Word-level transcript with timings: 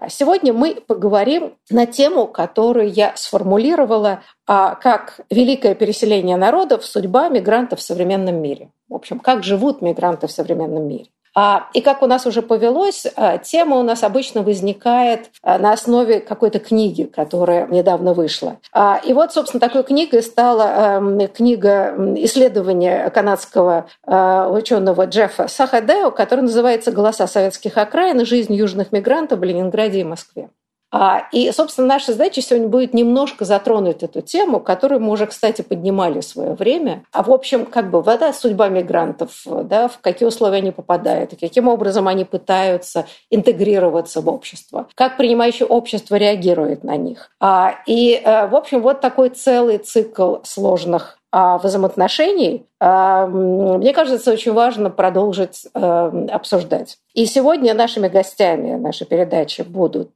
А 0.00 0.08
сегодня 0.08 0.54
мы 0.54 0.76
поговорим 0.76 1.56
на 1.68 1.84
тему, 1.84 2.26
которую 2.26 2.90
я 2.90 3.14
сформулировала 3.16 4.22
а, 4.46 4.74
как 4.74 5.20
«Великое 5.28 5.74
переселение 5.74 6.38
народов. 6.38 6.86
Судьба 6.86 7.28
мигрантов 7.28 7.80
в 7.80 7.82
современном 7.82 8.40
мире». 8.40 8.70
В 8.88 8.94
общем, 8.94 9.20
как 9.20 9.44
живут 9.44 9.82
мигранты 9.82 10.26
в 10.26 10.32
современном 10.32 10.88
мире. 10.88 11.10
А, 11.34 11.68
и 11.74 11.80
как 11.80 12.02
у 12.02 12.06
нас 12.06 12.26
уже 12.26 12.42
повелось, 12.42 13.06
а, 13.16 13.38
тема 13.38 13.76
у 13.76 13.82
нас 13.82 14.02
обычно 14.02 14.42
возникает 14.42 15.30
а, 15.42 15.58
на 15.58 15.72
основе 15.72 16.20
какой-то 16.20 16.58
книги, 16.58 17.04
которая 17.04 17.66
недавно 17.68 18.14
вышла. 18.14 18.58
И 19.04 19.12
вот, 19.12 19.32
собственно, 19.32 19.60
такой 19.60 19.84
книгой 19.84 20.22
стала 20.22 21.28
книга 21.34 21.94
исследования 22.16 23.10
канадского 23.10 23.86
ученого 24.06 25.06
Джеффа 25.06 25.48
Сахадео, 25.48 26.10
которая 26.10 26.46
называется 26.46 26.92
«Голоса 26.92 27.26
советских 27.26 27.76
окраин. 27.76 28.24
Жизнь 28.24 28.54
южных 28.54 28.92
мигрантов 28.92 29.40
в 29.40 29.44
Ленинграде 29.44 30.00
и 30.00 30.04
Москве». 30.04 30.50
А, 30.92 31.28
и, 31.32 31.50
собственно, 31.52 31.86
наша 31.86 32.12
задача 32.12 32.42
сегодня 32.42 32.68
будет 32.68 32.94
немножко 32.94 33.44
затронуть 33.44 34.02
эту 34.02 34.20
тему, 34.20 34.60
которую 34.60 35.00
мы 35.00 35.12
уже, 35.12 35.26
кстати, 35.26 35.62
поднимали 35.62 36.20
в 36.20 36.24
свое 36.24 36.54
время. 36.54 37.04
А, 37.12 37.22
в 37.22 37.30
общем, 37.30 37.64
как 37.66 37.90
бы, 37.90 38.02
вода 38.02 38.32
судьба 38.32 38.68
мигрантов, 38.68 39.42
да, 39.46 39.88
в 39.88 39.98
какие 39.98 40.26
условия 40.26 40.58
они 40.58 40.72
попадают, 40.72 41.34
каким 41.40 41.68
образом 41.68 42.08
они 42.08 42.24
пытаются 42.24 43.06
интегрироваться 43.30 44.20
в 44.20 44.28
общество, 44.28 44.88
как 44.94 45.16
принимающее 45.16 45.66
общество 45.66 46.16
реагирует 46.16 46.82
на 46.82 46.96
них. 46.96 47.30
А, 47.40 47.76
и, 47.86 48.20
э, 48.22 48.48
в 48.48 48.56
общем, 48.56 48.82
вот 48.82 49.00
такой 49.00 49.30
целый 49.30 49.78
цикл 49.78 50.38
сложных 50.42 51.19
взаимоотношений, 51.32 52.66
а, 52.80 53.26
мне 53.26 53.92
кажется, 53.92 54.32
очень 54.32 54.52
важно 54.52 54.90
продолжить 54.90 55.66
а, 55.74 56.06
обсуждать. 56.30 56.98
И 57.12 57.26
сегодня 57.26 57.74
нашими 57.74 58.08
гостями 58.08 58.76
нашей 58.76 59.06
передачи 59.06 59.62
будут 59.62 60.10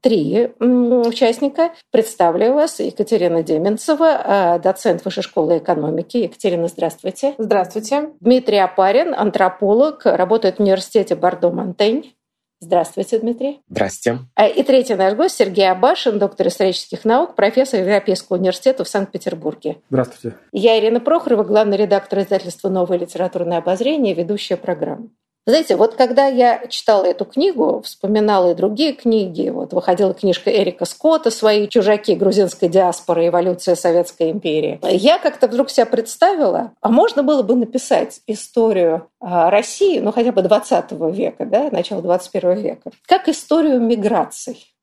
три 0.00 0.50
участника. 0.58 1.70
Представляю 1.92 2.54
вас 2.54 2.80
Екатерина 2.80 3.44
Деменцева, 3.44 4.58
доцент 4.62 5.04
Высшей 5.04 5.22
школы 5.22 5.58
экономики. 5.58 6.16
Екатерина, 6.16 6.66
здравствуйте. 6.66 7.34
Здравствуйте. 7.38 8.10
Дмитрий 8.20 8.58
Апарин, 8.58 9.14
антрополог, 9.14 10.04
работает 10.04 10.56
в 10.56 10.60
университете 10.60 11.14
Бордо-Монтень. 11.14 12.15
Здравствуйте, 12.60 13.18
Дмитрий. 13.18 13.60
Здравствуйте. 13.68 14.20
А, 14.34 14.46
и 14.46 14.62
третий 14.62 14.94
наш 14.94 15.14
гость 15.14 15.36
Сергей 15.36 15.70
Абашин, 15.70 16.18
доктор 16.18 16.48
исторических 16.48 17.04
наук, 17.04 17.34
профессор 17.34 17.80
Европейского 17.80 18.38
университета 18.38 18.84
в 18.84 18.88
Санкт-Петербурге. 18.88 19.78
Здравствуйте. 19.90 20.36
Я 20.52 20.78
Ирина 20.78 21.00
Прохорова, 21.00 21.44
главный 21.44 21.76
редактор 21.76 22.20
издательства 22.20 22.68
«Новое 22.70 22.98
литературное 22.98 23.58
обозрение», 23.58 24.14
ведущая 24.14 24.56
программы. 24.56 25.10
Знаете, 25.46 25.76
вот 25.76 25.94
когда 25.94 26.26
я 26.26 26.66
читала 26.66 27.04
эту 27.04 27.24
книгу, 27.24 27.80
вспоминала 27.84 28.50
и 28.50 28.54
другие 28.54 28.92
книги, 28.92 29.48
вот 29.48 29.72
выходила 29.72 30.12
книжка 30.12 30.50
Эрика 30.50 30.84
Скотта 30.84 31.30
«Свои 31.30 31.68
чужаки. 31.68 32.16
Грузинской 32.16 32.68
диаспоры. 32.68 33.28
Эволюция 33.28 33.76
Советской 33.76 34.32
империи», 34.32 34.80
я 34.82 35.18
как-то 35.18 35.46
вдруг 35.46 35.70
себя 35.70 35.86
представила, 35.86 36.72
а 36.80 36.88
можно 36.88 37.22
было 37.22 37.42
бы 37.42 37.54
написать 37.54 38.20
историю 38.26 39.08
а, 39.20 39.50
России, 39.50 40.00
ну 40.00 40.10
хотя 40.10 40.32
бы 40.32 40.42
20 40.42 40.92
века, 41.12 41.46
да, 41.46 41.68
начала 41.70 42.02
21 42.02 42.54
века, 42.54 42.90
как 43.06 43.28
историю 43.28 43.80
миграций. 43.80 44.75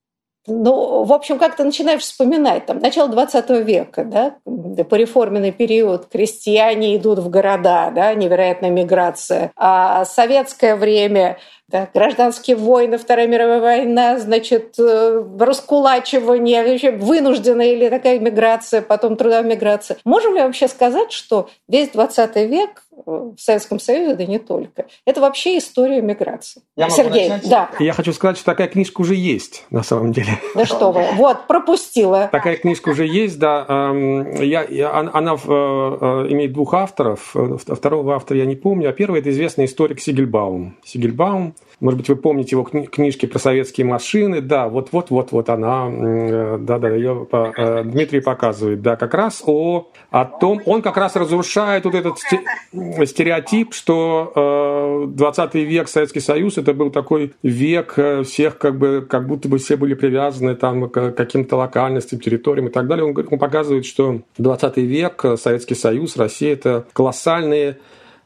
Ну, 0.45 1.03
в 1.05 1.13
общем, 1.13 1.39
как-то 1.39 1.63
начинаешь 1.63 2.01
вспоминать, 2.01 2.65
там, 2.65 2.79
начало 2.79 3.07
20 3.07 3.49
века, 3.65 4.03
да, 4.03 4.35
пореформенный 4.83 5.51
период, 5.51 6.07
крестьяне 6.11 6.97
идут 6.97 7.19
в 7.19 7.29
города, 7.29 7.91
да, 7.95 8.13
невероятная 8.13 8.69
миграция. 8.69 9.53
А 9.55 10.03
советское 10.03 10.75
время, 10.75 11.37
да, 11.73 11.89
гражданские 11.91 12.55
войны, 12.55 12.99
Вторая 12.99 13.25
мировая 13.25 13.59
война, 13.59 14.19
значит, 14.19 14.75
э, 14.77 15.23
раскулачивание, 15.39 16.63
вообще 16.63 16.91
вынужденная 16.91 17.73
или 17.73 17.89
такая 17.89 18.19
миграция, 18.19 18.83
потом 18.83 19.17
трудовая 19.17 19.41
миграция. 19.41 19.97
Можем 20.05 20.35
ли 20.35 20.41
вообще 20.41 20.67
сказать, 20.67 21.11
что 21.11 21.49
весь 21.67 21.89
20 21.89 22.35
век 22.47 22.83
в 23.05 23.35
Советском 23.37 23.79
Союзе, 23.79 24.15
да 24.15 24.25
не 24.25 24.37
только. 24.37 24.85
Это 25.05 25.19
вообще 25.19 25.57
история 25.57 25.99
миграции. 26.01 26.61
Я 26.75 26.91
Сергей, 26.91 27.31
да. 27.45 27.71
Я 27.79 27.93
хочу 27.93 28.13
сказать, 28.13 28.37
что 28.37 28.45
такая 28.45 28.67
книжка 28.67 29.01
уже 29.01 29.15
есть, 29.15 29.65
на 29.71 29.81
самом 29.81 30.11
деле. 30.11 30.39
Да 30.53 30.67
что 30.67 30.91
вы, 30.91 31.05
вот, 31.15 31.47
пропустила. 31.47 32.29
Такая 32.31 32.55
книжка 32.57 32.89
уже 32.89 33.07
есть, 33.07 33.39
да. 33.39 33.65
Эм, 33.67 34.33
я, 34.41 34.63
я, 34.63 34.91
она 34.93 35.33
э, 35.33 35.37
э, 35.37 36.31
имеет 36.33 36.53
двух 36.53 36.75
авторов. 36.75 37.35
Э, 37.35 37.57
второго 37.57 38.15
автора 38.15 38.37
я 38.39 38.45
не 38.45 38.55
помню, 38.55 38.89
а 38.89 38.93
первый– 38.93 39.19
это 39.21 39.31
известный 39.31 39.65
историк 39.65 39.99
Сигельбаум. 39.99 40.77
Сигельбаум 40.85 41.55
может 41.79 41.99
быть, 41.99 42.09
вы 42.09 42.15
помните 42.15 42.55
его 42.55 42.63
книжки 42.63 43.25
про 43.25 43.39
советские 43.39 43.85
машины. 43.85 44.41
Да, 44.41 44.69
вот-вот-вот-вот 44.69 45.49
она, 45.49 45.89
да-да, 46.59 46.89
ее 46.89 47.27
Дмитрий 47.83 48.21
показывает. 48.21 48.81
Да, 48.81 48.95
как 48.95 49.13
раз 49.13 49.43
о, 49.45 49.89
о 50.09 50.25
том, 50.25 50.61
он 50.65 50.81
как 50.81 50.97
раз 50.97 51.15
разрушает 51.15 51.85
вот 51.85 51.95
этот 51.95 52.17
стереотип, 52.19 53.73
что 53.73 55.05
20 55.07 55.53
век 55.55 55.87
Советский 55.87 56.19
Союз 56.19 56.57
это 56.57 56.73
был 56.73 56.89
такой 56.89 57.33
век 57.43 57.93
э, 57.97 58.23
всех 58.23 58.57
как 58.57 58.77
бы, 58.77 59.05
как 59.07 59.27
будто 59.27 59.47
бы 59.49 59.57
все 59.57 59.77
были 59.77 59.93
привязаны 59.93 60.55
там 60.55 60.89
к 60.89 61.11
каким-то 61.11 61.57
локальностям, 61.57 62.19
территориям 62.19 62.67
и 62.67 62.71
так 62.71 62.87
далее. 62.87 63.05
Он, 63.05 63.15
он 63.29 63.39
показывает, 63.39 63.85
что 63.85 64.21
20 64.37 64.77
век 64.77 65.25
Советский 65.37 65.75
Союз, 65.75 66.17
Россия 66.17 66.53
это 66.53 66.85
колоссальные 66.93 67.77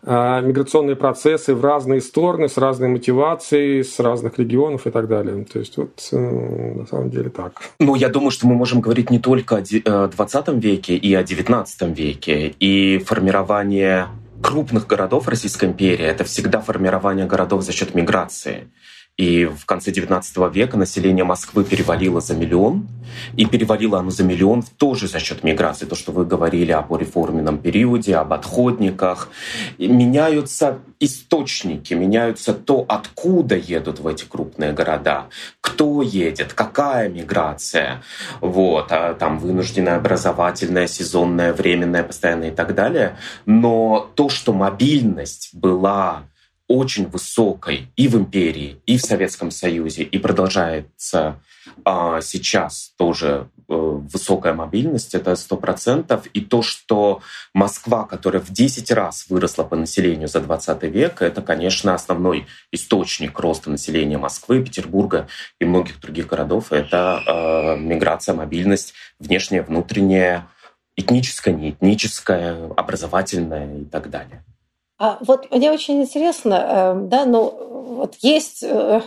миграционные 0.06 0.96
процессы 0.96 1.54
в 1.54 1.64
разные 1.64 2.02
стороны, 2.02 2.48
с 2.48 2.58
разной 2.58 2.90
мотивацией, 2.90 3.84
с 3.84 4.00
разных 4.00 4.40
регионов 4.40 4.88
и 4.88 4.92
так 4.92 5.08
далее. 5.08 5.44
То 5.46 5.60
есть 5.60 5.78
вот 5.78 6.08
э, 6.12 6.18
на 6.18 6.86
самом 6.86 7.10
деле 7.10 7.30
так. 7.30 7.62
Ну, 7.80 7.96
я 7.96 8.10
думаю, 8.10 8.32
что 8.32 8.48
мы 8.48 8.56
можем 8.56 8.82
говорить 8.82 9.10
не 9.10 9.20
только 9.20 9.58
о 9.58 10.08
20 10.08 10.48
э, 10.48 10.54
веке 10.54 10.96
и 10.96 11.14
о 11.14 11.24
19 11.24 11.98
веке. 11.98 12.54
И 12.60 13.00
формирование 13.00 14.08
крупных 14.42 14.88
городов 14.88 15.28
Российской 15.28 15.66
империи– 15.66 16.06
это 16.06 16.24
всегда 16.24 16.62
формирование 16.62 17.26
городов 17.26 17.64
за 17.64 17.72
счет 17.72 17.96
миграции. 17.96 18.70
И 19.18 19.46
в 19.46 19.66
конце 19.66 19.90
XIX 19.90 20.54
века 20.54 20.78
население 20.78 21.24
Москвы 21.24 21.64
перевалило 21.64 22.22
за 22.22 22.36
миллион. 22.36 22.88
И 23.36 23.46
перевалило 23.46 24.00
оно 24.00 24.12
за 24.12 24.24
миллион 24.24 24.64
тоже 24.78 25.08
за 25.08 25.20
счет 25.20 25.44
миграции. 25.44 25.88
То, 25.88 25.96
что 25.96 26.12
вы 26.12 26.24
говорили 26.24 26.72
об 26.72 26.96
реформенном 26.96 27.58
периоде, 27.58 28.16
об 28.16 28.34
отходниках. 28.34 29.30
И 29.80 29.88
меняются 29.88 30.78
источники, 31.00 31.96
меняются 31.96 32.54
то, 32.54 32.86
откуда 32.88 33.56
едут 33.56 34.00
в 34.00 34.08
эти 34.08 34.26
крупные 34.26 34.72
города, 34.72 35.28
кто 35.62 36.04
едет, 36.04 36.54
какая 36.54 37.10
миграция. 37.10 38.04
Вот, 38.40 38.92
а 38.92 39.16
там 39.16 39.40
вынужденная 39.40 39.98
образовательная, 39.98 40.88
сезонная, 40.88 41.54
временная, 41.54 42.04
постоянная 42.04 42.52
и 42.52 42.56
так 42.56 42.76
далее. 42.76 43.18
Но 43.48 44.12
то, 44.14 44.30
что 44.30 44.54
мобильность 44.54 45.50
была 45.54 46.24
очень 46.68 47.08
высокой 47.08 47.92
и 47.96 48.08
в 48.08 48.16
империи, 48.16 48.82
и 48.86 48.98
в 48.98 49.02
Советском 49.02 49.52
Союзе, 49.52 50.04
и 50.04 50.18
продолжается 50.18 51.40
а, 51.86 52.22
сейчас 52.22 52.94
тоже 52.98 53.50
э, 53.68 53.74
высокая 53.74 54.54
мобильность, 54.54 55.16
это 55.16 55.36
сто 55.36 55.58
процентов. 55.58 56.26
И 56.28 56.42
то, 56.42 56.62
что 56.62 57.22
Москва, 57.54 58.06
которая 58.06 58.42
в 58.42 58.52
10 58.52 58.92
раз 58.92 59.26
выросла 59.30 59.64
по 59.64 59.76
населению 59.76 60.28
за 60.28 60.42
20 60.42 60.84
век, 60.84 61.22
это, 61.22 61.42
конечно, 61.42 61.94
основной 61.94 62.48
источник 62.72 63.40
роста 63.40 63.70
населения 63.70 64.18
Москвы, 64.18 64.64
Петербурга 64.64 65.28
и 65.60 65.66
многих 65.66 66.00
других 66.00 66.28
городов. 66.28 66.72
Это 66.72 67.24
э, 67.26 67.80
миграция, 67.80 68.36
мобильность, 68.36 68.94
внешняя, 69.20 69.62
внутренняя, 69.62 70.48
этническое, 70.96 71.54
неэтническое, 71.54 72.72
образовательное 72.76 73.82
и 73.82 73.86
так 73.86 74.10
далее. 74.10 74.44
А 75.00 75.18
вот 75.22 75.52
мне 75.52 75.72
очень 75.72 76.02
интересно, 76.02 76.54
э, 76.54 77.00
да, 77.08 77.26
ну 77.26 77.96
вот 77.98 78.16
есть 78.22 78.64
э, 78.64 79.02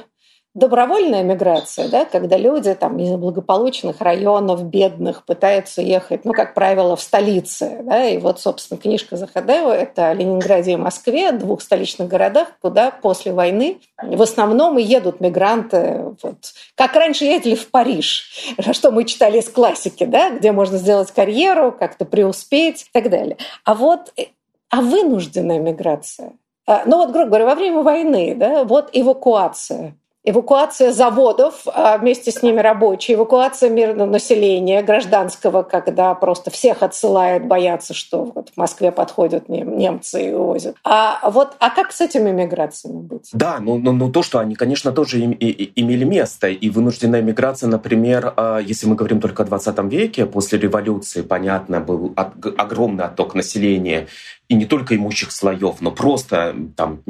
добровольная 0.55 1.23
миграция, 1.23 1.89
да, 1.89 2.05
когда 2.05 2.37
люди 2.37 2.75
там, 2.75 2.99
из 2.99 3.11
благополучных 3.13 4.01
районов, 4.01 4.65
бедных, 4.65 5.25
пытаются 5.25 5.81
ехать, 5.81 6.25
ну, 6.25 6.33
как 6.33 6.55
правило, 6.55 6.97
в 6.97 7.01
столицы. 7.01 7.79
Да, 7.83 8.05
и 8.05 8.19
вот, 8.19 8.41
собственно, 8.41 8.81
книжка 8.81 9.17
Захадеева– 9.17 9.73
это 9.77 10.09
о 10.09 10.15
Ленинграде 10.15 10.73
и 10.73 10.77
Москве, 10.77 11.31
двух 11.31 11.63
столичных 11.63 12.09
городах, 12.09 12.49
куда 12.61 12.91
после 12.91 13.33
войны 13.33 13.81
в 14.03 14.21
основном 14.21 14.77
и 14.79 14.83
едут 14.83 15.21
мигранты. 15.21 16.17
Вот, 16.23 16.39
как 16.75 16.97
раньше 16.97 17.27
ездили 17.27 17.55
в 17.55 17.71
Париж, 17.71 18.55
что 18.73 18.91
мы 18.91 19.05
читали 19.05 19.39
из 19.39 19.49
классики, 19.49 20.05
да, 20.05 20.31
где 20.31 20.51
можно 20.51 20.79
сделать 20.79 21.13
карьеру, 21.13 21.71
как-то 21.71 22.05
преуспеть 22.05 22.83
и 22.83 22.91
так 22.93 23.09
далее. 23.09 23.37
А 23.65 23.75
вот 23.75 24.13
э, 24.17 24.25
а 24.71 24.81
вынужденная 24.81 25.59
миграция– 25.59 26.33
ну 26.87 26.99
вот, 26.99 27.11
грубо 27.11 27.27
говоря, 27.27 27.47
во 27.47 27.55
время 27.57 27.83
войны, 27.83 28.35
да, 28.37 28.65
вот 28.65 28.91
эвакуация 28.93 29.95
эвакуация 30.23 30.93
заводов, 30.93 31.63
а 31.67 31.97
вместе 31.97 32.31
с 32.31 32.43
ними 32.43 32.61
рабочие, 32.61 33.17
эвакуация 33.17 33.71
мирного 33.71 34.09
населения, 34.09 34.83
гражданского, 34.83 35.63
когда 35.63 36.15
просто 36.15 36.51
всех 36.51 36.83
отсылают, 36.83 37.45
боятся, 37.45 37.95
что 37.95 38.25
вот 38.25 38.51
в 38.51 38.57
Москве 38.57 38.93
подходят 38.93 39.49
немцы 39.49 40.29
и 40.29 40.33
увозят. 40.33 40.77
А 40.85 41.31
вот, 41.31 41.57
а 41.59 41.71
как 41.71 41.93
с 41.93 42.01
этими 42.03 42.31
миграциями 42.31 43.01
быть? 43.01 43.31
Да, 43.33 43.59
ну, 43.61 43.79
ну, 43.79 43.93
ну 43.93 44.13
то, 44.13 44.23
что 44.23 44.39
они, 44.41 44.55
конечно, 44.55 44.93
тоже 44.93 45.21
им, 45.21 45.33
и, 45.33 45.47
и, 45.47 45.81
имели 45.81 46.05
место. 46.05 46.49
И 46.49 46.69
вынужденная 46.69 47.23
миграция, 47.23 47.69
например, 47.69 48.35
а, 48.37 48.59
если 48.59 48.87
мы 48.87 48.97
говорим 48.97 49.21
только 49.21 49.43
о 49.43 49.47
20 49.47 49.79
веке, 49.91 50.27
после 50.27 50.59
революции, 50.59 51.23
понятно, 51.23 51.81
был 51.81 52.13
огромный 52.15 53.05
отток 53.05 53.35
населения 53.35 54.09
и 54.51 54.55
не 54.57 54.67
только 54.67 54.97
имущих 54.97 55.31
слоев, 55.31 55.77
но 55.81 55.93
просто 55.93 56.57
там 56.77 57.03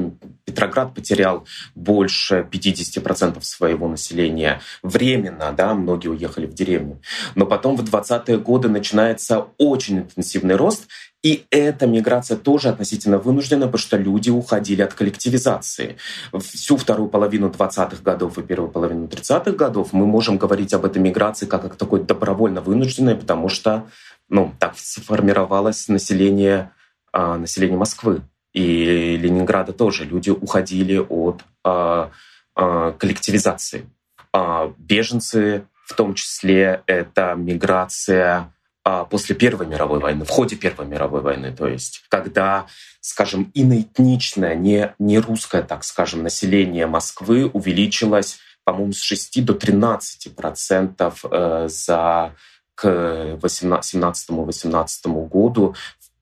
Петроград 0.45 0.95
потерял 0.95 1.47
больше 1.75 2.47
50% 2.53 3.39
своего 3.41 3.89
населения 3.89 4.61
временно, 4.83 5.51
да, 5.57 5.75
многие 5.75 6.09
уехали 6.09 6.45
в 6.45 6.53
деревню. 6.53 7.01
Но 7.35 7.47
потом 7.47 7.77
в 7.77 7.83
20-е 7.83 8.37
годы 8.37 8.69
начинается 8.69 9.47
очень 9.57 10.01
интенсивный 10.01 10.57
рост, 10.57 10.87
и 11.23 11.47
эта 11.51 11.87
миграция 11.87 12.37
тоже 12.37 12.69
относительно 12.69 13.17
вынуждена, 13.17 13.67
потому 13.67 13.79
что 13.79 13.97
люди 13.97 14.29
уходили 14.29 14.83
от 14.83 14.93
коллективизации. 14.93 15.97
Всю 16.41 16.77
вторую 16.77 17.09
половину 17.09 17.49
20-х 17.49 18.03
годов 18.03 18.37
и 18.37 18.43
первую 18.43 18.71
половину 18.71 19.07
30-х 19.07 19.53
годов 19.53 19.95
мы 19.95 20.05
можем 20.05 20.37
говорить 20.37 20.75
об 20.75 20.85
этой 20.85 21.01
миграции 21.01 21.47
как 21.47 21.65
о 21.65 21.69
такой 21.71 22.05
добровольно 22.05 22.61
вынужденной, 22.61 23.15
потому 23.15 23.49
что 23.49 23.87
ну, 24.29 24.53
так 24.59 24.75
сформировалось 24.77 25.89
население 25.89 26.71
населения 27.13 27.77
Москвы 27.77 28.23
и 28.53 29.17
Ленинграда 29.17 29.73
тоже. 29.73 30.05
Люди 30.05 30.31
уходили 30.31 30.99
от 30.99 31.43
а, 31.65 32.11
а, 32.55 32.93
коллективизации. 32.93 33.89
А, 34.33 34.73
беженцы, 34.79 35.65
в 35.87 35.95
том 35.95 36.15
числе, 36.15 36.83
это 36.87 37.35
миграция 37.37 38.53
а, 38.85 39.05
после 39.05 39.35
Первой 39.35 39.67
мировой 39.67 40.01
войны, 40.01 40.25
в 40.25 40.31
ходе 40.31 40.57
Первой 40.57 40.87
мировой 40.87 41.21
войны, 41.21 41.55
то 41.55 41.69
есть 41.69 42.05
когда, 42.09 42.67
скажем, 43.01 43.51
иноэтничное, 43.55 44.55
не, 44.55 44.95
не 44.99 45.19
русское, 45.19 45.63
так 45.63 45.85
скажем, 45.85 46.23
население 46.23 46.87
Москвы 46.87 47.47
увеличилось, 47.47 48.39
по-моему, 48.65 48.93
с 48.93 49.03
6 49.03 49.45
до 49.45 49.55
13 49.55 50.35
процентов 50.35 51.25
э, 51.31 51.69
за 51.69 52.35
к 52.75 53.39
17-18 53.43 55.29
году 55.29 55.75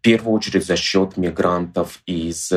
первую 0.08 0.37
очередь 0.37 0.64
за 0.64 0.76
счет 0.76 1.19
мигрантов 1.19 2.00
из 2.06 2.50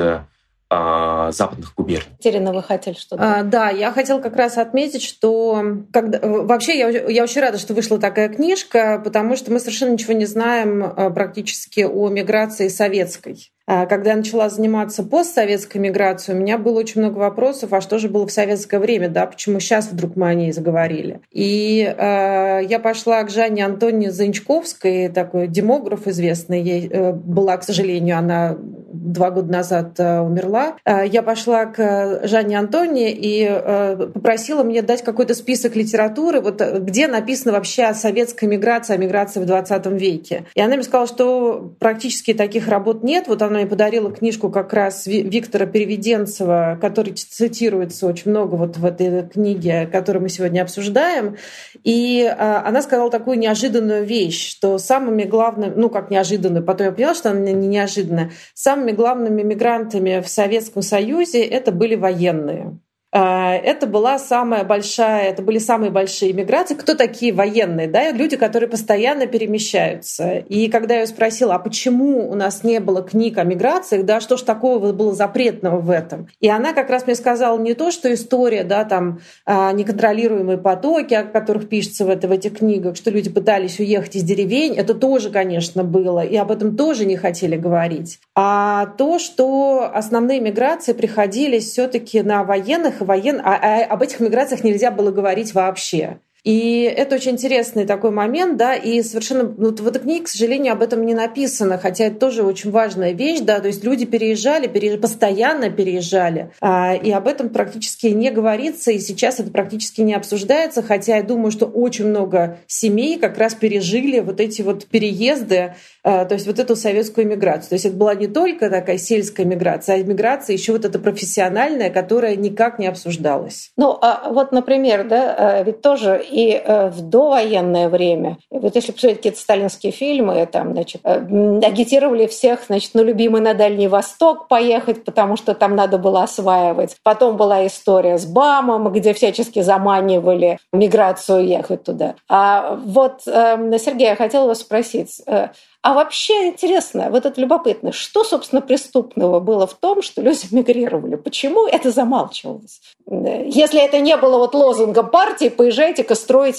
а, 0.73 1.33
западных 1.33 1.73
губерний. 1.75 2.15
Терена, 2.19 2.53
вы 2.53 2.63
хотели 2.63 2.95
что-то? 2.95 3.39
А, 3.39 3.43
да, 3.43 3.69
я 3.69 3.91
хотела 3.91 4.21
как 4.21 4.37
раз 4.37 4.57
отметить, 4.57 5.03
что 5.03 5.61
когда, 5.91 6.19
вообще 6.21 6.79
я, 6.79 6.87
я 6.87 7.23
очень 7.23 7.41
рада, 7.41 7.57
что 7.57 7.73
вышла 7.73 7.99
такая 7.99 8.29
книжка, 8.29 9.01
потому 9.03 9.35
что 9.35 9.51
мы 9.51 9.59
совершенно 9.59 9.91
ничего 9.91 10.13
не 10.13 10.25
знаем 10.25 10.81
а, 10.81 11.09
практически 11.09 11.81
о 11.81 12.07
миграции 12.07 12.69
советской. 12.69 13.51
А, 13.67 13.85
когда 13.85 14.11
я 14.11 14.15
начала 14.15 14.49
заниматься 14.49 15.03
постсоветской 15.03 15.79
миграцией, 15.79 16.37
у 16.37 16.41
меня 16.41 16.57
было 16.57 16.79
очень 16.79 17.01
много 17.01 17.19
вопросов, 17.19 17.73
а 17.73 17.81
что 17.81 17.99
же 17.99 18.07
было 18.07 18.25
в 18.25 18.31
советское 18.31 18.79
время, 18.79 19.09
да, 19.09 19.25
почему 19.25 19.59
сейчас 19.59 19.91
вдруг 19.91 20.15
мы 20.15 20.27
о 20.29 20.33
ней 20.33 20.51
заговорили. 20.53 21.19
И 21.31 21.81
э, 21.83 22.61
я 22.67 22.79
пошла 22.79 23.23
к 23.23 23.29
Жанне 23.29 23.65
Антоне 23.65 24.11
Занчковской, 24.11 25.09
такой 25.09 25.47
демограф 25.47 26.07
известный, 26.07 26.61
ей 26.61 26.87
э, 26.89 27.11
была, 27.11 27.57
к 27.57 27.63
сожалению, 27.63 28.17
она 28.17 28.57
два 28.93 29.31
года 29.31 29.51
назад 29.51 29.99
э, 29.99 30.19
умерла. 30.19 30.75
Э, 30.85 31.05
я 31.05 31.23
пошла 31.23 31.65
к 31.65 32.21
Жанне 32.23 32.59
Антоне 32.59 33.11
и 33.11 33.47
э, 33.49 34.09
попросила 34.13 34.63
мне 34.63 34.81
дать 34.81 35.03
какой-то 35.03 35.33
список 35.33 35.75
литературы, 35.75 36.41
вот 36.41 36.61
где 36.61 37.07
написано 37.07 37.53
вообще 37.53 37.83
о 37.83 37.93
советской 37.93 38.45
миграции, 38.45 38.93
о 38.93 38.97
миграции 38.97 39.39
в 39.39 39.45
20 39.45 39.85
веке. 39.87 40.45
И 40.55 40.61
она 40.61 40.75
мне 40.75 40.83
сказала, 40.83 41.07
что 41.07 41.73
практически 41.79 42.33
таких 42.33 42.67
работ 42.67 43.03
нет. 43.03 43.27
Вот 43.27 43.41
она 43.41 43.59
мне 43.59 43.67
подарила 43.67 44.11
книжку 44.11 44.49
как 44.49 44.73
раз 44.73 45.05
Виктора 45.05 45.65
Переведенцева, 45.65 46.77
который 46.81 47.13
цитируется 47.13 48.07
очень 48.07 48.31
много 48.31 48.55
вот 48.55 48.77
в 48.77 48.85
этой 48.85 49.27
книге, 49.27 49.87
которую 49.91 50.23
мы 50.23 50.29
сегодня 50.29 50.61
обсуждаем. 50.61 51.37
И 51.83 52.31
она 52.37 52.81
сказала 52.81 53.09
такую 53.09 53.37
неожиданную 53.39 54.05
вещь, 54.05 54.49
что 54.49 54.77
самыми 54.77 55.23
главными, 55.23 55.73
ну 55.75 55.89
как 55.89 56.09
неожиданную, 56.09 56.63
потом 56.63 56.87
я 56.87 56.93
поняла, 56.93 57.15
что 57.15 57.31
она 57.31 57.39
не 57.39 57.67
неожиданная, 57.67 58.31
самыми 58.81 58.91
главными 58.91 59.43
мигрантами 59.43 60.21
в 60.21 60.27
Советском 60.27 60.81
Союзе 60.81 61.45
это 61.45 61.71
были 61.71 61.95
военные. 61.95 62.79
А, 63.13 63.55
это 63.55 63.87
была 63.87 64.17
самая 64.17 64.63
большая, 64.63 65.29
это 65.29 65.41
были 65.41 65.57
самые 65.57 65.91
большие 65.91 66.31
миграции. 66.31 66.75
Кто 66.75 66.95
такие 66.95 67.33
военные? 67.33 67.87
Да? 67.87 68.11
Люди, 68.11 68.37
которые 68.37 68.69
постоянно 68.69 69.27
перемещаются. 69.27 70.37
И 70.37 70.69
когда 70.69 70.95
я 70.95 71.07
спросила, 71.07 71.55
а 71.55 71.59
почему 71.59 72.29
у 72.29 72.35
нас 72.35 72.63
не 72.63 72.79
было 72.79 73.01
книг 73.01 73.37
о 73.37 73.43
миграциях, 73.43 74.05
да, 74.05 74.21
что 74.21 74.37
ж 74.37 74.41
такого 74.43 74.93
было 74.93 75.13
запретного 75.13 75.79
в 75.79 75.89
этом? 75.89 76.27
И 76.39 76.47
она 76.47 76.71
как 76.73 76.89
раз 76.89 77.05
мне 77.05 77.15
сказала 77.15 77.59
не 77.59 77.73
то, 77.73 77.91
что 77.91 78.13
история, 78.13 78.63
да, 78.63 78.85
там, 78.85 79.19
а, 79.45 79.73
неконтролируемые 79.73 80.57
потоки, 80.57 81.13
о 81.13 81.23
которых 81.23 81.67
пишется 81.67 82.05
в, 82.05 82.09
это, 82.09 82.29
в 82.29 82.31
этих 82.31 82.59
книгах, 82.59 82.95
что 82.95 83.11
люди 83.11 83.29
пытались 83.29 83.79
уехать 83.79 84.15
из 84.15 84.23
деревень, 84.23 84.75
это 84.75 84.93
тоже, 84.93 85.31
конечно, 85.31 85.83
было, 85.83 86.23
и 86.23 86.37
об 86.37 86.51
этом 86.51 86.77
тоже 86.77 87.05
не 87.05 87.17
хотели 87.17 87.57
говорить. 87.57 88.19
А 88.35 88.85
то, 88.97 89.19
что 89.19 89.91
основные 89.93 90.39
миграции 90.39 90.93
приходились 90.93 91.69
все 91.69 91.87
таки 91.87 92.21
на 92.21 92.43
военных 92.43 93.00
воен... 93.05 93.41
а, 93.43 93.55
а 93.55 93.83
об 93.85 94.01
этих 94.01 94.19
миграциях 94.19 94.63
нельзя 94.63 94.91
было 94.91 95.11
говорить 95.11 95.53
вообще. 95.53 96.19
И 96.43 96.81
это 96.83 97.15
очень 97.15 97.31
интересный 97.31 97.85
такой 97.85 98.09
момент, 98.09 98.57
да, 98.57 98.73
и 98.75 99.03
совершенно, 99.03 99.43
ну, 99.43 99.75
в 99.75 99.87
этой 99.87 100.01
книге, 100.01 100.23
к 100.23 100.27
сожалению, 100.27 100.73
об 100.73 100.81
этом 100.81 101.05
не 101.05 101.13
написано, 101.13 101.77
хотя 101.77 102.05
это 102.05 102.19
тоже 102.19 102.43
очень 102.43 102.71
важная 102.71 103.11
вещь, 103.11 103.41
да, 103.41 103.59
то 103.59 103.67
есть 103.67 103.83
люди 103.83 104.05
переезжали, 104.05 104.67
переезжали 104.67 104.99
постоянно 104.99 105.69
переезжали, 105.69 106.51
а, 106.59 106.95
и 106.95 107.11
об 107.11 107.27
этом 107.27 107.49
практически 107.49 108.07
не 108.07 108.31
говорится, 108.31 108.91
и 108.91 108.97
сейчас 108.97 109.39
это 109.39 109.51
практически 109.51 110.01
не 110.01 110.15
обсуждается, 110.15 110.81
хотя 110.81 111.17
я 111.17 111.23
думаю, 111.23 111.51
что 111.51 111.67
очень 111.67 112.07
много 112.07 112.57
семей 112.65 113.19
как 113.19 113.37
раз 113.37 113.53
пережили 113.53 114.19
вот 114.19 114.39
эти 114.39 114.63
вот 114.63 114.87
переезды, 114.87 115.75
а, 116.03 116.25
то 116.25 116.33
есть 116.33 116.47
вот 116.47 116.57
эту 116.57 116.75
советскую 116.75 117.27
миграцию. 117.27 117.69
То 117.69 117.75
есть 117.75 117.85
это 117.85 117.95
была 117.95 118.15
не 118.15 118.27
только 118.27 118.71
такая 118.71 118.97
сельская 118.97 119.45
миграция, 119.45 119.97
а 119.97 120.03
миграция 120.03 120.55
еще 120.55 120.71
вот 120.71 120.85
эта 120.85 120.97
профессиональная, 120.97 121.91
которая 121.91 122.35
никак 122.35 122.79
не 122.79 122.87
обсуждалась. 122.87 123.71
Ну, 123.77 123.95
а 124.01 124.31
вот, 124.31 124.51
например, 124.51 125.07
да, 125.07 125.35
а, 125.37 125.63
ведь 125.63 125.81
тоже 125.81 126.23
и 126.31 126.51
э, 126.53 126.89
в 126.89 127.01
довоенное 127.01 127.89
время, 127.89 128.37
вот 128.49 128.75
если 128.75 128.91
посмотреть 128.91 129.17
какие-то 129.17 129.39
сталинские 129.39 129.91
фильмы, 129.91 130.47
там, 130.51 130.73
значит, 130.73 131.01
э, 131.03 131.17
агитировали 131.63 132.27
всех, 132.27 132.61
значит, 132.67 132.93
на 132.93 133.01
любимый 133.01 133.41
на 133.41 133.53
Дальний 133.53 133.87
Восток 133.87 134.47
поехать, 134.47 135.03
потому 135.03 135.35
что 135.35 135.53
там 135.53 135.75
надо 135.75 135.97
было 135.97 136.23
осваивать. 136.23 136.95
Потом 137.03 137.37
была 137.37 137.67
история 137.67 138.17
с 138.17 138.25
БАМом, 138.25 138.91
где 138.91 139.13
всячески 139.13 139.61
заманивали 139.61 140.57
миграцию 140.71 141.45
ехать 141.45 141.83
туда. 141.83 142.15
А 142.29 142.75
вот, 142.75 143.21
эм, 143.27 143.77
Сергей, 143.77 144.07
я 144.07 144.15
хотела 144.15 144.47
вас 144.47 144.59
спросить, 144.59 145.21
э, 145.27 145.49
а 145.83 145.93
вообще 145.93 146.47
интересно, 146.47 147.07
вот 147.09 147.25
это 147.25 147.41
любопытно, 147.41 147.91
что, 147.91 148.23
собственно, 148.23 148.61
преступного 148.61 149.39
было 149.39 149.65
в 149.65 149.73
том, 149.73 150.03
что 150.03 150.21
люди 150.21 150.41
мигрировали? 150.51 151.15
Почему 151.15 151.65
это 151.65 151.91
замалчивалось? 151.91 152.81
Если 153.07 153.83
это 153.83 153.99
не 153.99 154.15
было 154.15 154.37
вот 154.37 154.53
лозунгом 154.53 155.09
партии, 155.09 155.49
поезжайте-ка, 155.49 156.15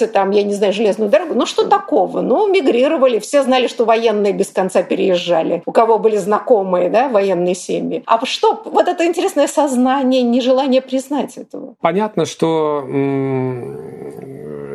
там, 0.06 0.30
я 0.32 0.42
не 0.42 0.54
знаю, 0.54 0.72
железную 0.72 1.10
дорогу. 1.10 1.34
Ну 1.34 1.46
что 1.46 1.66
такого? 1.66 2.20
Ну, 2.20 2.48
мигрировали, 2.48 3.20
все 3.20 3.42
знали, 3.42 3.68
что 3.68 3.84
военные 3.84 4.32
без 4.32 4.48
конца 4.48 4.82
переезжали, 4.82 5.62
у 5.66 5.72
кого 5.72 5.98
были 5.98 6.16
знакомые, 6.16 6.90
да, 6.90 7.08
военные 7.08 7.54
семьи. 7.54 8.02
А 8.06 8.24
что? 8.26 8.60
Вот 8.64 8.88
это 8.88 9.06
интересное 9.06 9.46
сознание, 9.46 10.22
нежелание 10.22 10.82
признать 10.82 11.38
этого. 11.38 11.74
Понятно, 11.80 12.26
что 12.26 12.84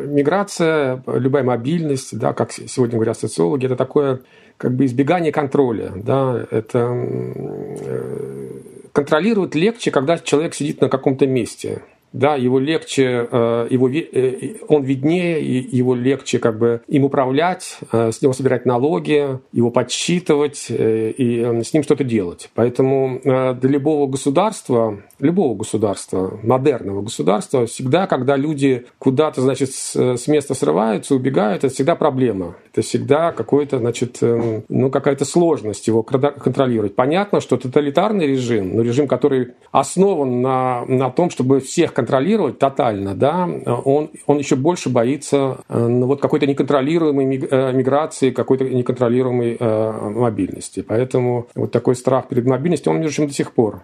миграция, 0.08 1.02
любая 1.06 1.44
мобильность, 1.44 2.18
да, 2.18 2.32
как 2.32 2.52
сегодня 2.52 2.96
говорят 2.96 3.18
социологи, 3.18 3.66
это 3.66 3.76
такое 3.76 4.20
как 4.56 4.74
бы 4.74 4.86
избегание 4.86 5.32
контроля. 5.32 5.92
Да, 5.94 6.46
это 6.50 6.90
э, 6.90 8.50
контролировать 8.92 9.54
легче, 9.54 9.90
когда 9.90 10.18
человек 10.18 10.54
сидит 10.54 10.80
на 10.80 10.88
каком-то 10.88 11.26
месте 11.26 11.82
да, 12.12 12.36
его 12.36 12.58
легче, 12.58 13.28
э, 13.30 13.66
его, 13.70 13.88
э, 13.88 14.54
он 14.68 14.82
виднее, 14.82 15.40
его 15.42 15.94
легче 15.94 16.38
как 16.38 16.58
бы 16.58 16.80
им 16.88 17.04
управлять, 17.04 17.78
э, 17.92 18.12
с 18.12 18.22
него 18.22 18.32
собирать 18.32 18.66
налоги, 18.66 19.38
его 19.52 19.70
подсчитывать 19.70 20.66
и 20.70 21.60
с 21.64 21.72
ним 21.72 21.82
что-то 21.82 22.04
делать. 22.04 22.50
Поэтому 22.54 23.20
для 23.22 23.70
любого 23.70 24.10
государства, 24.10 25.00
любого 25.18 25.56
государства, 25.56 26.38
модерного 26.42 27.02
государства, 27.02 27.66
всегда, 27.66 28.06
когда 28.06 28.36
люди 28.36 28.86
куда-то, 28.98 29.40
значит, 29.40 29.70
с 29.70 30.28
места 30.28 30.54
срываются, 30.54 31.14
убегают, 31.14 31.64
это 31.64 31.74
всегда 31.74 31.96
проблема. 31.96 32.56
Это 32.72 32.82
всегда 32.82 33.32
какой-то, 33.32 33.78
значит, 33.78 34.18
ну, 34.20 34.90
какая-то 34.90 35.24
сложность 35.24 35.86
его 35.86 36.02
контролировать. 36.02 36.94
Понятно, 36.94 37.40
что 37.40 37.56
тоталитарный 37.56 38.26
режим, 38.26 38.76
но 38.76 38.82
режим, 38.82 39.08
который 39.08 39.54
основан 39.72 40.40
на, 40.40 40.84
на 40.86 41.10
том, 41.10 41.30
чтобы 41.30 41.60
всех 41.60 41.92
контролировать 41.98 42.60
тотально, 42.60 43.16
да, 43.16 43.48
он, 43.84 44.10
он 44.26 44.38
еще 44.38 44.54
больше 44.54 44.88
боится 44.88 45.58
э, 45.68 45.76
ну, 45.76 46.06
вот 46.06 46.20
какой-то 46.20 46.46
неконтролируемой 46.46 47.24
э, 47.24 47.72
миграции, 47.72 48.30
какой-то 48.30 48.64
неконтролируемой 48.66 49.56
э, 49.58 49.92
мобильности. 50.10 50.84
Поэтому 50.86 51.48
вот 51.56 51.72
такой 51.72 51.96
страх 51.96 52.28
перед 52.28 52.46
мобильностью, 52.46 52.92
он, 52.92 53.00
между 53.00 53.16
прочим, 53.16 53.26
до 53.26 53.34
сих 53.34 53.50
пор 53.50 53.80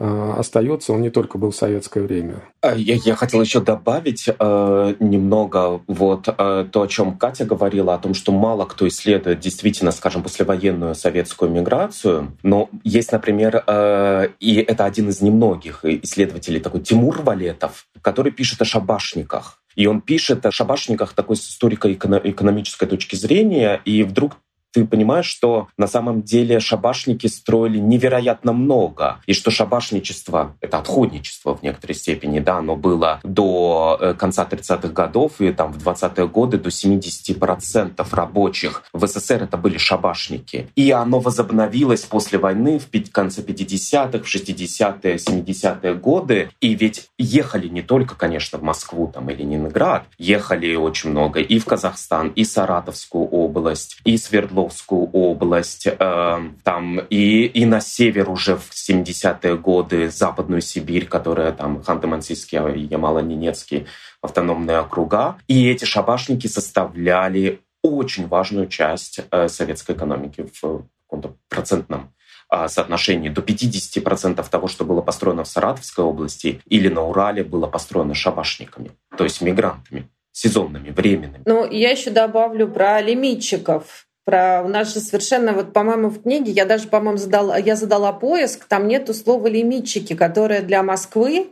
остается, 0.00 0.92
он 0.92 1.02
не 1.02 1.10
только 1.10 1.38
был 1.38 1.50
в 1.50 1.56
советское 1.56 2.00
время. 2.00 2.42
А, 2.60 2.74
я, 2.74 2.96
я 3.04 3.16
хотел 3.16 3.40
еще 3.40 3.60
добавить 3.60 4.28
э, 4.28 4.94
немного 5.00 5.80
вот 5.86 6.28
э, 6.28 6.66
то, 6.70 6.82
о 6.82 6.86
чем 6.86 7.18
Катя 7.18 7.44
говорила, 7.44 7.94
о 7.94 7.98
том, 7.98 8.14
что 8.14 8.32
мало 8.32 8.64
кто 8.64 8.86
исследует 8.86 9.40
действительно, 9.40 9.90
скажем, 9.90 10.22
послевоенную 10.22 10.94
советскую 10.94 11.50
миграцию. 11.50 12.36
Но 12.42 12.68
есть, 12.84 13.12
например, 13.12 13.64
э, 13.66 14.28
и 14.40 14.56
это 14.56 14.84
один 14.84 15.08
из 15.08 15.20
немногих 15.20 15.84
исследователей, 15.84 16.60
такой 16.60 16.80
Тимур 16.80 17.22
Валетов, 17.22 17.86
который 18.02 18.32
пишет 18.32 18.62
о 18.62 18.64
шабашниках. 18.64 19.62
И 19.74 19.86
он 19.86 20.00
пишет 20.00 20.44
о 20.44 20.50
шабашниках 20.50 21.12
такой 21.12 21.36
с 21.36 21.48
историко-экономической 21.48 22.86
точки 22.86 23.14
зрения, 23.14 23.80
и 23.84 24.02
вдруг 24.02 24.36
ты 24.72 24.84
понимаешь, 24.84 25.26
что 25.26 25.68
на 25.76 25.86
самом 25.86 26.22
деле 26.22 26.60
шабашники 26.60 27.26
строили 27.26 27.78
невероятно 27.78 28.52
много, 28.52 29.20
и 29.26 29.32
что 29.32 29.50
шабашничество— 29.50 30.56
это 30.60 30.78
отходничество 30.78 31.56
в 31.56 31.62
некоторой 31.62 31.94
степени, 31.94 32.40
да, 32.40 32.58
оно 32.58 32.76
было 32.76 33.20
до 33.22 33.98
э, 34.00 34.14
конца 34.14 34.46
30-х 34.48 34.88
годов, 34.88 35.40
и 35.40 35.52
там 35.52 35.72
в 35.72 35.78
20-е 35.78 36.28
годы 36.28 36.58
до 36.58 36.68
70% 36.68 38.06
рабочих 38.12 38.82
в 38.92 39.06
СССР 39.06 39.44
это 39.44 39.56
были 39.56 39.78
шабашники. 39.78 40.68
И 40.76 40.90
оно 40.90 41.20
возобновилось 41.20 42.02
после 42.02 42.38
войны 42.38 42.78
в 42.78 42.88
конце 43.10 43.42
50-х, 43.42 44.18
в 44.18 44.34
60-е, 44.34 45.16
70-е 45.16 45.94
годы, 45.94 46.50
и 46.60 46.74
ведь 46.74 47.08
ехали 47.16 47.68
не 47.68 47.82
только, 47.82 48.14
конечно, 48.14 48.58
в 48.58 48.62
Москву 48.62 49.10
там, 49.12 49.30
или 49.30 49.38
Ленинград, 49.38 50.04
ехали 50.18 50.74
очень 50.74 51.10
много 51.10 51.40
и 51.40 51.58
в 51.58 51.64
Казахстан, 51.64 52.28
и 52.28 52.44
Саратовскую 52.44 53.26
область, 53.26 53.98
и 54.04 54.16
Свердловскую 54.18 54.57
Свердловскую 54.58 55.10
область, 55.12 55.86
э, 55.86 56.38
там 56.64 56.98
и, 56.98 57.44
и 57.46 57.64
на 57.64 57.80
север 57.80 58.28
уже 58.28 58.56
в 58.56 58.70
70-е 58.72 59.56
годы 59.56 60.10
Западную 60.10 60.60
Сибирь, 60.60 61.06
которая 61.06 61.52
там 61.52 61.80
Ханты-Мансийский 61.80 62.58
Ямало-Ненецкий 62.88 63.86
автономные 64.20 64.80
округа. 64.80 65.36
И 65.46 65.68
эти 65.70 65.84
шабашники 65.84 66.48
составляли 66.48 67.60
очень 67.82 68.26
важную 68.26 68.66
часть 68.66 69.20
э, 69.30 69.48
советской 69.48 69.94
экономики 69.94 70.48
в 70.60 70.82
каком-то 71.06 71.36
процентном 71.48 72.12
э, 72.52 72.68
соотношении 72.68 73.28
до 73.28 73.42
50% 73.42 74.44
того, 74.50 74.66
что 74.66 74.84
было 74.84 75.02
построено 75.02 75.44
в 75.44 75.48
Саратовской 75.48 76.04
области 76.04 76.60
или 76.66 76.88
на 76.88 77.02
Урале, 77.02 77.44
было 77.44 77.68
построено 77.68 78.14
шабашниками, 78.14 78.90
то 79.16 79.24
есть 79.24 79.40
мигрантами 79.40 80.08
сезонными, 80.32 80.90
временными. 80.90 81.42
Ну, 81.46 81.68
я 81.68 81.90
еще 81.90 82.10
добавлю 82.10 82.68
про 82.68 83.00
лимитчиков 83.00 84.07
про 84.28 84.60
у 84.62 84.68
нас 84.68 84.92
же 84.92 85.00
совершенно 85.00 85.54
вот 85.54 85.72
по-моему 85.72 86.10
в 86.10 86.20
книге 86.20 86.52
я 86.52 86.66
даже 86.66 86.88
по-моему 86.88 87.16
задала 87.16 87.56
я 87.56 87.76
задала 87.76 88.12
поиск 88.12 88.66
там 88.66 88.86
нету 88.86 89.14
слова 89.14 89.46
лимитчики 89.46 90.14
которое 90.14 90.60
для 90.60 90.82
Москвы 90.82 91.48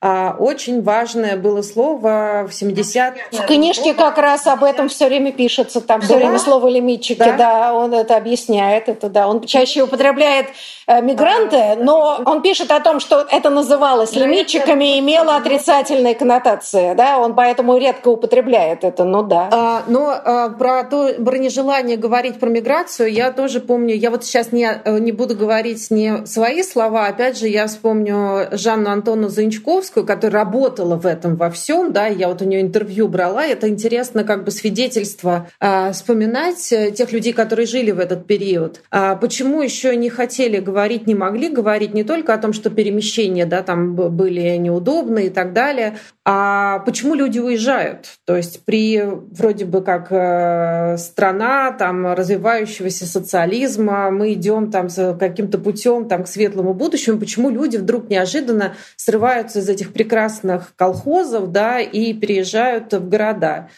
очень 0.00 0.82
важное 0.82 1.36
было 1.36 1.62
слово 1.62 2.46
в 2.48 2.54
70 2.54 3.14
В 3.32 3.46
книжке 3.46 3.94
как 3.94 4.18
раз 4.18 4.46
об 4.46 4.62
этом 4.62 4.88
все 4.88 5.06
время 5.06 5.32
пишется. 5.32 5.80
Там 5.80 6.00
все 6.00 6.16
время 6.16 6.38
слово 6.38 6.68
лимитчики, 6.68 7.18
да? 7.18 7.36
да, 7.36 7.74
он 7.74 7.92
это 7.94 8.16
объясняет. 8.16 8.88
Это, 8.88 9.08
да. 9.08 9.28
Он 9.28 9.40
чаще 9.42 9.82
употребляет 9.82 10.46
э, 10.86 11.00
мигранты, 11.02 11.76
но 11.80 12.20
он 12.24 12.42
пишет 12.42 12.70
о 12.70 12.80
том, 12.80 13.00
что 13.00 13.26
это 13.30 13.50
называлось 13.50 14.12
лимитчиками 14.12 14.96
и 14.96 15.00
имело 15.00 15.36
отрицательные 15.36 16.14
коннотации. 16.14 16.94
Да? 16.94 17.18
Он 17.18 17.34
поэтому 17.34 17.76
редко 17.76 18.08
употребляет 18.08 18.84
это, 18.84 19.04
ну 19.04 19.22
да. 19.22 19.48
А, 19.50 19.82
но 19.86 20.10
а, 20.10 20.50
про 20.50 20.84
то 20.84 21.12
про 21.24 21.38
нежелание 21.38 21.96
говорить 21.96 22.38
про 22.38 22.48
миграцию 22.48 23.12
я 23.12 23.32
тоже 23.32 23.60
помню. 23.60 23.94
Я 23.94 24.10
вот 24.10 24.24
сейчас 24.24 24.52
не, 24.52 24.66
э, 24.84 24.98
не 24.98 25.12
буду 25.12 25.34
говорить 25.34 25.90
не 25.90 26.26
свои 26.26 26.62
слова. 26.62 27.06
Опять 27.06 27.38
же, 27.38 27.48
я 27.48 27.66
вспомню 27.66 28.48
Жанну 28.52 28.90
Антону 28.90 29.28
Занчковскую, 29.28 29.87
Маяковскую, 29.88 30.06
которая 30.06 30.44
работала 30.44 30.96
в 30.96 31.06
этом 31.06 31.36
во 31.36 31.50
всем, 31.50 31.92
да, 31.92 32.06
я 32.06 32.28
вот 32.28 32.42
у 32.42 32.44
нее 32.44 32.60
интервью 32.60 33.08
брала, 33.08 33.44
это 33.46 33.68
интересно 33.68 34.24
как 34.24 34.44
бы 34.44 34.50
свидетельство 34.50 35.48
а, 35.60 35.92
вспоминать 35.92 36.72
э, 36.72 36.90
тех 36.90 37.12
людей, 37.12 37.32
которые 37.32 37.66
жили 37.66 37.90
в 37.90 37.98
этот 37.98 38.26
период. 38.26 38.82
А 38.90 39.16
почему 39.16 39.62
еще 39.62 39.96
не 39.96 40.10
хотели 40.10 40.58
говорить, 40.58 41.06
не 41.06 41.14
могли 41.14 41.48
говорить 41.48 41.94
не 41.94 42.04
только 42.04 42.34
о 42.34 42.38
том, 42.38 42.52
что 42.52 42.70
перемещения, 42.70 43.46
да, 43.46 43.62
там 43.62 43.94
были 43.94 44.56
неудобны 44.56 45.26
и 45.26 45.30
так 45.30 45.52
далее, 45.52 45.98
а 46.30 46.80
почему 46.80 47.14
люди 47.14 47.38
уезжают? 47.38 48.18
То 48.26 48.36
есть 48.36 48.62
при 48.66 49.02
вроде 49.02 49.64
бы 49.64 49.80
как 49.80 50.08
э, 50.10 50.98
страна 50.98 51.72
там 51.72 52.12
развивающегося 52.12 53.06
социализма, 53.06 54.10
мы 54.10 54.34
идем 54.34 54.70
там 54.70 54.88
каким-то 55.18 55.56
путем 55.56 56.06
там 56.06 56.24
к 56.24 56.28
светлому 56.28 56.74
будущему, 56.74 57.18
почему 57.18 57.48
люди 57.48 57.78
вдруг 57.78 58.10
неожиданно 58.10 58.74
срываются 58.96 59.60
из 59.60 59.70
этих 59.70 59.94
прекрасных 59.94 60.74
колхозов, 60.76 61.50
да, 61.50 61.80
и 61.80 62.12
переезжают 62.12 62.92
в 62.92 63.08
города. 63.08 63.70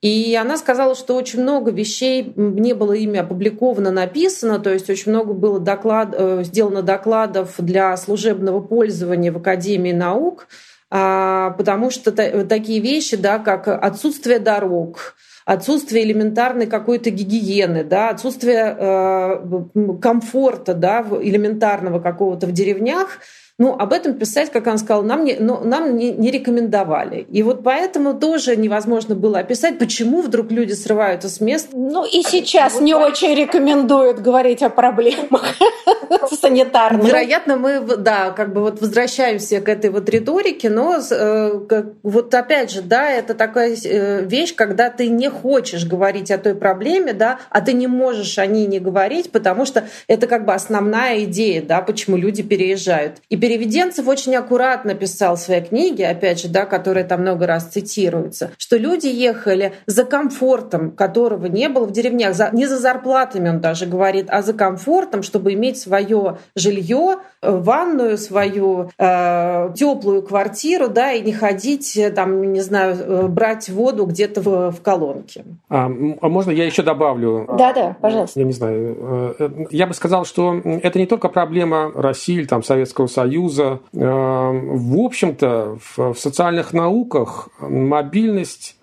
И 0.00 0.38
она 0.40 0.56
сказала, 0.56 0.94
что 0.94 1.16
очень 1.16 1.42
много 1.42 1.72
вещей 1.72 2.32
не 2.36 2.74
было 2.74 2.92
ими 2.92 3.18
опубликовано, 3.18 3.90
написано, 3.90 4.60
то 4.60 4.72
есть 4.72 4.88
очень 4.88 5.10
много 5.10 5.32
было 5.32 5.58
доклад, 5.58 6.14
э, 6.16 6.44
сделано 6.44 6.82
докладов 6.82 7.54
для 7.58 7.96
служебного 7.96 8.60
пользования 8.60 9.32
в 9.32 9.38
Академии 9.38 9.90
наук, 9.90 10.46
потому 10.90 11.90
что 11.90 12.12
такие 12.12 12.80
вещи, 12.80 13.16
да, 13.16 13.38
как 13.38 13.68
отсутствие 13.68 14.38
дорог, 14.38 15.14
отсутствие 15.44 16.04
элементарной 16.04 16.66
какой-то 16.66 17.10
гигиены, 17.10 17.84
да, 17.84 18.10
отсутствие 18.10 18.76
э, 18.78 19.96
комфорта 20.00 20.74
да, 20.74 21.06
элементарного 21.20 22.00
какого-то 22.00 22.46
в 22.46 22.52
деревнях– 22.52 23.20
ну, 23.58 23.74
об 23.76 23.92
этом 23.92 24.14
писать, 24.14 24.50
как 24.52 24.68
он 24.68 24.78
сказал, 24.78 25.02
нам, 25.02 25.24
не, 25.24 25.34
ну, 25.40 25.64
нам 25.64 25.96
не, 25.96 26.12
не 26.12 26.30
рекомендовали. 26.30 27.26
И 27.28 27.42
вот 27.42 27.64
поэтому 27.64 28.14
тоже 28.14 28.56
невозможно 28.56 29.16
было 29.16 29.40
описать, 29.40 29.80
почему 29.80 30.22
вдруг 30.22 30.52
люди 30.52 30.74
срываются 30.74 31.28
с 31.28 31.40
мест. 31.40 31.70
Ну 31.72 32.04
и 32.06 32.22
сейчас 32.22 32.74
вот 32.74 32.82
не 32.82 32.92
так. 32.92 33.08
очень 33.08 33.34
рекомендуют 33.34 34.20
говорить 34.20 34.62
о 34.62 34.70
проблемах 34.70 35.44
санитарных. 36.40 37.08
Вероятно, 37.08 37.56
мы, 37.56 37.80
да, 37.80 38.30
как 38.30 38.52
бы 38.52 38.60
вот 38.60 38.80
возвращаемся 38.80 39.60
к 39.60 39.68
этой 39.68 39.90
вот 39.90 40.08
риторике, 40.08 40.70
но 40.70 41.00
э, 41.10 41.84
вот 42.04 42.34
опять 42.34 42.70
же, 42.70 42.80
да, 42.80 43.10
это 43.10 43.34
такая 43.34 43.76
э, 43.84 44.24
вещь, 44.24 44.54
когда 44.54 44.88
ты 44.88 45.08
не 45.08 45.28
хочешь 45.28 45.84
говорить 45.84 46.30
о 46.30 46.38
той 46.38 46.54
проблеме, 46.54 47.12
да, 47.12 47.40
а 47.50 47.60
ты 47.60 47.72
не 47.72 47.88
можешь 47.88 48.38
о 48.38 48.46
ней 48.46 48.68
не 48.68 48.78
говорить, 48.78 49.32
потому 49.32 49.64
что 49.64 49.88
это 50.06 50.28
как 50.28 50.44
бы 50.44 50.54
основная 50.54 51.24
идея, 51.24 51.60
да, 51.60 51.82
почему 51.82 52.16
люди 52.16 52.44
переезжают. 52.44 53.16
И 53.28 53.36
Переведенцев 53.48 54.06
очень 54.06 54.36
аккуратно 54.36 54.92
писал 54.92 55.36
в 55.36 55.38
своей 55.38 55.62
книге, 55.62 56.06
опять 56.08 56.38
же, 56.38 56.48
да, 56.48 56.66
которая 56.66 57.02
там 57.04 57.22
много 57.22 57.46
раз 57.46 57.64
цитируется, 57.64 58.50
что 58.58 58.76
люди 58.76 59.06
ехали 59.06 59.72
за 59.86 60.04
комфортом, 60.04 60.90
которого 60.90 61.46
не 61.46 61.70
было 61.70 61.86
в 61.86 61.90
деревнях, 61.90 62.34
за, 62.34 62.50
не 62.52 62.66
за 62.66 62.76
зарплатами, 62.76 63.48
он 63.48 63.60
даже 63.60 63.86
говорит, 63.86 64.26
а 64.28 64.42
за 64.42 64.52
комфортом, 64.52 65.22
чтобы 65.22 65.54
иметь 65.54 65.78
свое 65.78 66.36
жилье, 66.54 67.20
э, 67.40 67.50
ванную 67.50 68.18
свою, 68.18 68.90
э, 68.98 69.70
теплую 69.74 70.20
квартиру, 70.20 70.90
да, 70.90 71.12
и 71.12 71.22
не 71.22 71.32
ходить, 71.32 71.96
э, 71.96 72.10
там, 72.10 72.52
не 72.52 72.60
знаю, 72.60 72.96
э, 72.98 73.26
брать 73.28 73.70
воду 73.70 74.04
где-то 74.04 74.42
в, 74.42 74.72
в 74.72 74.82
колонке. 74.82 75.46
А, 75.70 75.86
а 75.86 76.28
можно 76.28 76.50
я 76.50 76.66
еще 76.66 76.82
добавлю? 76.82 77.46
Да, 77.56 77.72
да, 77.72 77.96
пожалуйста. 77.98 78.40
Я 78.40 78.44
не 78.44 78.52
знаю. 78.52 79.34
Я 79.70 79.86
бы 79.86 79.94
сказал, 79.94 80.26
что 80.26 80.54
это 80.54 80.98
не 80.98 81.06
только 81.06 81.30
проблема 81.30 81.90
России 81.94 82.34
или 82.36 82.46
там 82.46 82.62
Советского 82.62 83.06
Союза, 83.06 83.37
Союза. 83.38 83.80
Э, 83.92 83.98
в 84.00 84.98
общем-то, 84.98 85.78
в 85.96 86.14
социальных 86.14 86.72
науках 86.72 87.48
мобильность 87.60 88.77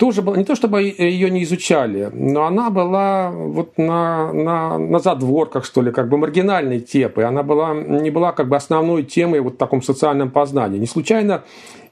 тоже 0.00 0.22
была, 0.22 0.38
не 0.38 0.44
то 0.44 0.54
чтобы 0.54 0.82
ее 0.82 1.30
не 1.30 1.42
изучали, 1.42 2.08
но 2.14 2.46
она 2.46 2.70
была 2.70 3.30
вот 3.30 3.76
на, 3.76 4.32
на, 4.32 4.78
на 4.78 4.98
задворках, 4.98 5.66
что 5.66 5.82
ли, 5.82 5.92
как 5.92 6.08
бы 6.08 6.16
маргинальной 6.16 6.80
темой. 6.80 7.26
Она 7.26 7.42
была, 7.42 7.74
не 7.74 8.10
была 8.10 8.32
как 8.32 8.48
бы 8.48 8.56
основной 8.56 9.02
темой 9.02 9.40
вот 9.40 9.54
в 9.54 9.56
таком 9.58 9.82
социальном 9.82 10.30
познании. 10.30 10.78
Не 10.78 10.86
случайно 10.86 11.42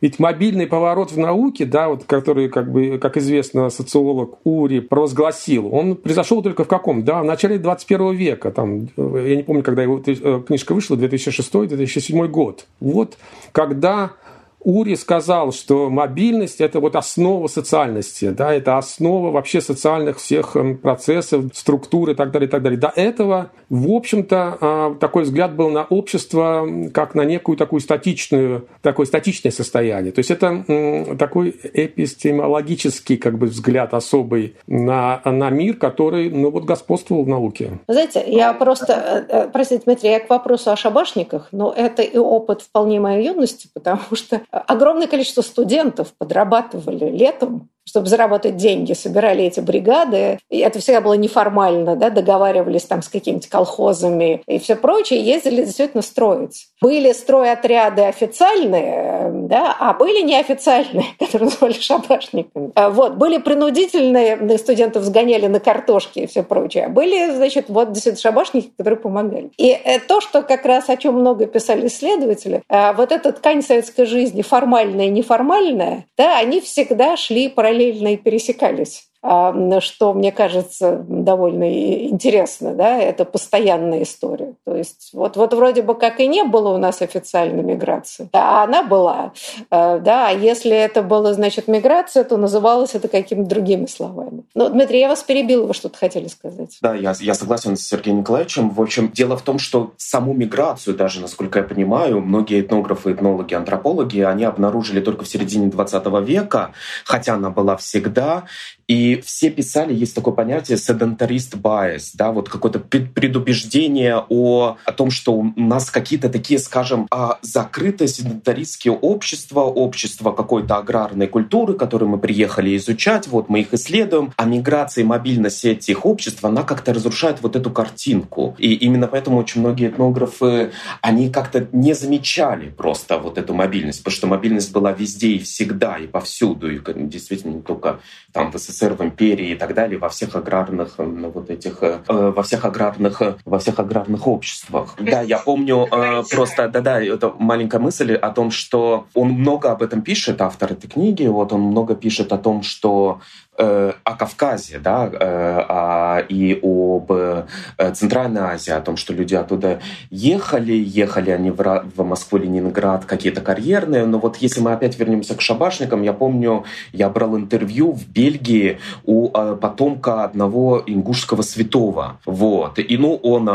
ведь 0.00 0.18
мобильный 0.18 0.66
поворот 0.66 1.12
в 1.12 1.18
науке, 1.18 1.66
да, 1.66 1.88
вот, 1.90 2.04
который, 2.04 2.48
как, 2.48 2.72
бы, 2.72 2.98
как 2.98 3.18
известно, 3.18 3.68
социолог 3.68 4.38
Ури 4.44 4.80
провозгласил, 4.80 5.68
он 5.74 5.94
произошел 5.96 6.42
только 6.42 6.64
в 6.64 6.68
каком? 6.68 7.04
Да, 7.04 7.20
в 7.20 7.26
начале 7.26 7.58
21 7.58 8.14
века. 8.14 8.50
Там, 8.52 8.88
я 8.96 9.36
не 9.36 9.42
помню, 9.42 9.62
когда 9.62 9.82
его 9.82 10.00
э, 10.06 10.42
книжка 10.46 10.72
вышла, 10.72 10.96
2006-2007 10.96 12.26
год. 12.28 12.64
Вот 12.80 13.18
когда 13.52 14.12
Ури 14.60 14.94
сказал, 14.96 15.52
что 15.52 15.88
мобильность– 15.88 16.60
это 16.60 16.80
вот 16.80 16.96
основа 16.96 17.46
социальности, 17.46 18.30
да, 18.30 18.52
это 18.52 18.76
основа 18.76 19.30
вообще 19.30 19.60
социальных 19.60 20.18
всех 20.18 20.56
эм, 20.56 20.76
процессов, 20.76 21.44
структур 21.54 22.10
и 22.10 22.14
так 22.14 22.30
далее, 22.30 22.48
и 22.48 22.50
так 22.50 22.62
далее. 22.62 22.78
До 22.78 22.92
этого, 22.94 23.50
в 23.68 23.90
общем-то, 23.90 24.58
а, 24.60 24.94
такой 24.94 25.22
взгляд 25.22 25.54
был 25.54 25.70
на 25.70 25.84
общество 25.84 26.66
как 26.92 27.14
на 27.14 27.24
некую 27.24 27.56
такую 27.56 27.80
статичную, 27.80 28.68
такое 28.82 29.06
статичное 29.06 29.52
состояние. 29.52 30.12
То 30.12 30.20
есть 30.20 30.30
это 30.30 31.16
такой 31.18 31.54
эпистемологический 31.72 33.16
как 33.16 33.38
бы 33.38 33.46
взгляд 33.46 33.94
особый 33.94 34.56
на, 34.66 35.20
на 35.24 35.50
мир, 35.50 35.76
который, 35.76 36.30
ну 36.30 36.50
вот, 36.50 36.64
господствовал 36.64 37.24
в 37.24 37.28
науке. 37.28 37.78
Знаете, 37.86 38.24
я 38.26 38.52
просто, 38.52 39.26
э, 39.30 39.36
э, 39.36 39.48
простите, 39.52 39.82
Дмитрий, 39.84 40.10
я 40.10 40.20
к 40.20 40.30
вопросу 40.30 40.70
о 40.70 40.76
шабашниках, 40.76 41.48
но 41.52 41.72
это 41.72 42.02
и 42.02 42.16
опыт 42.16 42.62
вполне 42.62 43.00
моей 43.00 43.26
юности, 43.26 43.68
потому 43.74 44.14
что 44.14 44.40
огромное 44.50 45.06
количество 45.06 45.42
студентов 45.42 46.12
подрабатывали 46.14 47.10
летом 47.10 47.68
чтобы 47.88 48.06
заработать 48.06 48.56
деньги, 48.56 48.92
собирали 48.92 49.44
эти 49.44 49.60
бригады. 49.60 50.38
И 50.50 50.58
это 50.58 50.78
всегда 50.78 51.00
было 51.00 51.14
неформально, 51.14 51.96
да, 51.96 52.10
договаривались 52.10 52.84
там 52.84 53.02
с 53.02 53.08
какими-то 53.08 53.48
колхозами 53.48 54.42
и 54.46 54.58
все 54.58 54.76
прочее, 54.76 55.20
ездили 55.20 55.64
действительно 55.64 56.02
строить. 56.02 56.68
Были 56.80 57.12
стройотряды 57.12 58.02
официальные, 58.02 59.30
да, 59.48 59.74
а 59.78 59.94
были 59.94 60.22
неофициальные, 60.22 61.06
которые 61.18 61.46
называли 61.46 61.72
шабашниками. 61.72 62.72
А 62.74 62.90
вот, 62.90 63.14
были 63.14 63.38
принудительные, 63.38 64.58
студентов 64.58 65.04
сгоняли 65.04 65.46
на 65.46 65.60
картошки 65.60 66.20
и 66.20 66.26
все 66.26 66.42
прочее. 66.42 66.86
А 66.86 66.88
были, 66.88 67.30
значит, 67.34 67.66
вот 67.68 67.92
действительно 67.92 68.20
шабашники, 68.20 68.70
которые 68.76 68.98
помогали. 68.98 69.50
И 69.56 69.70
э, 69.70 70.00
то, 70.00 70.20
что 70.20 70.42
как 70.42 70.66
раз 70.66 70.88
о 70.88 70.96
чем 70.96 71.14
много 71.14 71.46
писали 71.46 71.86
исследователи, 71.86 72.62
э, 72.68 72.92
вот 72.92 73.12
эта 73.12 73.32
ткань 73.32 73.62
советской 73.62 74.04
жизни, 74.04 74.42
формальная 74.42 75.06
и 75.06 75.10
неформальная, 75.10 76.06
да, 76.16 76.38
они 76.38 76.60
всегда 76.60 77.16
шли 77.16 77.48
параллельно 77.48 77.77
параллельно 77.78 78.14
и 78.14 78.16
пересекались. 78.16 79.07
А, 79.20 79.80
что, 79.80 80.12
мне 80.12 80.30
кажется, 80.30 81.04
довольно 81.08 82.06
интересно, 82.06 82.74
да, 82.74 82.98
это 82.98 83.24
постоянная 83.24 84.04
история. 84.04 84.54
То 84.64 84.76
есть 84.76 85.10
вот, 85.12 85.36
вот 85.36 85.52
вроде 85.54 85.82
бы 85.82 85.96
как 85.96 86.20
и 86.20 86.28
не 86.28 86.44
было 86.44 86.68
у 86.68 86.78
нас 86.78 87.02
официальной 87.02 87.64
миграции, 87.64 88.28
а 88.32 88.62
она 88.62 88.84
была, 88.84 89.32
а, 89.70 89.98
да, 89.98 90.28
а 90.28 90.30
если 90.30 90.70
это 90.70 91.02
была, 91.02 91.34
значит, 91.34 91.66
миграция, 91.66 92.22
то 92.22 92.36
называлось 92.36 92.94
это 92.94 93.08
какими-то 93.08 93.48
другими 93.48 93.86
словами. 93.86 94.44
Ну, 94.54 94.68
Дмитрий, 94.68 95.00
я 95.00 95.08
вас 95.08 95.24
перебил, 95.24 95.66
вы 95.66 95.74
что-то 95.74 95.98
хотели 95.98 96.28
сказать? 96.28 96.78
Да, 96.80 96.94
я, 96.94 97.12
я 97.18 97.34
согласен 97.34 97.76
с 97.76 97.82
Сергеем 97.82 98.18
Николаевичем. 98.18 98.70
В 98.70 98.80
общем, 98.80 99.10
дело 99.10 99.36
в 99.36 99.42
том, 99.42 99.58
что 99.58 99.94
саму 99.96 100.32
миграцию, 100.32 100.96
даже, 100.96 101.20
насколько 101.20 101.58
я 101.58 101.64
понимаю, 101.64 102.20
многие 102.20 102.60
этнографы, 102.60 103.12
этнологи, 103.12 103.54
антропологи, 103.54 104.20
они 104.20 104.44
обнаружили 104.44 105.00
только 105.00 105.24
в 105.24 105.28
середине 105.28 105.66
20 105.66 106.06
века, 106.22 106.70
хотя 107.04 107.34
она 107.34 107.50
была 107.50 107.76
всегда, 107.76 108.44
и 108.88 109.20
все 109.20 109.50
писали, 109.50 109.92
есть 109.92 110.14
такое 110.14 110.32
понятие 110.32 110.78
sedentарist 110.78 111.60
bias, 111.60 112.12
да, 112.14 112.32
вот 112.32 112.48
какое-то 112.48 112.80
предубеждение 112.80 114.24
о, 114.30 114.78
о 114.82 114.92
том, 114.92 115.10
что 115.10 115.34
у 115.34 115.52
нас 115.56 115.90
какие-то 115.90 116.30
такие, 116.30 116.58
скажем, 116.58 117.06
а, 117.10 117.38
закрытые 117.42 118.08
седентаристские 118.08 118.94
общества, 118.94 119.60
общества 119.60 120.32
какой-то 120.32 120.78
аграрной 120.78 121.26
культуры, 121.26 121.74
которые 121.74 122.08
мы 122.08 122.18
приехали 122.18 122.74
изучать, 122.78 123.28
вот 123.28 123.50
мы 123.50 123.60
их 123.60 123.74
исследуем, 123.74 124.32
а 124.36 124.46
миграция 124.46 125.04
и 125.04 125.06
мобильность 125.06 125.66
этих 125.66 126.06
обществ, 126.06 126.42
она 126.42 126.62
как-то 126.62 126.94
разрушает 126.94 127.42
вот 127.42 127.56
эту 127.56 127.70
картинку. 127.70 128.56
И 128.58 128.72
именно 128.72 129.06
поэтому 129.06 129.36
очень 129.36 129.60
многие 129.60 129.88
этнографы, 129.88 130.72
они 131.02 131.30
как-то 131.30 131.68
не 131.72 131.92
замечали 131.92 132.70
просто 132.70 133.18
вот 133.18 133.36
эту 133.36 133.52
мобильность, 133.52 134.02
потому 134.02 134.16
что 134.16 134.26
мобильность 134.28 134.72
была 134.72 134.92
везде 134.92 135.32
и 135.32 135.38
всегда, 135.40 135.98
и 135.98 136.06
повсюду, 136.06 136.70
и 136.70 136.80
действительно 137.04 137.52
не 137.52 137.62
только 137.62 138.00
там 138.32 138.50
в 138.50 138.56
СССР, 138.58 138.77
СССР, 138.78 138.94
в 138.94 139.02
империи 139.02 139.50
и 139.50 139.54
так 139.54 139.74
далее, 139.74 139.98
во 139.98 140.08
всех 140.08 140.36
аграрных 140.36 140.94
э, 140.98 141.04
вот 141.04 141.50
этих, 141.50 141.82
э, 141.82 141.98
во 142.08 142.42
всех 142.42 142.64
аграрных, 142.64 143.22
э, 143.22 143.34
во 143.44 143.58
всех 143.58 143.78
аграрных 143.78 144.26
обществах. 144.26 144.94
Да, 144.98 145.22
я 145.22 145.38
помню 145.38 145.86
просто, 146.30 146.68
да-да, 146.68 147.02
это 147.02 147.32
маленькая 147.38 147.78
мысль 147.78 148.14
о 148.14 148.30
том, 148.30 148.50
что 148.50 149.06
он 149.14 149.28
много 149.28 149.70
об 149.70 149.82
этом 149.82 150.02
пишет, 150.02 150.40
автор 150.40 150.72
этой 150.72 150.88
книги, 150.88 151.26
вот 151.26 151.52
он 151.52 151.60
много 151.60 151.94
пишет 151.94 152.32
о 152.32 152.38
том, 152.38 152.62
что 152.62 153.20
Э, 153.47 153.47
о 153.58 154.14
Кавказе, 154.16 154.78
да, 154.78 155.10
э, 155.12 156.24
и 156.28 156.58
об 156.62 157.10
э, 157.10 157.44
Центральной 157.92 158.42
Азии, 158.42 158.70
о 158.70 158.80
том, 158.80 158.96
что 158.96 159.12
люди 159.12 159.34
оттуда 159.34 159.80
ехали, 160.10 160.72
ехали 160.72 161.30
они 161.30 161.50
в, 161.50 161.84
в 161.96 162.04
Москву, 162.04 162.38
Ленинград, 162.38 163.04
какие-то 163.04 163.40
карьерные, 163.40 164.06
но 164.06 164.18
вот 164.18 164.36
если 164.36 164.60
мы 164.60 164.72
опять 164.72 164.98
вернемся 164.98 165.34
к 165.34 165.40
шабашникам, 165.40 166.02
я 166.02 166.12
помню, 166.12 166.64
я 166.92 167.08
брал 167.08 167.36
интервью 167.36 167.92
в 167.92 168.08
Бельгии 168.08 168.78
у 169.04 169.28
потомка 169.28 170.24
одного 170.24 170.82
ингушского 170.86 171.42
святого, 171.42 172.20
вот, 172.24 172.78
и 172.78 172.96
ну 172.96 173.16
он 173.16 173.50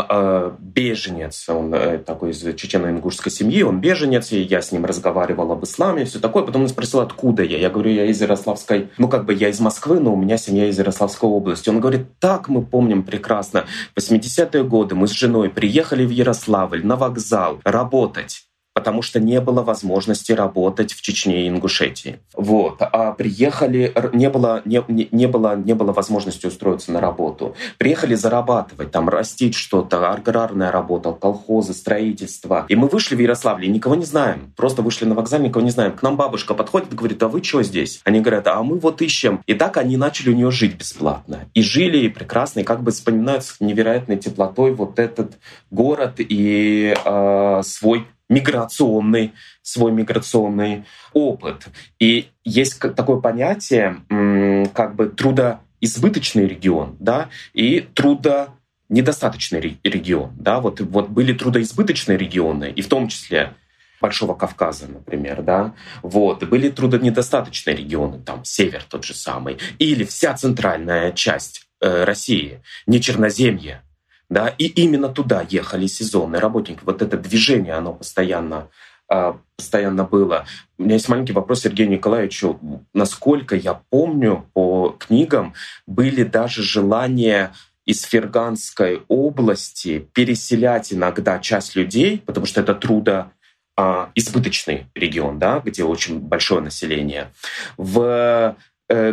беженец, 0.59 1.47
он 1.47 1.73
такой 2.05 2.31
из 2.31 2.43
чечено-ингушской 2.43 3.31
семьи, 3.31 3.63
он 3.63 3.79
беженец, 3.79 4.31
и 4.31 4.41
я 4.41 4.61
с 4.61 4.71
ним 4.71 4.85
разговаривал 4.85 5.51
об 5.51 5.63
исламе 5.63 6.05
все 6.05 6.19
такое, 6.19 6.43
потом 6.43 6.63
он 6.63 6.69
спросил, 6.69 6.99
откуда 6.99 7.43
я, 7.43 7.57
я 7.57 7.69
говорю, 7.69 7.91
я 7.91 8.05
из 8.05 8.21
Ярославской, 8.21 8.89
ну 8.97 9.07
как 9.07 9.25
бы 9.25 9.33
я 9.33 9.49
из 9.49 9.59
Москвы, 9.59 9.92
Москвы, 9.93 9.99
но 9.99 10.13
у 10.13 10.17
меня 10.17 10.37
семья 10.37 10.67
из 10.67 10.77
Ярославской 10.79 11.29
области. 11.29 11.69
Он 11.69 11.79
говорит, 11.79 12.19
так 12.19 12.49
мы 12.49 12.63
помним 12.63 13.03
прекрасно. 13.03 13.65
80-е 13.95 14.63
годы 14.63 14.95
мы 14.95 15.07
с 15.07 15.11
женой 15.11 15.49
приехали 15.49 16.05
в 16.05 16.09
Ярославль 16.09 16.85
на 16.85 16.95
вокзал 16.95 17.59
работать 17.63 18.45
потому 18.73 19.01
что 19.01 19.19
не 19.19 19.39
было 19.39 19.61
возможности 19.61 20.31
работать 20.31 20.93
в 20.93 21.01
Чечне 21.01 21.45
и 21.45 21.49
Ингушетии. 21.49 22.19
Вот. 22.33 22.77
А 22.79 23.11
приехали, 23.11 23.93
не 24.13 24.29
было, 24.29 24.61
не, 24.65 24.83
не, 24.87 25.27
было, 25.27 25.55
не 25.55 25.73
было 25.73 25.93
возможности 25.93 26.47
устроиться 26.47 26.91
на 26.91 26.99
работу. 26.99 27.55
Приехали 27.77 28.15
зарабатывать, 28.15 28.91
там, 28.91 29.09
растить 29.09 29.55
что-то, 29.55 30.11
аграрная 30.11 30.71
работа, 30.71 31.11
колхозы, 31.11 31.73
строительство. 31.73 32.65
И 32.69 32.75
мы 32.75 32.87
вышли 32.87 33.15
в 33.15 33.19
Ярославле, 33.19 33.67
никого 33.67 33.95
не 33.95 34.05
знаем. 34.05 34.53
Просто 34.55 34.81
вышли 34.81 35.05
на 35.05 35.15
вокзал, 35.15 35.39
никого 35.39 35.63
не 35.63 35.71
знаем. 35.71 35.93
К 35.93 36.01
нам 36.01 36.17
бабушка 36.17 36.53
подходит 36.53 36.93
говорит, 36.93 37.21
а 37.23 37.27
вы 37.27 37.43
что 37.43 37.61
здесь? 37.63 38.01
Они 38.03 38.21
говорят, 38.21 38.47
а 38.47 38.61
мы 38.63 38.79
вот 38.79 39.01
ищем. 39.01 39.41
И 39.45 39.53
так 39.53 39.77
они 39.77 39.97
начали 39.97 40.29
у 40.29 40.35
нее 40.35 40.51
жить 40.51 40.75
бесплатно. 40.75 41.49
И 41.53 41.61
жили 41.61 41.97
и 41.97 42.09
прекрасно, 42.09 42.61
и 42.61 42.63
как 42.63 42.81
бы 42.81 42.91
вспоминают 42.91 43.43
с 43.43 43.59
невероятной 43.59 44.17
теплотой 44.17 44.73
вот 44.73 44.99
этот 44.99 45.33
город 45.69 46.15
и 46.17 46.95
э, 47.03 47.61
свой 47.63 48.07
миграционный, 48.33 49.33
свой 49.61 49.91
миграционный 49.91 50.85
опыт. 51.13 51.67
И 51.99 52.29
есть 52.43 52.79
такое 52.79 53.19
понятие, 53.19 54.01
как 54.73 54.95
бы 54.95 55.07
трудоизбыточный 55.07 56.47
регион, 56.47 56.97
да, 56.99 57.29
и 57.53 57.81
трудо 57.81 58.49
недостаточный 58.89 59.59
регион. 59.83 60.33
Да? 60.37 60.59
Вот, 60.59 60.81
вот 60.81 61.09
были 61.09 61.33
трудоизбыточные 61.33 62.17
регионы, 62.17 62.71
и 62.75 62.81
в 62.81 62.87
том 62.87 63.07
числе 63.07 63.53
Большого 64.01 64.33
Кавказа, 64.35 64.87
например, 64.87 65.43
да, 65.43 65.75
вот, 66.01 66.43
были 66.43 66.69
трудонедостаточные 66.69 67.77
регионы, 67.77 68.19
там, 68.19 68.43
север 68.43 68.83
тот 68.83 69.05
же 69.05 69.13
самый, 69.13 69.59
или 69.79 70.03
вся 70.03 70.33
центральная 70.33 71.13
часть 71.13 71.67
э, 71.79 72.03
России, 72.03 72.61
не 72.85 72.99
Черноземье, 72.99 73.81
да, 74.29 74.47
и 74.47 74.65
именно 74.65 75.09
туда 75.09 75.45
ехали 75.47 75.87
сезонные 75.87 76.39
работники. 76.39 76.79
Вот 76.83 77.01
это 77.01 77.17
движение, 77.17 77.73
оно 77.73 77.93
постоянно 77.93 78.69
а, 79.07 79.37
постоянно 79.57 80.03
было. 80.05 80.45
У 80.77 80.83
меня 80.83 80.95
есть 80.95 81.09
маленький 81.09 81.33
вопрос 81.33 81.61
Сергею 81.61 81.89
Николаевичу. 81.89 82.59
Насколько 82.93 83.55
я 83.55 83.81
помню 83.89 84.49
по 84.53 84.95
книгам, 84.99 85.53
были 85.85 86.23
даже 86.23 86.63
желания 86.63 87.53
из 87.85 88.01
Ферганской 88.03 89.03
области 89.09 90.07
переселять 90.13 90.93
иногда 90.93 91.39
часть 91.39 91.75
людей, 91.75 92.23
потому 92.25 92.45
что 92.45 92.61
это 92.61 92.73
трудо 92.73 93.31
а, 93.75 94.11
избыточный 94.15 94.87
регион, 94.95 95.37
да, 95.37 95.59
где 95.59 95.83
очень 95.83 96.19
большое 96.19 96.61
население, 96.61 97.31
в 97.77 98.55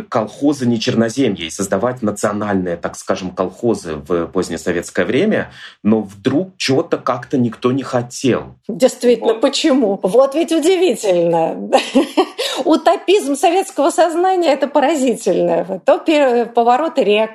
колхозы 0.09 0.65
не 0.65 0.79
черноземья 0.79 1.45
и 1.45 1.49
создавать 1.49 2.01
национальные, 2.01 2.77
так 2.77 2.95
скажем, 2.95 3.31
колхозы 3.31 3.95
в 3.95 4.27
позднесоветское 4.27 5.05
время, 5.05 5.51
но 5.83 6.01
вдруг 6.01 6.57
чего-то 6.57 6.97
как-то 6.97 7.37
никто 7.37 7.71
не 7.71 7.83
хотел. 7.83 8.55
Действительно, 8.67 9.33
вот. 9.33 9.41
почему? 9.41 9.99
Вот 10.01 10.35
ведь 10.35 10.51
удивительно. 10.51 11.69
Утопизм 12.65 13.35
советского 13.35 13.89
сознания– 13.89 14.51
это 14.53 14.67
поразительно. 14.67 15.81
То 15.85 16.01
повороты 16.53 17.03
рек, 17.03 17.31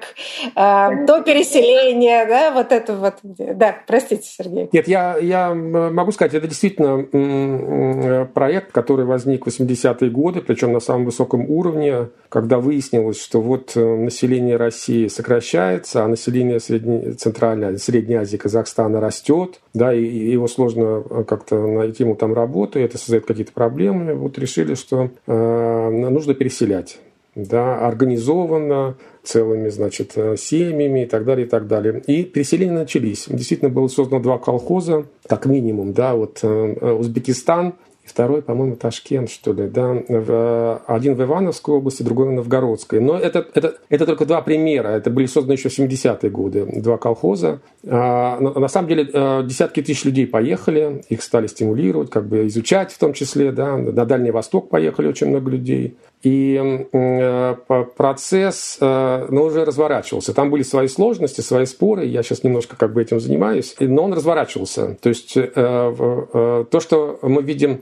э, 0.54 1.06
то 1.06 1.22
переселение, 1.22 2.26
да, 2.26 2.50
вот 2.50 2.72
это 2.72 2.94
вот. 2.94 3.14
Да, 3.22 3.76
простите, 3.86 4.28
Сергей. 4.28 4.68
Нет, 4.72 4.88
я, 4.88 5.16
я 5.18 5.54
могу 5.54 6.12
сказать, 6.12 6.34
это 6.34 6.46
действительно 6.46 8.26
проект, 8.26 8.72
который 8.72 9.04
возник 9.04 9.46
в 9.46 9.48
80-е 9.48 10.10
годы, 10.10 10.40
причем 10.40 10.72
на 10.72 10.80
самом 10.80 11.06
высоком 11.06 11.48
уровне, 11.48 12.08
когда 12.36 12.58
выяснилось, 12.58 13.18
что 13.18 13.40
вот 13.40 13.72
э, 13.76 13.96
население 13.96 14.58
России 14.58 15.08
сокращается, 15.08 16.04
а 16.04 16.06
население 16.06 16.60
Средней, 16.60 17.14
Центральной, 17.14 17.78
Средней 17.78 18.16
Азии, 18.16 18.36
Казахстана 18.36 19.00
растет, 19.00 19.62
да, 19.72 19.94
и 19.94 20.04
его 20.04 20.46
сложно 20.46 21.02
э, 21.08 21.24
как-то 21.26 21.66
найти 21.66 22.02
ему 22.02 22.14
там 22.14 22.34
работу, 22.34 22.78
и 22.78 22.82
это 22.82 22.98
создает 22.98 23.24
какие-то 23.24 23.52
проблемы. 23.52 24.12
Вот 24.12 24.38
решили, 24.38 24.74
что 24.74 25.08
э, 25.26 25.88
нужно 25.88 26.34
переселять 26.34 26.98
да, 27.34 27.78
организованно, 27.78 28.96
целыми, 29.22 29.70
значит, 29.70 30.12
э, 30.16 30.36
семьями 30.36 31.04
и 31.04 31.06
так 31.06 31.24
далее, 31.24 31.46
и 31.46 31.48
так 31.48 31.66
далее. 31.66 32.02
И 32.06 32.22
переселения 32.24 32.74
начались. 32.74 33.24
Действительно, 33.30 33.70
было 33.70 33.88
создано 33.88 34.20
два 34.20 34.36
колхоза, 34.36 35.06
как 35.26 35.46
минимум, 35.46 35.94
да, 35.94 36.14
вот 36.14 36.44
Узбекистан 36.44 37.76
и 38.06 38.08
второй, 38.08 38.40
по-моему, 38.40 38.76
Ташкент, 38.76 39.28
что 39.30 39.52
ли, 39.52 39.68
да, 39.68 39.96
в, 40.08 40.82
один 40.86 41.14
в 41.14 41.22
Ивановской 41.22 41.74
области, 41.74 42.02
другой 42.02 42.28
в 42.28 42.32
Новгородской. 42.32 43.00
Но 43.00 43.18
это, 43.18 43.44
это, 43.54 43.74
это 43.88 44.06
только 44.06 44.24
два 44.24 44.40
примера, 44.42 44.88
это 44.88 45.10
были 45.10 45.26
созданы 45.26 45.54
еще 45.54 45.68
в 45.68 45.78
70-е 45.78 46.30
годы, 46.30 46.66
два 46.76 46.98
колхоза. 46.98 47.60
А, 47.84 48.38
на 48.40 48.68
самом 48.68 48.88
деле 48.88 49.08
э, 49.12 49.42
десятки 49.44 49.82
тысяч 49.82 50.04
людей 50.04 50.26
поехали, 50.26 51.02
их 51.08 51.22
стали 51.22 51.48
стимулировать, 51.48 52.10
как 52.10 52.26
бы 52.26 52.46
изучать 52.46 52.92
в 52.92 52.98
том 52.98 53.12
числе, 53.12 53.50
да, 53.50 53.76
на 53.76 54.06
Дальний 54.06 54.30
Восток 54.30 54.68
поехали 54.68 55.08
очень 55.08 55.28
много 55.28 55.50
людей. 55.50 55.96
И 56.26 56.88
э, 56.92 57.54
процесс 57.96 58.78
э, 58.80 59.26
ну, 59.30 59.44
уже 59.44 59.64
разворачивался. 59.64 60.34
Там 60.34 60.50
были 60.50 60.64
свои 60.64 60.88
сложности, 60.88 61.40
свои 61.40 61.66
споры. 61.66 62.04
Я 62.04 62.24
сейчас 62.24 62.42
немножко 62.42 62.74
как 62.76 62.92
бы 62.94 63.00
этим 63.00 63.20
занимаюсь. 63.20 63.76
Но 63.78 64.02
он 64.02 64.12
разворачивался. 64.12 64.96
То 65.00 65.08
есть 65.08 65.34
то, 65.34 66.80
что 66.80 67.18
мы 67.22 67.42
видим 67.42 67.80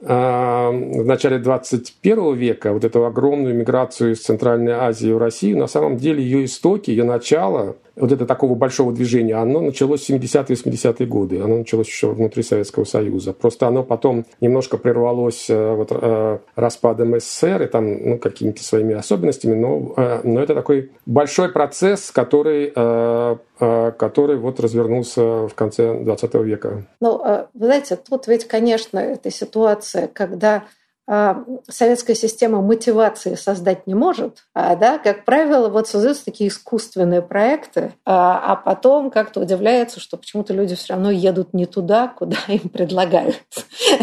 в 0.00 1.04
начале 1.04 1.38
21 1.38 2.34
века, 2.34 2.72
вот 2.72 2.84
эту 2.84 3.04
огромную 3.04 3.54
миграцию 3.54 4.12
из 4.12 4.22
Центральной 4.22 4.72
Азии 4.72 5.12
в 5.12 5.18
Россию, 5.18 5.58
на 5.58 5.66
самом 5.66 5.98
деле 5.98 6.22
ее 6.22 6.46
истоки, 6.46 6.90
ее 6.90 7.04
начало 7.04 7.76
вот 7.96 8.12
это 8.12 8.26
такого 8.26 8.54
большого 8.54 8.92
движения, 8.92 9.36
оно 9.36 9.60
началось 9.60 10.04
в 10.04 10.10
70-е 10.10 10.56
80-е 10.56 11.06
годы. 11.06 11.40
Оно 11.40 11.58
началось 11.58 11.86
еще 11.86 12.10
внутри 12.10 12.42
Советского 12.42 12.84
Союза. 12.84 13.32
Просто 13.32 13.68
оно 13.68 13.82
потом 13.82 14.26
немножко 14.40 14.76
прервалось 14.78 15.48
э, 15.48 15.74
вот, 15.74 15.88
э, 15.90 16.38
распадом 16.56 17.18
СССР 17.18 17.62
и 17.62 17.66
там 17.66 18.10
ну, 18.10 18.18
какими-то 18.18 18.62
своими 18.62 18.94
особенностями, 18.94 19.54
но, 19.54 19.94
э, 19.96 20.20
но 20.24 20.40
это 20.40 20.54
такой 20.54 20.90
большой 21.06 21.50
процесс, 21.50 22.10
который, 22.10 22.70
который 22.70 24.36
вот 24.36 24.60
развернулся 24.60 25.46
в 25.46 25.54
конце 25.54 25.94
20 25.94 26.34
века. 26.34 26.86
Ну, 27.00 27.18
вы 27.54 27.66
знаете, 27.66 27.96
тут 27.96 28.26
ведь, 28.26 28.46
конечно, 28.46 28.98
эта 28.98 29.30
ситуация, 29.30 30.08
когда 30.08 30.54
а, 30.56 30.64
советская 31.06 32.16
система 32.16 32.62
мотивации 32.62 33.34
создать 33.34 33.86
не 33.86 33.94
может, 33.94 34.44
а, 34.54 34.74
да, 34.74 34.98
как 34.98 35.24
правило, 35.26 35.68
вот 35.68 35.86
создаются 35.86 36.24
такие 36.24 36.48
искусственные 36.48 37.20
проекты, 37.20 37.92
а, 38.06 38.42
а 38.52 38.56
потом 38.56 39.10
как-то 39.10 39.40
удивляется, 39.40 40.00
что 40.00 40.16
почему-то 40.16 40.54
люди 40.54 40.74
все 40.74 40.94
равно 40.94 41.10
едут 41.10 41.52
не 41.52 41.66
туда, 41.66 42.08
куда 42.08 42.38
им 42.48 42.70
предлагают. 42.70 43.36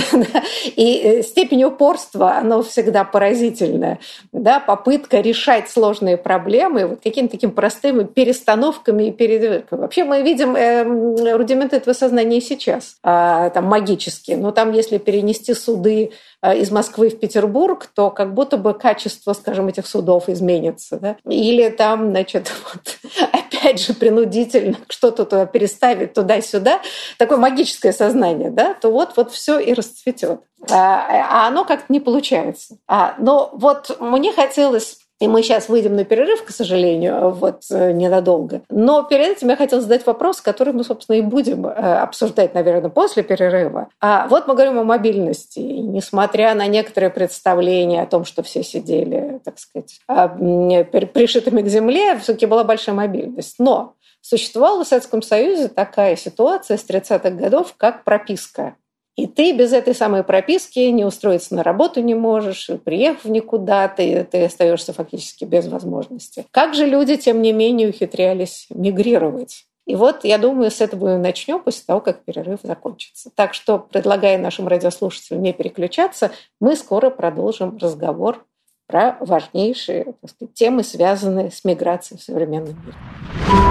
И 0.76 1.02
э, 1.04 1.24
степень 1.24 1.64
упорства, 1.64 2.38
она 2.38 2.62
всегда 2.62 3.04
поразительная. 3.04 4.00
Да, 4.32 4.60
попытка 4.60 5.22
решать 5.22 5.70
сложные 5.70 6.18
проблемы 6.18 6.86
вот 6.86 7.02
какими-то 7.02 7.32
такими 7.32 7.52
простыми 7.52 8.04
перестановками 8.04 9.08
и 9.08 9.12
передвижками. 9.12 9.82
Вообще 9.82 10.04
мы 10.04 10.22
видим 10.22 10.56
эм, 10.56 11.16
рудименты 11.36 11.78
этого 11.78 11.94
сознания 11.94 12.42
сейчас, 12.42 12.98
там 13.02 13.66
магические. 13.66 14.38
Но 14.38 14.52
там, 14.52 14.72
если 14.72 14.98
перенести 15.00 15.54
суды 15.54 16.12
Э, 16.44 16.58
из 16.58 16.72
Москвы 16.72 16.91
в 16.98 17.20
Петербург, 17.20 17.90
то 17.94 18.10
как 18.10 18.34
будто 18.34 18.58
бы 18.58 18.74
качество, 18.74 19.34
скажем, 19.34 19.68
этих 19.68 19.88
судов 19.88 20.30
изменится. 20.30 20.98
Да? 21.00 21.18
Или 21.26 21.70
там, 21.70 22.12
значит, 22.12 22.52
вот, 22.74 22.98
опять 23.32 23.82
же, 23.82 23.94
принудительно 23.94 24.78
что-то 24.90 25.26
туда 25.26 25.46
переставить 25.46 26.14
туда-сюда, 26.14 26.82
такое 27.18 27.38
магическое 27.38 27.94
сознание, 27.94 28.50
да, 28.50 28.74
то 28.74 28.90
вот, 28.90 29.14
вот 29.16 29.32
все 29.32 29.60
и 29.60 29.74
расцветет. 29.74 30.42
А, 30.70 31.44
а 31.44 31.48
оно 31.48 31.66
как-то 31.66 31.92
не 31.92 32.00
получается. 32.00 32.78
А, 32.88 33.16
но 33.18 33.50
вот 33.54 33.98
мне 34.00 34.32
хотелось 34.32 35.01
и 35.22 35.28
мы 35.28 35.44
сейчас 35.44 35.70
выйдем 35.70 35.96
на 35.96 36.04
перерыв, 36.04 36.44
к 36.44 36.50
сожалению, 36.50 37.30
вот 37.30 37.64
э, 37.70 37.92
ненадолго. 37.92 38.64
Но 38.70 39.04
перед 39.04 39.38
этим 39.38 39.50
я 39.50 39.56
хотела 39.56 39.80
задать 39.80 40.04
вопрос, 40.08 40.42
который 40.42 40.74
мы, 40.74 40.84
собственно, 40.84 41.18
и 41.18 41.22
будем 41.22 41.68
э, 41.68 41.70
обсуждать, 41.70 42.56
наверное, 42.56 42.90
после 42.90 43.22
перерыва. 43.22 43.90
А 44.02 44.28
вот 44.28 44.48
мы 44.48 44.56
говорим 44.56 44.80
о 44.80 44.84
мобильности. 44.84 45.60
И 45.60 45.80
несмотря 45.80 46.56
на 46.56 46.66
некоторые 46.66 47.12
представления 47.12 48.02
о 48.02 48.08
том, 48.08 48.26
что 48.26 48.42
все 48.42 48.64
сидели, 48.64 49.40
так 49.46 49.60
сказать, 49.60 50.00
а, 50.08 50.28
пришитыми 50.28 51.62
к 51.62 51.68
земле, 51.68 52.18
все-таки 52.18 52.48
была 52.48 52.64
большая 52.64 52.96
мобильность. 52.96 53.56
Но 53.60 53.94
существовала 54.22 54.84
в 54.84 54.88
Советском 54.88 55.22
Союзе 55.22 55.68
такая 55.68 56.16
ситуация 56.16 56.78
с 56.78 56.86
30-х 56.86 57.30
годов, 57.30 57.76
как 57.78 58.04
прописка. 58.04 58.76
И 59.18 59.28
ты 59.28 59.52
без 59.54 59.74
этой 59.74 59.94
самой 59.94 60.24
прописки 60.24 60.80
не 60.80 61.04
устроиться 61.04 61.54
на 61.56 61.64
работу 61.64 62.02
не 62.02 62.16
можешь, 62.16 62.70
приехав 62.84 63.26
никуда, 63.26 63.88
ты, 63.88 64.24
ты 64.24 64.46
остаешься 64.46 64.94
фактически 64.94 65.44
без 65.44 65.68
возможности. 65.68 66.46
Как 66.52 66.74
же 66.74 66.86
люди, 66.86 67.18
тем 67.18 67.42
не 67.42 67.52
менее, 67.52 67.90
ухитрялись 67.90 68.68
мигрировать? 68.70 69.66
И 69.86 69.96
вот, 69.96 70.24
я 70.24 70.38
думаю, 70.38 70.72
с 70.72 70.80
этого 70.80 71.16
и 71.16 71.18
начнем 71.18 71.60
после 71.60 71.84
того, 71.86 72.00
как 72.00 72.24
перерыв 72.24 72.60
закончится. 72.64 73.30
Так 73.36 73.54
что, 73.54 73.80
предлагая 73.80 74.38
нашим 74.38 74.68
радиослушателям 74.68 75.42
не 75.42 75.54
переключаться, 75.54 76.32
мы 76.60 76.76
скоро 76.76 77.10
продолжим 77.10 77.78
разговор 77.78 78.46
про 78.88 79.18
важнейшие 79.20 80.14
сказать, 80.28 80.54
темы, 80.54 80.84
связанные 80.84 81.52
с 81.52 81.64
миграцией 81.64 82.20
в 82.20 82.24
современном 82.24 82.76
мире. 82.86 83.71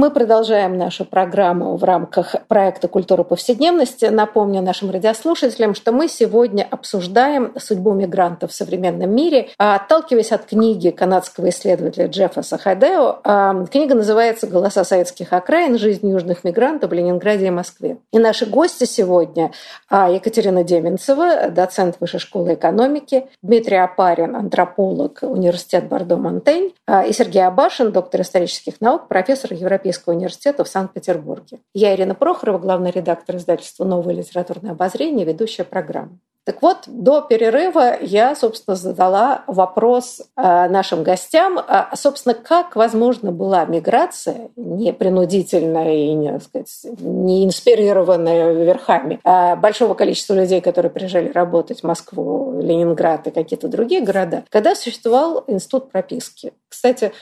Мы 0.00 0.10
продолжаем 0.10 0.78
нашу 0.78 1.04
программу 1.04 1.76
в 1.76 1.84
рамках 1.84 2.34
проекта 2.48 2.88
«Культура 2.88 3.22
повседневности». 3.22 4.06
Напомню 4.06 4.62
нашим 4.62 4.90
радиослушателям, 4.90 5.74
что 5.74 5.92
мы 5.92 6.08
сегодня 6.08 6.66
обсуждаем 6.70 7.52
судьбу 7.58 7.92
мигрантов 7.92 8.50
в 8.50 8.54
современном 8.54 9.14
мире, 9.14 9.50
отталкиваясь 9.58 10.32
от 10.32 10.46
книги 10.46 10.88
канадского 10.88 11.50
исследователя 11.50 12.06
Джеффа 12.06 12.40
Сахадео. 12.40 13.18
А, 13.24 13.66
книга 13.66 13.94
называется 13.94 14.46
«Голоса 14.46 14.84
советских 14.84 15.34
окраин. 15.34 15.76
Жизнь 15.76 16.08
южных 16.08 16.44
мигрантов 16.44 16.92
в 16.92 16.94
Ленинграде 16.94 17.48
и 17.48 17.50
Москве». 17.50 17.98
И 18.10 18.18
наши 18.18 18.46
гости 18.46 18.84
сегодня 18.84 19.52
а, 19.90 20.08
Екатерина 20.08 20.64
Деменцева, 20.64 21.50
доцент 21.50 21.96
Высшей 22.00 22.20
школы 22.20 22.54
экономики, 22.54 23.26
Дмитрий 23.42 23.76
Апарин, 23.76 24.34
антрополог, 24.34 25.18
университет 25.20 25.88
Бордо-Монтень, 25.88 26.72
а, 26.86 27.02
и 27.02 27.12
Сергей 27.12 27.46
Абашин, 27.46 27.92
доктор 27.92 28.22
исторических 28.22 28.80
наук, 28.80 29.06
профессор 29.06 29.52
Европейского 29.52 29.89
Европейского 29.90 30.14
университета 30.14 30.64
в 30.64 30.68
Санкт-Петербурге. 30.68 31.58
Я 31.74 31.94
Ирина 31.94 32.14
Прохорова, 32.14 32.58
главный 32.58 32.90
редактор 32.90 33.36
издательства 33.36 33.84
«Новое 33.84 34.14
литературное 34.14 34.72
обозрение», 34.72 35.26
ведущая 35.26 35.64
программы. 35.64 36.18
Так 36.44 36.62
вот, 36.62 36.78
до 36.86 37.20
перерыва 37.20 37.98
я, 38.00 38.34
собственно, 38.34 38.74
задала 38.74 39.44
вопрос 39.46 40.20
э, 40.20 40.68
нашим 40.68 41.02
гостям, 41.02 41.58
а, 41.58 41.94
собственно, 41.94 42.34
как 42.34 42.76
возможно 42.76 43.30
была 43.30 43.66
миграция, 43.66 44.48
не 44.56 44.92
принудительная 44.92 45.94
и 45.94 46.14
не, 46.14 46.40
сказать, 46.40 46.86
не 46.98 47.44
инспирированная 47.44 48.52
верхами, 48.52 49.20
а 49.22 49.54
большого 49.54 49.92
количества 49.94 50.34
людей, 50.34 50.62
которые 50.62 50.90
приезжали 50.90 51.30
работать 51.30 51.80
в 51.80 51.84
Москву, 51.84 52.58
Ленинград 52.60 53.26
и 53.26 53.30
какие-то 53.30 53.68
другие 53.68 54.00
города, 54.00 54.44
когда 54.48 54.74
существовал 54.74 55.44
институт 55.46 55.92
прописки. 55.92 56.54
Кстати, 56.68 57.12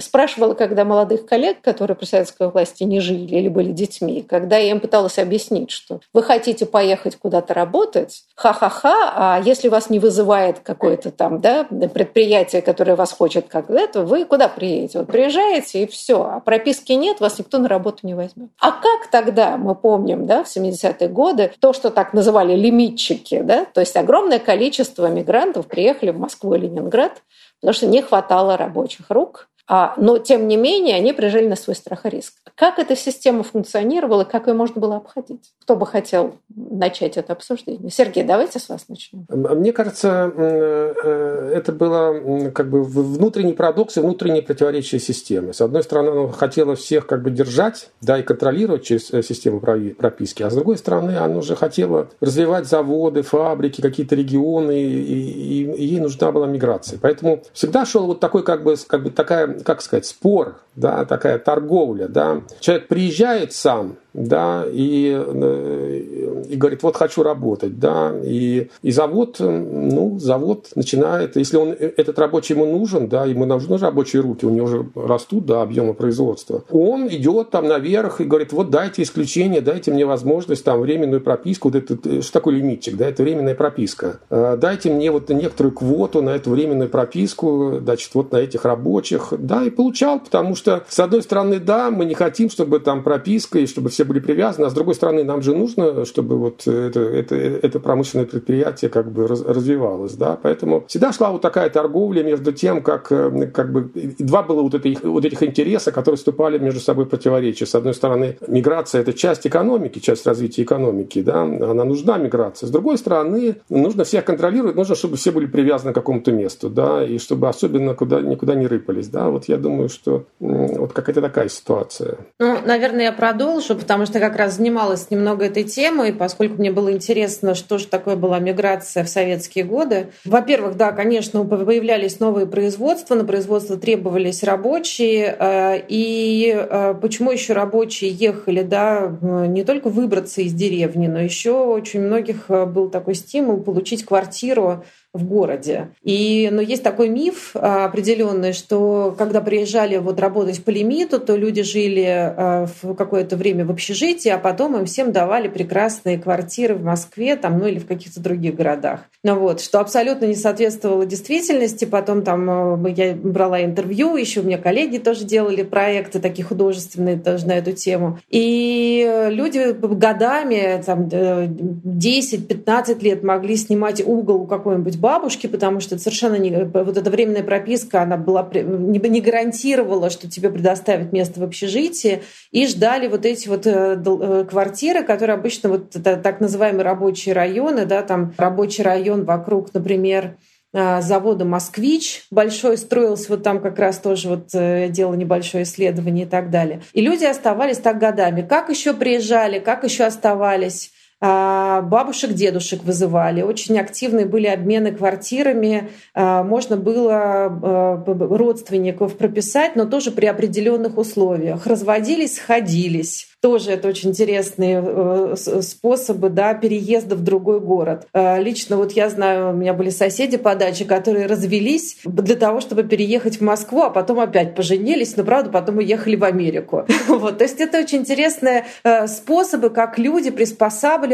спрашивала, 0.00 0.54
когда 0.54 0.84
молодых 0.84 1.26
коллег, 1.26 1.60
которые 1.60 1.96
при 1.96 2.06
советской 2.06 2.50
власти 2.50 2.84
не 2.84 3.00
жили 3.00 3.36
или 3.36 3.48
были 3.48 3.72
детьми, 3.72 4.22
когда 4.22 4.56
я 4.56 4.70
им 4.70 4.80
пыталась 4.80 5.18
объяснить, 5.18 5.70
что 5.70 6.00
вы 6.12 6.22
хотите 6.22 6.66
поехать 6.66 7.16
куда-то 7.16 7.54
работать, 7.54 8.24
ха-ха-ха, 8.34 9.12
а 9.14 9.40
если 9.44 9.68
вас 9.68 9.90
не 9.90 9.98
вызывает 9.98 10.60
какое-то 10.60 11.10
там 11.10 11.40
да, 11.40 11.64
предприятие, 11.64 12.62
которое 12.62 12.96
вас 12.96 13.12
хочет 13.12 13.48
как 13.48 13.70
это, 13.70 14.02
вы 14.02 14.24
куда 14.24 14.48
приедете? 14.48 14.98
Вот 15.00 15.08
приезжаете 15.08 15.82
и 15.82 15.86
все, 15.86 16.22
а 16.22 16.40
прописки 16.40 16.92
нет, 16.92 17.20
вас 17.20 17.38
никто 17.38 17.58
на 17.58 17.68
работу 17.68 18.06
не 18.06 18.14
возьмет. 18.14 18.50
А 18.60 18.72
как 18.72 19.10
тогда, 19.10 19.56
мы 19.56 19.74
помним, 19.74 20.26
да, 20.26 20.44
в 20.44 20.46
70-е 20.46 21.08
годы, 21.08 21.52
то, 21.60 21.72
что 21.72 21.90
так 21.90 22.12
называли 22.12 22.54
лимитчики, 22.54 23.40
да, 23.40 23.66
то 23.66 23.80
есть 23.80 23.96
огромное 23.96 24.38
количество 24.38 25.06
мигрантов 25.08 25.66
приехали 25.66 26.10
в 26.10 26.18
Москву 26.18 26.54
и 26.54 26.58
Ленинград, 26.58 27.22
потому 27.60 27.74
что 27.74 27.86
не 27.86 28.02
хватало 28.02 28.56
рабочих 28.56 29.06
рук, 29.10 29.48
но, 29.68 30.18
тем 30.18 30.46
не 30.46 30.56
менее, 30.56 30.96
они 30.96 31.12
приезжали 31.12 31.48
на 31.48 31.56
свой 31.56 31.74
страх 31.74 32.06
и 32.06 32.10
риск. 32.10 32.34
Как 32.54 32.78
эта 32.78 32.96
система 32.96 33.42
функционировала, 33.42 34.24
как 34.24 34.46
ее 34.46 34.54
можно 34.54 34.80
было 34.80 34.96
обходить? 34.96 35.52
Кто 35.62 35.76
бы 35.76 35.86
хотел 35.86 36.36
начать 36.54 37.16
это 37.16 37.32
обсуждение? 37.32 37.90
Сергей, 37.90 38.22
давайте 38.22 38.58
с 38.58 38.68
вас 38.68 38.86
начнем. 38.88 39.26
Мне 39.28 39.72
кажется, 39.72 40.32
э, 40.34 41.52
это 41.54 41.72
было 41.72 42.50
как 42.50 42.70
бы 42.70 42.82
внутренний 42.82 43.52
парадокс 43.52 43.96
и 43.96 44.00
внутреннее 44.00 44.42
противоречие 44.42 45.00
системы. 45.00 45.52
С 45.52 45.60
одной 45.60 45.82
стороны, 45.82 46.10
она 46.10 46.32
хотела 46.32 46.76
всех 46.76 47.06
как 47.06 47.22
бы 47.22 47.30
держать 47.30 47.90
да, 48.00 48.18
и 48.18 48.22
контролировать 48.22 48.84
через 48.84 49.12
э, 49.12 49.22
систему 49.22 49.60
прописки, 49.60 50.42
а 50.42 50.50
с 50.50 50.54
другой 50.54 50.78
стороны, 50.78 51.16
она 51.16 51.38
уже 51.38 51.56
хотела 51.56 52.08
развивать 52.20 52.66
заводы, 52.66 53.22
фабрики, 53.22 53.80
какие-то 53.80 54.14
регионы, 54.14 54.80
и 54.80 55.84
ей 55.84 56.00
нужна 56.00 56.32
была 56.32 56.46
миграция. 56.46 56.98
Поэтому 57.02 57.42
всегда 57.52 57.84
шел 57.84 58.06
вот 58.06 58.20
такой 58.20 58.42
как 58.44 58.62
бы, 58.62 58.76
как 58.86 59.02
бы 59.02 59.10
такая 59.10 59.55
как 59.64 59.82
сказать, 59.82 60.06
спор, 60.06 60.60
да, 60.74 61.04
такая 61.04 61.38
торговля, 61.38 62.08
да. 62.08 62.42
Человек 62.60 62.88
приезжает 62.88 63.52
сам, 63.52 63.96
да, 64.16 64.64
и, 64.66 65.14
э, 65.14 66.42
и 66.48 66.56
говорит, 66.56 66.82
вот 66.82 66.96
хочу 66.96 67.22
работать, 67.22 67.78
да, 67.78 68.14
и, 68.24 68.70
и 68.82 68.90
завод, 68.90 69.36
ну, 69.38 70.18
завод 70.18 70.70
начинает, 70.74 71.36
если 71.36 71.58
он, 71.58 71.70
этот 71.70 72.18
рабочий 72.18 72.54
ему 72.54 72.66
нужен, 72.66 73.08
да, 73.08 73.26
ему 73.26 73.44
нужны 73.44 73.76
рабочие 73.76 74.22
руки, 74.22 74.46
у 74.46 74.50
него 74.50 74.66
уже 74.66 74.86
растут, 74.94 75.44
да, 75.44 75.62
объемы 75.62 75.92
производства, 75.92 76.64
он 76.70 77.08
идет 77.08 77.50
там 77.50 77.68
наверх 77.68 78.20
и 78.20 78.24
говорит, 78.24 78.52
вот 78.52 78.70
дайте 78.70 79.02
исключение, 79.02 79.60
дайте 79.60 79.92
мне 79.92 80.06
возможность 80.06 80.64
там 80.64 80.80
временную 80.80 81.20
прописку, 81.20 81.68
вот 81.68 81.76
это, 81.76 82.22
что 82.22 82.32
такое 82.32 82.54
лимитчик, 82.54 82.96
да, 82.96 83.08
это 83.08 83.22
временная 83.22 83.54
прописка, 83.54 84.20
э, 84.30 84.56
дайте 84.58 84.90
мне 84.90 85.10
вот 85.10 85.28
некоторую 85.28 85.74
квоту 85.74 86.22
на 86.22 86.30
эту 86.30 86.50
временную 86.50 86.88
прописку, 86.88 87.80
значит, 87.82 88.10
вот 88.14 88.32
на 88.32 88.38
этих 88.38 88.64
рабочих, 88.64 89.34
да, 89.38 89.64
и 89.64 89.70
получал, 89.70 90.20
потому 90.20 90.54
что, 90.54 90.84
с 90.88 90.98
одной 91.00 91.22
стороны, 91.22 91.58
да, 91.58 91.90
мы 91.90 92.06
не 92.06 92.14
хотим, 92.14 92.48
чтобы 92.48 92.80
там 92.80 93.02
прописка 93.02 93.58
и 93.58 93.66
чтобы 93.66 93.90
все 93.90 94.05
были 94.06 94.20
привязаны, 94.20 94.66
а 94.66 94.70
с 94.70 94.74
другой 94.74 94.94
стороны, 94.94 95.24
нам 95.24 95.42
же 95.42 95.54
нужно, 95.54 96.04
чтобы 96.04 96.38
вот 96.38 96.66
это, 96.66 97.00
это, 97.00 97.34
это 97.34 97.80
промышленное 97.80 98.26
предприятие 98.26 98.90
как 98.90 99.10
бы 99.10 99.26
развивалось, 99.26 100.14
да, 100.14 100.38
поэтому 100.40 100.84
всегда 100.88 101.12
шла 101.12 101.30
вот 101.30 101.42
такая 101.42 101.70
торговля 101.70 102.22
между 102.22 102.52
тем, 102.52 102.82
как, 102.82 103.10
э, 103.10 103.50
как 103.52 103.72
бы, 103.72 103.90
два 104.18 104.42
было 104.42 104.62
вот, 104.62 104.74
этих, 104.74 105.02
вот 105.02 105.24
этих 105.24 105.42
интереса, 105.42 105.92
которые 105.92 106.16
вступали 106.16 106.58
между 106.58 106.80
собой 106.80 107.06
противоречия. 107.06 107.66
С 107.66 107.74
одной 107.74 107.94
стороны, 107.94 108.38
миграция– 108.46 109.00
это 109.02 109.12
часть 109.12 109.46
экономики, 109.46 109.98
часть 109.98 110.26
развития 110.26 110.62
экономики, 110.62 111.22
да, 111.22 111.42
она 111.42 111.84
нужна 111.84 112.18
миграция. 112.18 112.66
С 112.66 112.70
другой 112.70 112.98
стороны, 112.98 113.56
нужно 113.68 114.04
всех 114.04 114.24
контролировать, 114.24 114.76
нужно, 114.76 114.94
чтобы 114.94 115.16
все 115.16 115.32
были 115.32 115.46
привязаны 115.46 115.92
к 115.92 115.94
какому-то 115.94 116.32
месту, 116.32 116.70
да, 116.70 117.04
и 117.04 117.18
чтобы 117.18 117.48
особенно 117.48 117.94
куда, 117.94 118.20
никуда 118.20 118.54
не 118.54 118.66
рыпались, 118.66 119.08
да, 119.08 119.28
вот 119.28 119.48
я 119.48 119.56
думаю, 119.56 119.88
что 119.88 120.24
вот 120.40 120.92
какая-то 120.92 121.20
такая 121.20 121.48
ситуация. 121.48 122.18
Ну, 122.38 122.58
наверное, 122.64 123.04
я 123.04 123.12
продолжу, 123.12 123.74
потому 123.76 123.95
что 124.04 124.20
как 124.20 124.36
раз 124.36 124.56
занималась 124.56 125.10
немного 125.10 125.46
этой 125.46 125.64
темой, 125.64 126.12
поскольку 126.12 126.56
мне 126.56 126.70
было 126.70 126.92
интересно, 126.92 127.54
что 127.54 127.78
же 127.78 127.86
такое 127.86 128.16
была 128.16 128.38
миграция 128.38 129.04
в 129.04 129.08
советские 129.08 129.64
годы. 129.64 130.08
Во-первых, 130.26 130.76
да, 130.76 130.92
конечно, 130.92 131.42
появлялись 131.44 132.20
новые 132.20 132.46
производства, 132.46 133.14
на 133.14 133.24
производство 133.24 133.78
требовались 133.78 134.42
рабочие, 134.42 135.34
э, 135.38 135.80
и 135.88 136.54
э, 136.54 136.94
почему 137.00 137.30
еще 137.30 137.54
рабочие 137.54 138.10
ехали, 138.10 138.62
да, 138.62 139.16
не 139.22 139.64
только 139.64 139.88
выбраться 139.88 140.42
из 140.42 140.52
деревни, 140.52 141.06
но 141.06 141.20
еще 141.20 141.52
очень 141.52 142.00
многих 142.00 142.46
э, 142.48 142.66
был 142.66 142.90
такой 142.90 143.14
стимул 143.14 143.62
получить 143.62 144.04
квартиру 144.04 144.84
в 145.16 145.24
городе. 145.24 145.88
И, 146.02 146.48
но 146.52 146.60
есть 146.60 146.82
такой 146.82 147.08
миф 147.08 147.52
а, 147.54 147.84
определенный, 147.86 148.52
что 148.52 149.14
когда 149.16 149.40
приезжали 149.40 149.96
вот 149.96 150.20
работать 150.20 150.62
по 150.64 150.70
лимиту, 150.70 151.18
то 151.20 151.36
люди 151.36 151.62
жили 151.62 152.04
а, 152.06 152.66
в 152.82 152.94
какое-то 152.94 153.36
время 153.36 153.64
в 153.64 153.70
общежитии, 153.70 154.28
а 154.28 154.38
потом 154.38 154.76
им 154.76 154.86
всем 154.86 155.12
давали 155.12 155.48
прекрасные 155.48 156.18
квартиры 156.18 156.74
в 156.74 156.84
Москве 156.84 157.36
там, 157.36 157.58
ну 157.58 157.66
или 157.66 157.78
в 157.78 157.86
каких-то 157.86 158.20
других 158.20 158.54
городах. 158.54 159.00
Ну 159.22 159.38
вот, 159.38 159.60
что 159.60 159.80
абсолютно 159.80 160.26
не 160.26 160.34
соответствовало 160.34 161.06
действительности. 161.06 161.84
Потом 161.84 162.22
там 162.22 162.48
а, 162.48 162.88
я 162.88 163.14
брала 163.14 163.62
интервью, 163.64 164.16
еще 164.16 164.40
у 164.40 164.44
меня 164.44 164.58
коллеги 164.58 164.98
тоже 164.98 165.24
делали 165.24 165.62
проекты 165.62 166.20
такие 166.20 166.44
художественные 166.44 167.18
тоже 167.18 167.46
на 167.46 167.52
эту 167.52 167.72
тему. 167.72 168.18
И 168.30 169.28
люди 169.30 169.72
годами, 169.72 170.82
там 170.84 171.04
10-15 171.04 173.02
лет 173.02 173.22
могли 173.22 173.56
снимать 173.56 174.02
угол 174.06 174.42
у 174.42 174.46
какой-нибудь 174.46 174.98
бабушки, 175.06 175.46
потому 175.46 175.78
что 175.78 175.96
совершенно 175.98 176.34
не, 176.34 176.64
вот 176.64 176.98
эта 176.98 177.08
временная 177.10 177.44
прописка, 177.44 178.02
она 178.02 178.16
была, 178.16 178.42
не, 178.52 178.98
не 178.98 179.20
гарантировала, 179.20 180.10
что 180.10 180.28
тебе 180.28 180.50
предоставят 180.50 181.12
место 181.12 181.38
в 181.38 181.44
общежитии, 181.44 182.24
и 182.50 182.66
ждали 182.66 183.06
вот 183.06 183.24
эти 183.24 183.46
вот 183.46 183.68
э, 183.68 184.02
э, 184.04 184.44
квартиры, 184.50 185.04
которые 185.04 185.34
обычно 185.34 185.68
вот 185.68 185.90
так 186.02 186.40
называемые 186.40 186.82
рабочие 186.82 187.36
районы, 187.36 187.86
да, 187.86 188.02
там 188.02 188.34
рабочий 188.36 188.82
район 188.82 189.24
вокруг, 189.24 189.72
например, 189.72 190.38
э, 190.74 191.00
завода 191.02 191.44
«Москвич» 191.44 192.24
большой 192.32 192.76
строился, 192.76 193.26
вот 193.28 193.44
там 193.44 193.60
как 193.60 193.78
раз 193.78 193.98
тоже 193.98 194.28
вот 194.28 194.48
делал 194.90 195.14
небольшое 195.14 195.62
исследование 195.62 196.26
и 196.26 196.28
так 196.28 196.50
далее. 196.50 196.82
И 196.94 197.00
люди 197.00 197.24
оставались 197.24 197.78
так 197.78 198.00
годами. 198.00 198.42
Как 198.42 198.70
еще 198.70 198.92
приезжали, 198.92 199.60
как 199.60 199.84
еще 199.84 200.02
оставались? 200.02 200.90
А, 201.18 201.80
бабушек, 201.80 202.32
дедушек 202.32 202.84
вызывали, 202.84 203.40
очень 203.40 203.78
активные 203.78 204.26
были 204.26 204.46
обмены 204.48 204.92
квартирами, 204.92 205.88
а, 206.12 206.42
можно 206.42 206.76
было 206.76 207.14
а, 207.14 208.04
родственников 208.06 209.16
прописать, 209.16 209.76
но 209.76 209.86
тоже 209.86 210.10
при 210.10 210.26
определенных 210.26 210.98
условиях. 210.98 211.66
Разводились, 211.66 212.36
сходились 212.36 213.28
тоже 213.46 213.70
это 213.70 213.86
очень 213.86 214.10
интересные 214.10 214.82
э, 214.84 215.34
способы 215.36 216.30
да, 216.30 216.52
переезда 216.54 217.14
в 217.14 217.22
другой 217.22 217.60
город. 217.60 218.08
Лично 218.12 218.76
вот 218.76 218.90
я 218.92 219.08
знаю, 219.08 219.50
у 219.50 219.52
меня 219.52 219.72
были 219.72 219.90
соседи 219.90 220.36
по 220.36 220.56
даче, 220.56 220.84
которые 220.84 221.26
развелись 221.26 221.98
для 222.04 222.34
того, 222.34 222.60
чтобы 222.60 222.82
переехать 222.82 223.38
в 223.38 223.42
Москву, 223.42 223.82
а 223.82 223.90
потом 223.90 224.18
опять 224.18 224.56
поженились, 224.56 225.16
но 225.16 225.22
правда 225.22 225.50
потом 225.50 225.78
уехали 225.78 226.16
в 226.16 226.24
Америку. 226.24 226.86
Вот. 227.06 227.38
То 227.38 227.44
есть 227.44 227.60
это 227.60 227.78
очень 227.78 227.98
интересные 227.98 228.66
э, 228.82 229.06
способы, 229.06 229.70
как 229.70 229.98
люди 229.98 230.30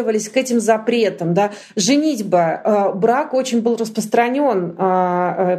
приспосабливались 0.02 0.28
к 0.28 0.36
этим 0.36 0.60
запретам. 0.60 1.34
Да. 1.34 1.52
Женитьба, 1.76 2.92
брак 2.94 3.34
очень 3.34 3.62
был 3.62 3.76
распространен, 3.76 4.76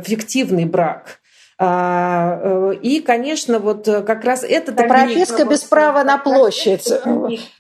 фиктивный 0.04 0.66
брак. 0.66 1.20
А, 1.60 2.40
э, 2.42 2.74
и, 2.82 3.00
конечно, 3.00 3.60
вот 3.60 3.88
э, 3.88 4.02
как 4.02 4.24
раз 4.24 4.44
это... 4.44 4.72
Прописка 4.74 5.46
без 5.46 5.64
права 5.64 6.04
на 6.04 6.18
площадь. 6.18 6.92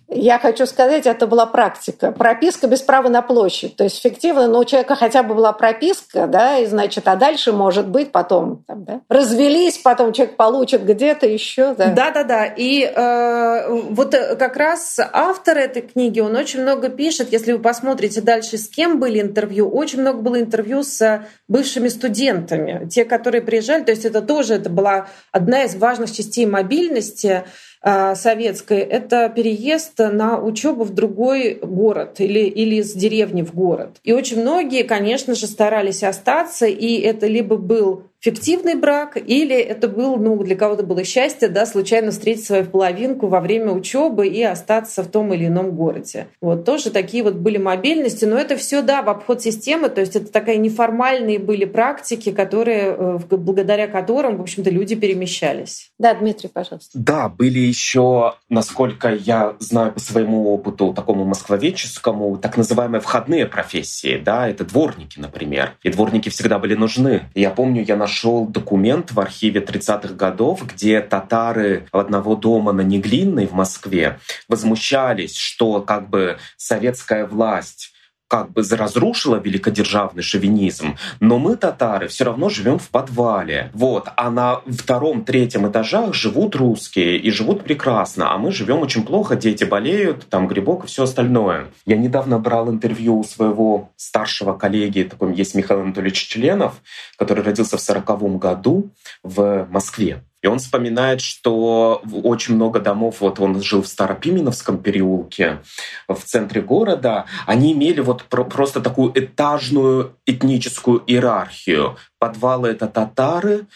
Я 0.09 0.37
хочу 0.37 0.65
сказать, 0.65 1.07
это 1.07 1.25
была 1.25 1.45
практика. 1.45 2.11
Прописка 2.11 2.67
без 2.67 2.81
права 2.81 3.09
на 3.09 3.21
площадь. 3.21 3.75
То 3.75 3.83
есть 3.83 4.01
фиктивно, 4.01 4.47
но 4.47 4.59
у 4.59 4.65
человека 4.65 4.95
хотя 4.95 5.23
бы 5.23 5.33
была 5.33 5.53
прописка, 5.53 6.27
да, 6.27 6.59
и 6.59 6.65
значит, 6.65 7.07
а 7.07 7.15
дальше 7.15 7.51
может 7.51 7.87
быть 7.87 8.11
потом, 8.11 8.63
там, 8.67 8.83
да, 8.83 9.01
развелись, 9.09 9.77
потом 9.77 10.13
человек 10.13 10.35
получит 10.35 10.83
где-то 10.83 11.25
еще, 11.25 11.73
да. 11.73 11.87
Да-да-да. 11.87 12.45
И 12.45 12.83
э, 12.83 13.69
вот 13.69 14.15
как 14.37 14.57
раз 14.57 14.99
автор 14.99 15.57
этой 15.57 15.81
книги, 15.81 16.19
он 16.19 16.35
очень 16.35 16.61
много 16.61 16.89
пишет, 16.89 17.31
если 17.31 17.53
вы 17.53 17.59
посмотрите 17.59 18.21
дальше, 18.21 18.57
с 18.57 18.67
кем 18.67 18.99
были 18.99 19.19
интервью, 19.21 19.69
очень 19.69 20.01
много 20.01 20.19
было 20.19 20.39
интервью 20.39 20.83
с 20.83 21.25
бывшими 21.47 21.87
студентами, 21.87 22.87
те, 22.89 23.05
которые 23.05 23.41
приезжали, 23.41 23.82
то 23.83 23.91
есть 23.91 24.05
это 24.05 24.21
тоже 24.21 24.55
это 24.55 24.69
была 24.69 25.07
одна 25.31 25.63
из 25.63 25.75
важных 25.75 26.11
частей 26.11 26.45
мобильности, 26.45 27.43
Э, 27.85 28.15
советской, 28.15 28.77
это 28.77 29.27
переезд 29.27 29.99
на 29.99 30.39
учебу 30.39 30.85
в 30.85 30.91
другой 30.91 31.55
город 31.61 32.21
или, 32.21 32.39
или 32.39 32.75
из 32.75 32.93
деревни 32.93 33.41
в 33.41 33.53
город. 33.53 33.97
И 34.05 34.13
очень 34.13 34.39
многие, 34.39 34.83
конечно 34.83 35.35
же, 35.35 35.47
старались 35.47 36.01
остаться, 36.01 36.65
и 36.65 37.01
это 37.01 37.27
либо 37.27 37.57
был 37.57 38.03
фиктивный 38.23 38.75
брак, 38.75 39.17
или 39.17 39.55
это 39.55 39.89
был, 39.89 40.15
ну, 40.15 40.41
для 40.41 40.55
кого-то 40.55 40.83
было 40.83 41.03
счастье, 41.03 41.49
да, 41.49 41.65
случайно 41.65 42.11
встретить 42.11 42.45
свою 42.45 42.63
половинку 42.63 43.27
во 43.27 43.41
время 43.41 43.71
учебы 43.71 44.27
и 44.27 44.41
остаться 44.41 45.03
в 45.03 45.07
том 45.07 45.33
или 45.33 45.47
ином 45.47 45.71
городе. 45.71 46.27
Вот 46.39 46.63
тоже 46.63 46.89
такие 46.89 47.21
вот 47.23 47.35
были 47.35 47.57
мобильности, 47.57 48.23
но 48.23 48.37
это 48.37 48.55
все, 48.55 48.81
да, 48.81 49.01
в 49.01 49.09
обход 49.09 49.41
системы, 49.41 49.89
то 49.89 49.99
есть 49.99 50.15
это 50.15 50.31
такая 50.31 50.55
неформальные 50.55 51.37
были 51.37 51.65
практики, 51.65 52.31
которые, 52.31 52.95
э, 52.97 53.19
благодаря 53.29 53.87
которым, 53.87 54.37
в 54.37 54.41
общем-то, 54.41 54.69
люди 54.69 54.95
перемещались. 54.95 55.91
Да, 55.99 56.13
Дмитрий, 56.13 56.49
пожалуйста. 56.49 56.97
Да, 56.97 57.27
были 57.27 57.59
еще, 57.59 58.35
насколько 58.47 59.13
я 59.13 59.55
знаю 59.59 59.91
по 59.91 59.99
своему 59.99 60.53
опыту, 60.53 60.93
такому 60.93 61.25
москвоведческому, 61.25 62.37
так 62.37 62.55
называемые 62.55 63.01
входные 63.01 63.47
профессии, 63.47 64.21
да, 64.23 64.47
это 64.47 64.63
дворники, 64.63 65.19
например. 65.19 65.73
И 65.83 65.89
дворники 65.89 66.29
всегда 66.29 66.57
были 66.57 66.75
нужны. 66.75 67.23
Я 67.35 67.49
помню, 67.49 67.83
я 67.83 67.97
нашел 68.13 68.45
документ 68.45 69.11
в 69.11 69.19
архиве 69.19 69.59
30-х 69.59 70.13
годов, 70.13 70.61
где 70.67 71.01
татары 71.01 71.87
одного 71.91 72.35
дома 72.35 72.71
на 72.71 72.81
Неглинной 72.81 73.47
в 73.47 73.53
Москве 73.53 74.19
возмущались, 74.47 75.35
что 75.35 75.81
как 75.81 76.11
бы 76.11 76.37
советская 76.55 77.25
власть 77.25 77.92
как 78.33 78.49
бы 78.51 78.63
разрушила 78.63 79.35
великодержавный 79.35 80.23
шовинизм, 80.23 80.97
но 81.19 81.37
мы, 81.37 81.55
татары, 81.55 82.07
все 82.07 82.23
равно 82.23 82.49
живем 82.49 82.79
в 82.79 82.89
подвале. 82.89 83.69
Вот. 83.75 84.07
А 84.17 84.31
на 84.31 84.61
втором, 84.65 85.23
третьем 85.23 85.69
этажах 85.69 86.15
живут 86.15 86.55
русские 86.55 87.17
и 87.17 87.29
живут 87.29 87.63
прекрасно, 87.63 88.33
а 88.33 88.39
мы 88.39 88.51
живем 88.51 88.79
очень 88.79 89.05
плохо, 89.05 89.35
дети 89.35 89.65
болеют, 89.65 90.27
там 90.29 90.47
грибок 90.47 90.85
и 90.85 90.87
все 90.87 91.03
остальное. 91.03 91.67
Я 91.85 91.95
недавно 91.95 92.39
брал 92.39 92.71
интервью 92.71 93.19
у 93.19 93.23
своего 93.23 93.91
старшего 93.97 94.53
коллеги, 94.53 95.03
такой 95.03 95.35
есть 95.35 95.53
Михаил 95.53 95.81
Анатольевич 95.81 96.27
Членов, 96.27 96.81
который 97.19 97.43
родился 97.43 97.77
в 97.77 97.81
сороковом 97.81 98.39
году 98.39 98.89
в 99.21 99.67
Москве. 99.69 100.23
И 100.43 100.47
он 100.47 100.59
вспоминает, 100.59 101.21
что 101.21 102.03
очень 102.23 102.55
много 102.55 102.81
домов, 102.81 103.21
вот 103.21 103.39
он 103.39 103.63
жил 103.63 103.81
в 103.81 103.87
Старопименовском 103.87 104.77
переулке, 104.77 105.61
в 106.07 106.19
центре 106.19 106.61
города, 106.61 107.25
они 107.47 107.71
имели 107.71 108.01
вот 108.01 108.23
просто 108.25 108.81
такую 108.81 109.17
этажную 109.17 110.17
этническую 110.25 111.01
иерархию. 111.07 111.97
Подвалы— 112.19 112.69
это 112.69 112.87
татары, 112.87 113.67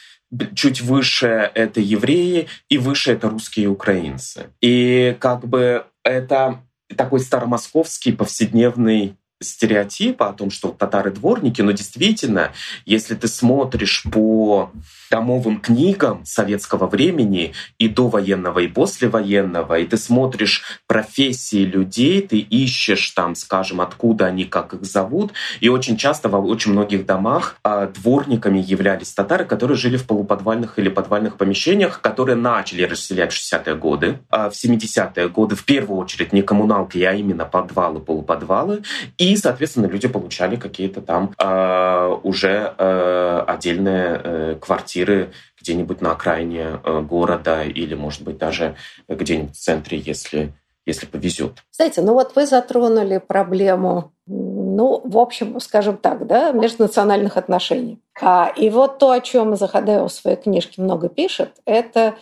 чуть 0.56 0.82
выше— 0.82 1.50
это 1.56 1.80
евреи, 1.80 2.50
и 2.68 2.78
выше— 2.78 3.12
это 3.14 3.30
русские 3.30 3.66
и 3.66 3.70
украинцы. 3.70 4.48
И 4.60 5.16
как 5.20 5.48
бы 5.48 5.86
это 6.04 6.60
такой 6.98 7.22
старомосковский 7.22 8.14
повседневный 8.14 9.16
стереотип 9.40 10.22
о 10.22 10.34
том, 10.34 10.50
что 10.50 10.70
татары 10.70 11.12
дворники, 11.12 11.62
но 11.62 11.72
действительно, 11.72 12.52
если 12.86 13.16
ты 13.16 13.28
смотришь 13.28 14.04
по 14.12 14.72
домовым 15.10 15.60
книгам 15.60 16.26
советского 16.26 16.88
времени 16.88 17.54
и 17.78 17.88
до 17.88 18.08
военного, 18.08 18.60
и 18.60 18.68
послевоенного, 18.68 19.80
и 19.80 19.86
ты 19.86 19.98
смотришь 19.98 20.64
профессии 20.88 21.64
людей, 21.64 22.22
ты 22.22 22.40
ищешь 22.40 23.12
там, 23.12 23.36
скажем, 23.36 23.82
откуда 23.82 24.26
они, 24.26 24.44
как 24.44 24.74
их 24.74 24.84
зовут, 24.84 25.34
и 25.60 25.70
очень 25.70 25.98
часто 25.98 26.30
в 26.30 26.46
очень 26.46 26.72
многих 26.72 27.06
домах 27.06 27.58
а, 27.64 27.88
дворниками 27.88 28.60
являлись 28.60 29.14
татары, 29.14 29.46
которые 29.46 29.78
жили 29.78 29.98
в 29.98 30.06
полуподвальных 30.06 30.80
или 30.80 30.90
подвальных 30.90 31.38
помещениях, 31.38 32.02
которые 32.02 32.36
начали 32.36 32.84
расселять 32.84 33.32
в 33.32 33.38
60-е 33.38 33.76
годы, 33.76 34.20
а 34.30 34.50
в 34.50 34.54
70-е 34.54 35.30
годы 35.30 35.56
в 35.56 35.64
первую 35.64 36.00
очередь 36.00 36.34
не 36.34 36.42
коммуналки, 36.42 37.00
а 37.00 37.14
именно 37.14 37.46
подвалы, 37.46 38.00
полуподвалы, 38.00 38.84
и, 39.18 39.27
соответственно, 39.36 39.88
люди 39.88 40.08
получали 40.08 40.56
какие-то 40.56 41.02
там 41.02 41.34
э, 41.38 42.18
уже 42.24 42.74
э, 42.78 43.44
отдельные 43.48 44.22
э, 44.24 44.56
квартиры 44.60 45.32
где-нибудь 45.60 46.02
на 46.02 46.12
окраине 46.12 46.80
э, 46.84 47.02
города 47.02 47.64
или, 47.64 47.96
может 47.96 48.22
быть, 48.22 48.38
даже 48.38 48.76
где-нибудь 49.08 49.56
в 49.56 49.60
центре, 49.60 49.98
если, 49.98 50.54
если 50.86 51.06
повезет. 51.06 51.64
Знаете, 51.72 52.02
ну 52.02 52.14
вот 52.14 52.36
вы 52.36 52.46
затронули 52.46 53.18
проблему, 53.18 54.12
ну, 54.28 55.02
в 55.04 55.18
общем, 55.18 55.60
скажем 55.60 55.98
так, 55.98 56.28
да, 56.28 56.52
межнациональных 56.52 57.38
отношений. 57.38 58.00
А, 58.22 58.52
и 58.56 58.70
вот 58.70 59.00
то, 59.00 59.12
о 59.12 59.20
чем 59.20 59.56
Захадео 59.56 60.08
в 60.08 60.14
своей 60.14 60.38
книжке 60.38 60.82
много 60.82 61.10
пишет, 61.10 61.52
это 61.66 62.16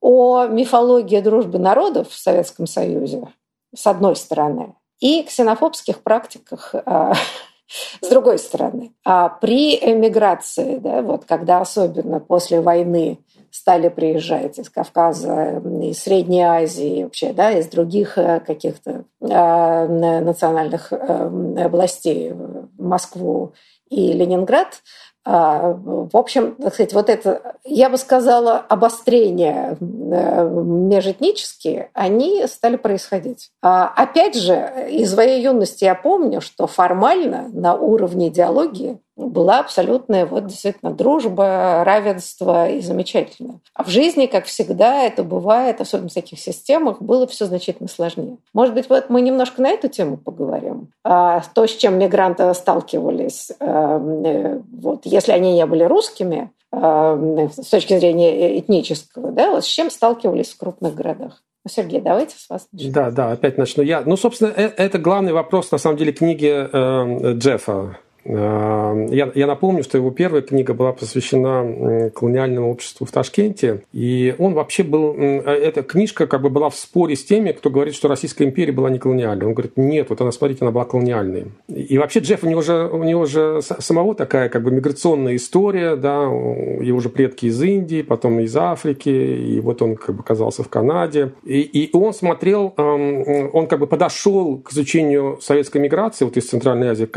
о 0.00 0.46
мифологии 0.46 1.20
дружбы 1.20 1.58
народов 1.58 2.10
в 2.10 2.18
Советском 2.18 2.66
Союзе, 2.66 3.28
с 3.74 3.86
одной 3.86 4.16
стороны, 4.16 4.74
и 5.02 5.24
ксенофобских 5.24 6.02
практиках 6.02 6.74
а, 6.86 7.12
с 8.00 8.08
другой 8.08 8.38
стороны, 8.38 8.92
а 9.04 9.28
при 9.28 9.74
эмиграции, 9.76 10.76
да, 10.76 11.02
вот 11.02 11.24
когда 11.24 11.60
особенно 11.60 12.20
после 12.20 12.60
войны 12.60 13.18
стали 13.50 13.88
приезжать 13.88 14.58
из 14.58 14.70
Кавказа, 14.70 15.60
из 15.82 15.98
Средней 15.98 16.42
Азии, 16.42 17.02
вообще, 17.02 17.32
да, 17.32 17.50
из 17.50 17.66
других 17.66 18.16
э, 18.16 18.40
каких-то 18.40 19.04
э, 19.20 20.20
национальных 20.20 20.92
э, 20.92 21.64
областей 21.64 22.32
в 22.32 22.68
Москву 22.78 23.52
и 23.90 24.12
Ленинград, 24.12 24.68
а, 24.68 24.80
в 25.24 26.16
общем, 26.16 26.56
так 26.56 26.74
сказать, 26.74 26.92
вот 26.94 27.08
это, 27.08 27.54
я 27.64 27.88
бы 27.88 27.96
сказала, 27.96 28.56
обострения 28.56 29.76
э, 29.80 30.48
межэтнические, 30.48 31.90
они 31.92 32.44
стали 32.48 32.76
происходить. 32.76 33.50
А, 33.62 33.86
опять 33.86 34.34
же, 34.34 34.88
из 34.90 35.12
своей 35.12 35.42
юности 35.42 35.84
я 35.84 35.94
помню, 35.94 36.40
что 36.40 36.66
формально 36.66 37.48
на 37.52 37.74
уровне 37.74 38.28
идеологии 38.28 38.98
была 39.28 39.60
абсолютная 39.60 40.26
вот 40.26 40.46
действительно 40.46 40.92
дружба, 40.92 41.82
равенство 41.84 42.68
и 42.68 42.80
замечательно. 42.80 43.60
А 43.74 43.84
в 43.84 43.88
жизни, 43.88 44.26
как 44.26 44.46
всегда, 44.46 45.02
это 45.02 45.22
бывает, 45.24 45.80
особенно 45.80 46.08
в 46.08 46.14
таких 46.14 46.38
системах, 46.38 47.00
было 47.00 47.26
все 47.26 47.46
значительно 47.46 47.88
сложнее. 47.88 48.36
Может 48.52 48.74
быть, 48.74 48.88
вот 48.88 49.10
мы 49.10 49.20
немножко 49.20 49.62
на 49.62 49.70
эту 49.70 49.88
тему 49.88 50.16
поговорим. 50.16 50.88
А, 51.04 51.42
то, 51.54 51.66
с 51.66 51.76
чем 51.76 51.98
мигранты 51.98 52.52
сталкивались, 52.54 53.52
эм, 53.60 54.24
э, 54.24 54.60
вот, 54.80 55.00
если 55.04 55.32
они 55.32 55.54
не 55.54 55.66
были 55.66 55.84
русскими, 55.84 56.50
эм, 56.72 57.50
с 57.50 57.68
точки 57.68 57.98
зрения 57.98 58.58
этнического, 58.58 59.32
да, 59.32 59.50
вот 59.50 59.64
с 59.64 59.68
чем 59.68 59.90
сталкивались 59.90 60.50
в 60.50 60.58
крупных 60.58 60.94
городах? 60.94 61.42
Ну, 61.64 61.70
Сергей, 61.70 62.00
давайте 62.00 62.36
с 62.36 62.48
вас 62.50 62.66
начнем. 62.72 62.92
Да, 62.92 63.10
да, 63.10 63.30
опять 63.30 63.56
начну 63.56 63.84
я. 63.84 64.02
Ну, 64.04 64.16
собственно, 64.16 64.48
э, 64.48 64.70
это 64.76 64.98
главный 64.98 65.32
вопрос, 65.32 65.70
на 65.70 65.78
самом 65.78 65.96
деле, 65.96 66.12
книги 66.12 66.48
э, 66.48 67.34
Джеффа 67.34 67.98
я, 68.24 69.32
я 69.34 69.46
напомню, 69.46 69.82
что 69.82 69.98
его 69.98 70.10
первая 70.10 70.42
книга 70.42 70.74
была 70.74 70.92
посвящена 70.92 72.10
колониальному 72.10 72.70
обществу 72.70 73.06
в 73.06 73.10
Ташкенте, 73.10 73.82
и 73.92 74.34
он 74.38 74.54
вообще 74.54 74.82
был... 74.82 75.14
Э, 75.16 75.40
эта 75.52 75.82
книжка 75.82 76.26
как 76.26 76.42
бы 76.42 76.50
была 76.50 76.70
в 76.70 76.76
споре 76.76 77.16
с 77.16 77.24
теми, 77.24 77.52
кто 77.52 77.70
говорит, 77.70 77.94
что 77.94 78.08
Российская 78.08 78.44
империя 78.44 78.72
была 78.72 78.90
не 78.90 78.98
колониальной. 78.98 79.46
Он 79.46 79.54
говорит, 79.54 79.76
нет, 79.76 80.10
вот 80.10 80.20
она, 80.20 80.32
смотрите, 80.32 80.64
она 80.64 80.70
была 80.70 80.84
колониальной. 80.84 81.46
И 81.68 81.98
вообще 81.98 82.20
Джефф, 82.20 82.44
у 82.44 82.48
него 82.48 82.62
же, 82.62 82.88
у 82.92 83.02
него 83.02 83.26
же 83.26 83.60
самого 83.62 84.14
такая 84.14 84.48
как 84.48 84.62
бы 84.62 84.70
миграционная 84.70 85.36
история, 85.36 85.96
да, 85.96 86.22
его 86.22 87.00
же 87.00 87.08
предки 87.08 87.46
из 87.46 87.60
Индии, 87.62 88.02
потом 88.02 88.40
из 88.40 88.56
Африки, 88.56 89.08
и 89.08 89.60
вот 89.60 89.82
он 89.82 89.96
как 89.96 90.16
бы 90.16 90.22
оказался 90.22 90.62
в 90.62 90.68
Канаде. 90.68 91.32
И, 91.44 91.60
и 91.60 91.96
он 91.96 92.14
смотрел, 92.14 92.74
эм, 92.76 93.50
он 93.52 93.66
как 93.66 93.78
бы 93.78 93.86
подошел 93.86 94.58
к 94.58 94.72
изучению 94.72 95.38
советской 95.40 95.78
миграции 95.78 96.24
вот 96.24 96.36
из 96.36 96.48
Центральной 96.48 96.88
Азии 96.88 97.08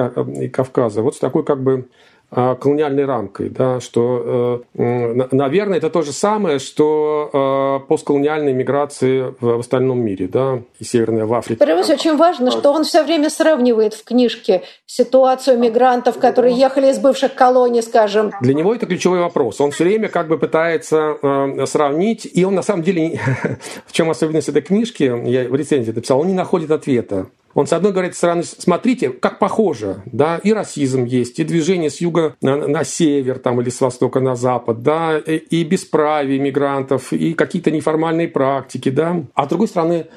и 0.41 0.49
Кавказа, 0.49 0.94
рассказа 0.95 1.01
вот 1.01 1.15
с 1.15 1.19
такой 1.19 1.43
как 1.43 1.61
бы 1.61 1.85
а, 2.31 2.55
колониальной 2.55 3.05
рамкой, 3.05 3.49
да, 3.49 3.79
что, 3.79 4.63
э, 4.73 5.27
наверное, 5.31 5.77
это 5.77 5.89
то 5.89 6.01
же 6.01 6.11
самое, 6.11 6.57
что 6.57 7.29
э, 7.31 7.87
постколониальные 7.87 8.53
миграции 8.53 9.35
в 9.39 9.59
остальном 9.59 9.99
мире, 9.99 10.27
да, 10.27 10.59
и 10.79 10.83
Северная 10.83 11.25
в 11.25 11.33
Африке. 11.33 11.63
Превыс 11.63 11.89
очень 11.89 12.17
важно, 12.17 12.49
что 12.49 12.73
он 12.73 12.83
все 12.83 13.03
время 13.03 13.29
сравнивает 13.29 13.93
в 13.93 14.03
книжке 14.03 14.63
ситуацию 14.87 15.59
мигрантов, 15.59 16.17
которые 16.17 16.55
ехали 16.55 16.87
из 16.91 16.97
бывших 16.97 17.35
колоний, 17.35 17.83
скажем. 17.83 18.31
Для 18.41 18.55
него 18.55 18.73
это 18.73 18.87
ключевой 18.87 19.19
вопрос. 19.19 19.61
Он 19.61 19.69
все 19.69 19.83
время 19.83 20.09
как 20.09 20.27
бы 20.27 20.39
пытается 20.39 21.17
э, 21.21 21.65
сравнить, 21.67 22.27
и 22.33 22.43
он 22.43 22.55
на 22.55 22.63
самом 22.63 22.81
деле, 22.81 23.19
в 23.85 23.93
чем 23.93 24.09
особенность 24.09 24.49
этой 24.49 24.63
книжки, 24.63 25.03
я 25.03 25.47
в 25.47 25.55
рецензии 25.55 25.91
написал, 25.91 26.21
он 26.21 26.27
не 26.27 26.33
находит 26.33 26.71
ответа. 26.71 27.27
Он, 27.55 27.67
с 27.67 27.73
одной 27.73 27.93
говорит, 27.93 28.15
стороны, 28.15 28.43
смотрите, 28.43 29.09
как 29.09 29.39
похоже, 29.39 30.03
да, 30.05 30.37
и 30.43 30.51
расизм 30.51 31.05
есть, 31.05 31.39
и 31.39 31.45
движение 31.45 31.89
с 31.89 32.01
юга 32.01 32.35
на, 32.41 32.67
на 32.67 32.83
север 32.83 33.39
там, 33.39 33.61
или 33.61 33.69
с 33.69 33.79
востока 33.79 34.19
на 34.19 34.35
запад, 34.35 34.83
да, 34.83 35.17
и, 35.17 35.37
и 35.37 35.63
бесправие 35.63 36.37
мигрантов, 36.37 37.13
и 37.13 37.33
какие-то 37.33 37.71
неформальные 37.71 38.27
практики, 38.27 38.89
да. 38.89 39.23
А 39.33 39.45
с 39.45 39.47
другой 39.47 39.69
стороны, 39.69 40.07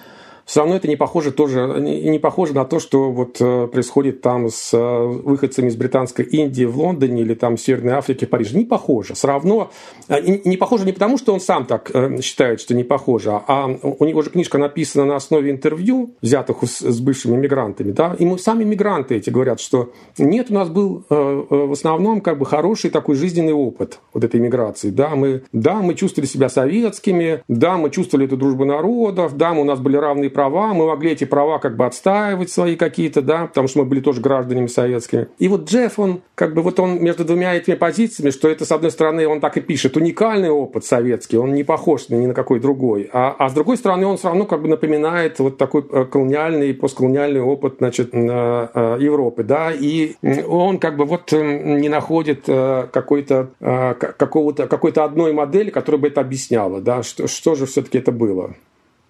все 0.49 0.61
равно 0.61 0.77
это 0.77 0.89
не 0.89 0.97
похоже 0.97 1.31
тоже, 1.31 1.77
не 1.79 2.19
похоже 2.19 2.55
на 2.55 2.65
то, 2.65 2.81
что 2.81 3.11
вот 3.11 3.37
э, 3.39 3.67
происходит 3.67 4.23
там 4.23 4.49
с 4.49 4.73
э, 4.73 4.79
выходцами 4.79 5.69
из 5.69 5.77
британской 5.77 6.25
Индии 6.25 6.65
в 6.65 6.79
Лондоне 6.79 7.21
или 7.21 7.35
там 7.35 7.59
в 7.59 7.61
Северной 7.61 7.93
Африке 7.93 8.25
в 8.25 8.31
Париже. 8.31 8.57
Не 8.57 8.65
похоже. 8.65 9.13
Все 9.13 9.29
равно 9.29 9.71
не 10.09 10.57
похоже 10.57 10.87
не 10.87 10.93
потому, 10.93 11.19
что 11.19 11.35
он 11.35 11.41
сам 11.41 11.67
так 11.67 11.93
считает, 12.23 12.63
что 12.63 12.75
не 12.75 12.83
похоже, 12.83 13.31
а 13.47 13.67
у 13.67 14.05
него 14.07 14.23
же 14.23 14.31
книжка 14.31 14.57
написана 14.57 15.05
на 15.05 15.17
основе 15.17 15.51
интервью, 15.51 16.15
взятых 16.23 16.63
с 16.63 17.01
бывшими 17.01 17.37
мигрантами, 17.37 17.93
да, 17.93 18.17
и 18.19 18.25
мы 18.25 18.39
сами 18.39 18.65
мигранты 18.65 19.17
эти 19.17 19.29
говорят, 19.29 19.61
что 19.61 19.93
нет, 20.17 20.47
у 20.49 20.55
нас 20.55 20.71
был 20.71 21.05
в 21.11 21.73
основном 21.73 22.23
как 22.23 22.39
бы 22.39 22.47
хороший 22.47 22.89
такой 22.89 23.17
жизненный 23.17 23.53
опыт 23.53 24.01
вот 24.15 24.25
этой 24.25 24.41
миграции, 24.41 24.89
да, 24.89 25.11
мы, 25.11 25.43
да, 25.53 25.83
мы 25.83 25.95
чувствовали 25.95 26.27
себя 26.27 26.49
советскими, 26.49 27.43
да, 27.49 27.77
мы 27.77 27.91
чувствовали 27.91 28.27
эту 28.27 28.39
дружбу 28.39 28.65
народов, 28.65 29.37
да, 29.37 29.53
у 29.53 29.65
нас 29.65 29.79
были 29.79 29.97
равные 29.97 30.31
права, 30.39 30.73
мы 30.73 30.87
могли 30.87 31.11
эти 31.11 31.25
права 31.25 31.59
как 31.59 31.77
бы 31.77 31.85
отстаивать 31.85 32.49
свои 32.49 32.77
какие-то, 32.77 33.23
да, 33.23 33.47
потому 33.47 33.67
что 33.67 33.81
мы 33.81 33.87
были 33.87 33.99
тоже 33.99 34.21
гражданами 34.21 34.69
советскими. 34.69 35.27
И 35.41 35.49
вот 35.49 35.69
Джефф, 35.69 35.99
он 35.99 36.21
как 36.37 36.55
бы 36.55 36.63
вот 36.63 36.79
он 36.79 37.03
между 37.03 37.25
двумя 37.25 37.57
этими 37.57 37.75
позициями, 37.75 38.31
что 38.31 38.49
это, 38.49 38.65
с 38.65 38.71
одной 38.71 38.93
стороны, 38.93 39.27
он 39.27 39.41
так 39.41 39.57
и 39.57 39.61
пишет, 39.61 39.97
уникальный 39.97 40.49
опыт 40.49 40.85
советский, 40.85 41.39
он 41.39 41.55
не 41.55 41.65
похож 41.65 42.09
ни 42.09 42.25
на 42.25 42.35
какой 42.35 42.61
другой, 42.61 43.11
а, 43.13 43.35
а 43.37 43.49
с 43.49 43.53
другой 43.53 43.79
стороны, 43.79 44.07
он 44.07 44.17
все 44.17 44.29
равно 44.29 44.45
как 44.45 44.63
бы 44.63 44.69
напоминает 44.69 45.41
вот 45.41 45.59
такой 45.59 45.85
э, 45.91 46.05
колониальный, 46.05 46.73
постколониальный 46.73 47.41
опыт, 47.41 47.79
значит, 47.79 48.11
э, 48.13 48.69
э, 48.75 48.99
Европы, 49.01 49.43
да, 49.43 49.73
и 49.73 50.15
он 50.47 50.79
как 50.79 50.97
бы 50.97 51.05
вот 51.05 51.33
не 51.33 51.89
находит 51.89 52.45
какой-то 52.47 53.51
какого-то 53.59 54.69
какой-то 54.69 55.03
одной 55.03 55.33
модели, 55.33 55.71
которая 55.71 56.01
бы 56.01 56.07
это 56.07 56.21
объясняла, 56.21 56.81
да, 56.81 57.03
что, 57.03 57.27
что 57.27 57.57
же 57.57 57.67
все-таки 57.67 57.99
это 57.99 58.13
было. 58.13 58.55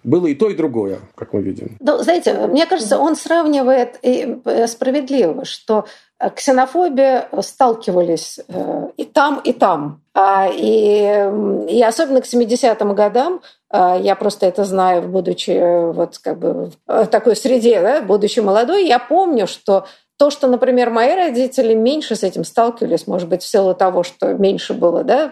Было 0.03 0.27
и 0.27 0.35
то, 0.35 0.49
и 0.49 0.55
другое, 0.55 0.99
как 1.15 1.33
мы 1.33 1.41
видим. 1.41 1.77
Ну, 1.81 1.97
знаете, 1.97 2.33
мне 2.47 2.65
кажется, 2.65 2.97
он 2.97 3.15
сравнивает 3.15 3.99
и 4.01 4.39
э, 4.45 4.67
справедливо, 4.67 5.43
что 5.43 5.85
э, 6.19 6.29
ксенофобия 6.29 7.27
сталкивались 7.41 8.39
э, 8.47 8.87
и 8.95 9.03
там, 9.03 9.41
и 9.43 9.51
там. 9.51 10.01
А, 10.13 10.47
и, 10.49 11.69
и 11.69 11.83
особенно 11.83 12.21
к 12.21 12.25
70-м 12.25 12.95
годам, 12.95 13.41
я 13.71 14.15
просто 14.19 14.47
это 14.47 14.65
знаю, 14.65 15.03
будучи 15.03 15.91
вот 15.93 16.17
как 16.17 16.39
бы 16.39 16.71
в 16.87 17.05
такой 17.05 17.35
среде, 17.35 17.79
да, 17.79 18.01
будучи 18.01 18.39
молодой, 18.39 18.87
я 18.87 18.97
помню, 18.97 19.45
что 19.45 19.85
то, 20.17 20.31
что, 20.31 20.47
например, 20.47 20.89
мои 20.89 21.15
родители 21.15 21.75
меньше 21.75 22.15
с 22.15 22.23
этим 22.23 22.43
сталкивались, 22.43 23.05
может 23.05 23.29
быть, 23.29 23.43
в 23.43 23.47
силу 23.47 23.75
того, 23.75 24.01
что 24.01 24.33
меньше 24.33 24.73
было, 24.73 25.03
да, 25.03 25.31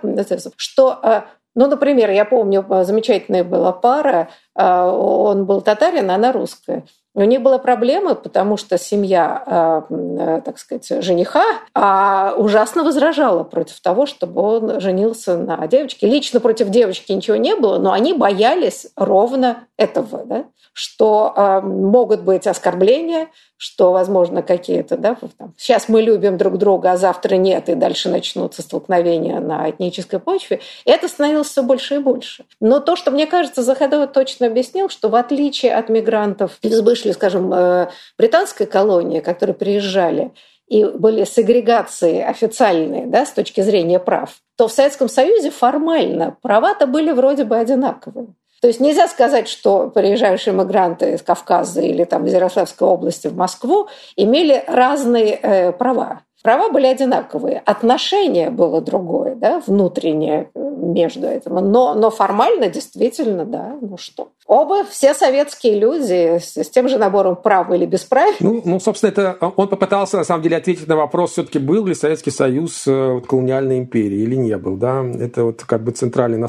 что 0.55 1.25
ну, 1.57 1.65
например, 1.67 2.11
я 2.11 2.23
помню, 2.23 2.63
замечательная 2.83 3.43
была 3.43 3.71
пара, 3.71 4.29
а, 4.53 4.91
он 4.91 5.47
был 5.47 5.61
татарин, 5.61 6.11
она 6.11 6.31
русская. 6.31 6.85
У 7.17 7.23
них 7.23 7.41
была 7.41 7.57
проблема, 7.57 8.13
потому 8.13 8.57
что 8.57 8.77
семья, 8.77 9.43
а, 9.43 9.85
э, 9.89 10.41
так 10.45 10.59
сказать, 10.59 11.03
жениха 11.03 11.43
а, 11.73 12.35
ужасно 12.37 12.83
возражала 12.83 13.43
против 13.43 13.79
того, 13.81 14.05
чтобы 14.05 14.39
он 14.39 14.79
женился 14.79 15.35
на 15.35 15.65
девочке. 15.65 16.05
Лично 16.05 16.39
против 16.39 16.69
девочки 16.69 17.11
ничего 17.11 17.35
не 17.37 17.55
было, 17.55 17.79
но 17.79 17.91
они 17.91 18.13
боялись 18.13 18.89
ровно 18.95 19.63
этого, 19.77 20.25
да? 20.25 20.45
что 20.73 21.61
могут 21.63 22.21
быть 22.21 22.45
оскорбления, 22.45 23.29
что, 23.57 23.91
возможно, 23.91 24.43
какие-то, 24.43 24.97
да, 24.97 25.17
там, 25.37 25.53
сейчас 25.57 25.89
мы 25.89 26.01
любим 26.01 26.37
друг 26.37 26.59
друга, 26.59 26.91
а 26.91 26.97
завтра 26.97 27.35
нет, 27.35 27.69
и 27.69 27.75
дальше 27.75 28.09
начнутся 28.09 28.61
столкновения 28.61 29.39
на 29.39 29.69
этнической 29.71 30.19
почве, 30.19 30.61
и 30.85 30.91
это 30.91 31.07
становилось 31.07 31.47
все 31.47 31.63
больше 31.63 31.95
и 31.95 31.97
больше. 31.97 32.45
Но 32.61 32.79
то, 32.79 32.95
что, 32.95 33.09
мне 33.09 33.25
кажется, 33.25 33.63
Заходова 33.63 34.05
точно 34.05 34.45
объяснил, 34.45 34.89
что 34.89 35.09
в 35.09 35.15
отличие 35.15 35.75
от 35.75 35.89
мигрантов 35.89 36.59
из 36.61 36.79
бывшей, 37.07 37.13
скажем, 37.13 37.53
э, 37.53 37.87
британской 38.17 38.65
колонии, 38.65 39.19
которые 39.19 39.55
приезжали, 39.55 40.31
и 40.67 40.83
были 40.83 41.23
сегрегации 41.23 42.21
официальные 42.21 43.05
да, 43.05 43.25
с 43.25 43.31
точки 43.31 43.61
зрения 43.61 43.99
прав, 43.99 44.35
то 44.57 44.67
в 44.67 44.71
Советском 44.71 45.07
Союзе 45.07 45.49
формально 45.49 46.35
права-то 46.41 46.87
были 46.87 47.11
вроде 47.11 47.45
бы 47.45 47.57
одинаковые. 47.57 48.27
То 48.61 48.67
есть 48.67 48.79
нельзя 48.79 49.07
сказать, 49.07 49.47
что 49.47 49.89
приезжающие 49.89 50.53
мигранты 50.53 51.13
из 51.13 51.21
Кавказа 51.21 51.81
или 51.81 52.03
там, 52.05 52.25
из 52.25 52.33
Ярославской 52.33 52.87
области 52.87 53.27
в 53.27 53.37
Москву 53.37 53.87
имели 54.17 54.63
разные 54.67 55.39
э, 55.41 55.71
права. 55.71 56.21
Права 56.47 56.69
были 56.69 56.87
одинаковые, 56.87 57.61
отношение 57.65 58.49
было 58.51 58.79
другое, 58.79 59.35
да, 59.35 59.61
внутреннее 59.67 60.49
э, 60.55 60.59
между 60.77 61.27
этим. 61.27 61.55
Но, 61.55 61.93
но 61.93 62.09
формально 62.09 62.69
действительно, 62.69 63.43
да, 63.43 63.75
ну 63.81 63.97
что. 63.97 64.29
Оба 64.45 64.85
все 64.85 65.13
советские 65.13 65.77
люди 65.77 66.39
с, 66.39 66.55
с 66.55 66.69
тем 66.69 66.87
же 66.87 66.97
набором 66.97 67.35
прав 67.35 67.69
или 67.71 67.85
без 67.85 68.05
прав. 68.05 68.33
Ну, 68.39 68.61
ну, 68.63 68.79
собственно, 68.79 69.09
это 69.11 69.37
он 69.57 69.67
попытался, 69.67 70.15
на 70.15 70.23
самом 70.23 70.41
деле, 70.41 70.55
ответить 70.55 70.87
на 70.87 70.95
вопрос, 70.95 71.31
все-таки 71.31 71.59
был 71.59 71.85
ли 71.85 71.93
Советский 71.93 72.31
Союз 72.31 72.87
э, 72.87 73.11
вот, 73.11 73.27
колониальной 73.27 73.79
империей 73.79 74.23
или 74.23 74.35
не 74.35 74.57
был, 74.57 74.77
да. 74.77 75.03
Это 75.19 75.43
вот 75.43 75.63
как 75.65 75.83
бы 75.83 75.91
центральный... 75.91 76.41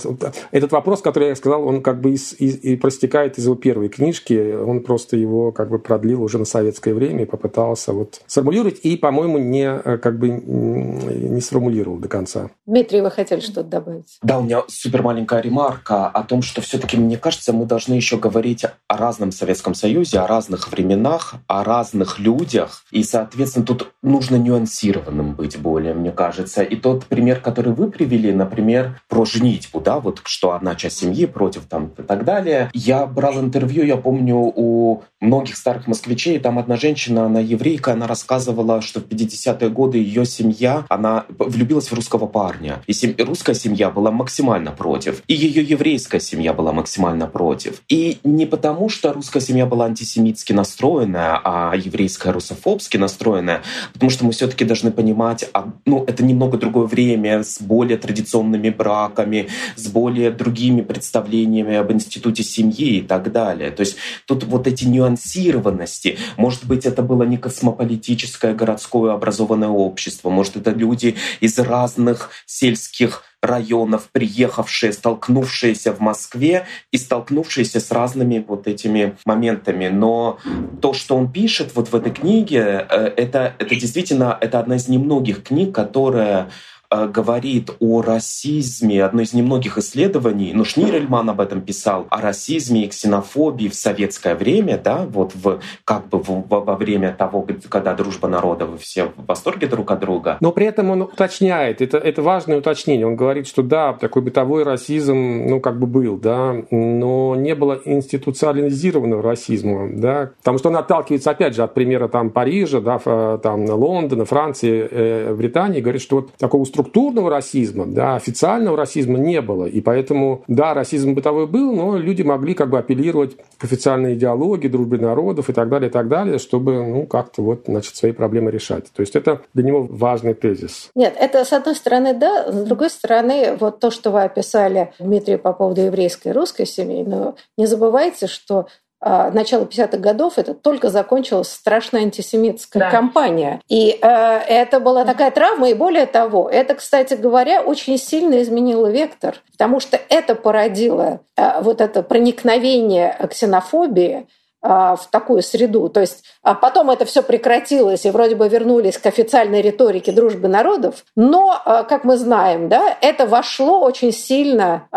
Этот 0.52 0.70
вопрос, 0.70 1.02
который 1.02 1.30
я 1.30 1.34
сказал, 1.34 1.66
он 1.66 1.82
как 1.82 2.00
бы 2.00 2.12
из, 2.12 2.34
из, 2.38 2.62
и 2.62 2.76
простекает 2.76 3.36
из 3.36 3.46
его 3.46 3.56
первой 3.56 3.88
книжки, 3.88 4.54
он 4.54 4.84
просто 4.84 5.16
его 5.16 5.50
как 5.50 5.70
бы 5.70 5.80
продлил 5.80 6.22
уже 6.22 6.38
на 6.38 6.44
советское 6.44 6.94
время 6.94 7.22
и 7.22 7.26
попытался 7.26 7.92
вот 7.92 8.20
сформулировать, 8.28 8.78
и, 8.84 8.96
по-моему, 8.96 9.38
не 9.38 9.64
э, 9.64 9.87
как 9.96 10.18
бы 10.18 10.28
не 10.28 11.40
сформулировал 11.40 11.96
до 11.96 12.08
конца. 12.08 12.50
Дмитрий, 12.66 13.00
вы 13.00 13.10
хотели 13.10 13.40
что-то 13.40 13.64
добавить? 13.64 14.18
Да, 14.22 14.38
у 14.38 14.42
меня 14.42 14.62
супер 14.68 15.02
маленькая 15.02 15.40
ремарка 15.40 16.06
о 16.06 16.22
том, 16.22 16.42
что 16.42 16.60
все-таки, 16.60 16.96
мне 16.96 17.16
кажется, 17.16 17.52
мы 17.52 17.64
должны 17.64 17.94
еще 17.94 18.18
говорить 18.18 18.64
о 18.64 18.96
разном 18.96 19.32
Советском 19.32 19.74
Союзе, 19.74 20.18
о 20.18 20.26
разных 20.26 20.70
временах, 20.70 21.36
о 21.46 21.64
разных 21.64 22.18
людях. 22.18 22.84
И, 22.90 23.02
соответственно, 23.02 23.64
тут 23.64 23.92
нужно 24.02 24.36
нюансированным 24.36 25.34
быть 25.34 25.58
более, 25.58 25.94
мне 25.94 26.10
кажется. 26.10 26.62
И 26.62 26.76
тот 26.76 27.06
пример, 27.06 27.40
который 27.40 27.72
вы 27.72 27.90
привели, 27.90 28.32
например, 28.32 29.00
про 29.08 29.24
женитьбу, 29.24 29.80
да, 29.80 30.00
вот 30.00 30.20
что 30.24 30.52
одна 30.52 30.74
часть 30.74 30.98
семьи 30.98 31.26
против 31.26 31.66
там 31.66 31.92
и 31.96 32.02
так 32.02 32.24
далее. 32.24 32.70
Я 32.74 33.06
брал 33.06 33.40
интервью, 33.40 33.84
я 33.84 33.96
помню, 33.96 34.36
у 34.36 35.02
многих 35.20 35.56
старых 35.56 35.86
москвичей, 35.86 36.38
там 36.38 36.58
одна 36.58 36.76
женщина, 36.76 37.24
она 37.26 37.40
еврейка, 37.40 37.92
она 37.92 38.06
рассказывала, 38.06 38.80
что 38.80 39.00
в 39.00 39.04
50-е 39.04 39.70
годы 39.78 39.98
ее 39.98 40.26
семья, 40.26 40.84
она 40.88 41.24
влюбилась 41.38 41.88
в 41.92 41.94
русского 41.94 42.26
парня. 42.26 42.82
И 42.88 42.92
сем... 42.92 43.14
русская 43.16 43.54
семья 43.54 43.90
была 43.90 44.10
максимально 44.10 44.72
против. 44.72 45.22
И 45.28 45.34
ее 45.34 45.62
еврейская 45.62 46.18
семья 46.18 46.52
была 46.52 46.72
максимально 46.72 47.28
против. 47.28 47.80
И 47.88 48.18
не 48.24 48.44
потому, 48.46 48.88
что 48.88 49.12
русская 49.12 49.40
семья 49.40 49.66
была 49.66 49.86
антисемитски 49.86 50.52
настроенная, 50.52 51.40
а 51.44 51.76
еврейская 51.76 52.32
русофобски 52.32 52.96
настроенная, 52.96 53.62
потому 53.92 54.10
что 54.10 54.24
мы 54.24 54.32
все-таки 54.32 54.64
должны 54.64 54.90
понимать, 54.90 55.48
а, 55.52 55.68
ну, 55.86 56.04
это 56.08 56.24
немного 56.24 56.58
другое 56.58 56.86
время 56.86 57.44
с 57.44 57.60
более 57.60 57.98
традиционными 57.98 58.70
браками, 58.70 59.46
с 59.76 59.86
более 59.86 60.32
другими 60.32 60.80
представлениями 60.80 61.76
об 61.76 61.92
институте 61.92 62.42
семьи 62.42 62.98
и 62.98 63.02
так 63.02 63.30
далее. 63.30 63.70
То 63.70 63.82
есть 63.82 63.96
тут 64.26 64.42
вот 64.42 64.66
эти 64.66 64.86
нюансированности, 64.86 66.18
может 66.36 66.66
быть, 66.66 66.84
это 66.84 67.02
было 67.02 67.22
не 67.22 67.36
космополитическое 67.36 68.54
городское 68.54 69.12
образованное 69.14 69.57
общество, 69.66 70.30
может, 70.30 70.56
это 70.56 70.70
люди 70.70 71.16
из 71.40 71.58
разных 71.58 72.30
сельских 72.46 73.24
районов, 73.40 74.08
приехавшие, 74.10 74.92
столкнувшиеся 74.92 75.92
в 75.92 76.00
Москве 76.00 76.66
и 76.90 76.98
столкнувшиеся 76.98 77.80
с 77.80 77.90
разными 77.90 78.44
вот 78.46 78.66
этими 78.66 79.16
моментами. 79.24 79.88
Но 79.88 80.38
то, 80.82 80.92
что 80.92 81.16
он 81.16 81.30
пишет 81.30 81.72
вот 81.74 81.88
в 81.88 81.94
этой 81.94 82.12
книге, 82.12 82.86
э, 82.88 83.12
это, 83.16 83.54
это 83.58 83.76
действительно 83.76 84.36
это 84.40 84.58
одна 84.58 84.76
из 84.76 84.88
немногих 84.88 85.44
книг, 85.44 85.74
которая 85.74 86.50
говорит 86.90 87.70
о 87.80 88.00
расизме, 88.02 89.04
одно 89.04 89.22
из 89.22 89.34
немногих 89.34 89.76
исследований, 89.78 90.52
ну, 90.54 90.64
Шнирельман 90.64 91.28
об 91.28 91.40
этом 91.40 91.60
писал, 91.60 92.06
о 92.10 92.20
расизме 92.20 92.84
и 92.84 92.88
ксенофобии 92.88 93.68
в 93.68 93.74
советское 93.74 94.34
время, 94.34 94.80
да, 94.82 95.06
вот 95.08 95.34
в, 95.34 95.60
как 95.84 96.08
бы 96.08 96.18
в, 96.18 96.46
во 96.48 96.76
время 96.76 97.14
того, 97.16 97.46
когда 97.68 97.94
дружба 97.94 98.28
народов, 98.28 98.80
все 98.80 99.12
в 99.16 99.26
восторге 99.26 99.66
друг 99.66 99.90
от 99.90 100.00
друга. 100.00 100.38
Но 100.40 100.52
при 100.52 100.66
этом 100.66 100.90
он 100.90 101.02
уточняет, 101.02 101.82
это, 101.82 101.98
это 101.98 102.22
важное 102.22 102.58
уточнение, 102.58 103.06
он 103.06 103.16
говорит, 103.16 103.46
что 103.46 103.62
да, 103.62 103.92
такой 103.92 104.22
бытовой 104.22 104.62
расизм, 104.62 105.14
ну, 105.46 105.60
как 105.60 105.78
бы 105.78 105.86
был, 105.86 106.16
да, 106.16 106.56
но 106.70 107.36
не 107.36 107.54
было 107.54 107.80
институциализированного 107.84 109.22
расизма, 109.22 109.90
да, 109.92 110.30
потому 110.38 110.58
что 110.58 110.70
он 110.70 110.76
отталкивается, 110.76 111.30
опять 111.30 111.54
же, 111.54 111.62
от 111.62 111.74
примера 111.74 112.08
там 112.08 112.30
Парижа, 112.30 112.80
да, 112.80 112.98
там 113.38 113.66
Лондона, 113.66 114.24
Франции, 114.24 114.88
э, 114.90 115.34
Британии, 115.34 115.80
говорит, 115.80 116.00
что 116.00 116.16
вот 116.16 116.32
такого 116.36 116.62
структурного 116.78 117.28
расизма, 117.28 117.86
да, 117.86 118.14
официального 118.14 118.76
расизма 118.76 119.18
не 119.18 119.40
было. 119.40 119.64
И 119.64 119.80
поэтому, 119.80 120.44
да, 120.46 120.74
расизм 120.74 121.12
бытовой 121.14 121.48
был, 121.48 121.74
но 121.74 121.96
люди 121.96 122.22
могли 122.22 122.54
как 122.54 122.70
бы 122.70 122.78
апеллировать 122.78 123.36
к 123.58 123.64
официальной 123.64 124.14
идеологии, 124.14 124.68
дружбе 124.68 124.98
народов 124.98 125.50
и 125.50 125.52
так 125.52 125.68
далее, 125.68 125.90
и 125.90 125.92
так 125.92 126.06
далее, 126.06 126.38
чтобы, 126.38 126.86
ну, 126.86 127.06
как-то 127.06 127.42
вот, 127.42 127.64
значит, 127.66 127.96
свои 127.96 128.12
проблемы 128.12 128.52
решать. 128.52 128.84
То 128.94 129.00
есть 129.00 129.16
это 129.16 129.40
для 129.54 129.64
него 129.64 129.88
важный 129.90 130.34
тезис. 130.34 130.90
Нет, 130.94 131.16
это 131.18 131.44
с 131.44 131.52
одной 131.52 131.74
стороны, 131.74 132.14
да, 132.14 132.52
с 132.52 132.64
другой 132.64 132.90
стороны, 132.90 133.56
вот 133.58 133.80
то, 133.80 133.90
что 133.90 134.12
вы 134.12 134.22
описали, 134.22 134.92
Дмитрий, 135.00 135.36
по 135.36 135.52
поводу 135.52 135.80
еврейской 135.80 136.28
и 136.28 136.32
русской 136.32 136.64
семьи, 136.64 137.02
но 137.02 137.34
не 137.56 137.66
забывайте, 137.66 138.28
что 138.28 138.68
начала 139.00 139.64
50-х 139.64 139.98
годов 139.98 140.38
это 140.38 140.54
только 140.54 140.90
закончилась 140.90 141.50
страшная 141.52 142.02
антисемитская 142.02 142.80
да. 142.80 142.90
кампания. 142.90 143.60
И 143.68 143.96
э, 144.00 144.06
это 144.06 144.80
была 144.80 145.04
такая 145.04 145.30
травма, 145.30 145.70
и 145.70 145.74
более 145.74 146.06
того, 146.06 146.48
это, 146.50 146.74
кстати 146.74 147.14
говоря, 147.14 147.62
очень 147.62 147.96
сильно 147.96 148.42
изменило 148.42 148.88
вектор, 148.88 149.36
потому 149.52 149.78
что 149.78 150.00
это 150.08 150.34
породило 150.34 151.20
э, 151.36 151.60
вот 151.60 151.80
это 151.80 152.02
проникновение 152.02 153.16
ксенофобии 153.30 154.16
а, 154.16 154.26
в 154.60 155.00
такую 155.10 155.42
среду. 155.42 155.88
То 155.88 156.00
есть 156.00 156.24
а 156.48 156.54
потом 156.54 156.90
это 156.90 157.04
все 157.04 157.22
прекратилось, 157.22 158.06
и 158.06 158.10
вроде 158.10 158.34
бы 158.34 158.48
вернулись 158.48 158.96
к 158.96 159.04
официальной 159.04 159.60
риторике 159.60 160.12
дружбы 160.12 160.48
народов, 160.48 161.04
но, 161.14 161.60
а, 161.62 161.82
как 161.84 162.04
мы 162.04 162.16
знаем, 162.16 162.70
да, 162.70 162.96
это 163.02 163.26
вошло 163.26 163.80
очень 163.80 164.12
сильно 164.12 164.88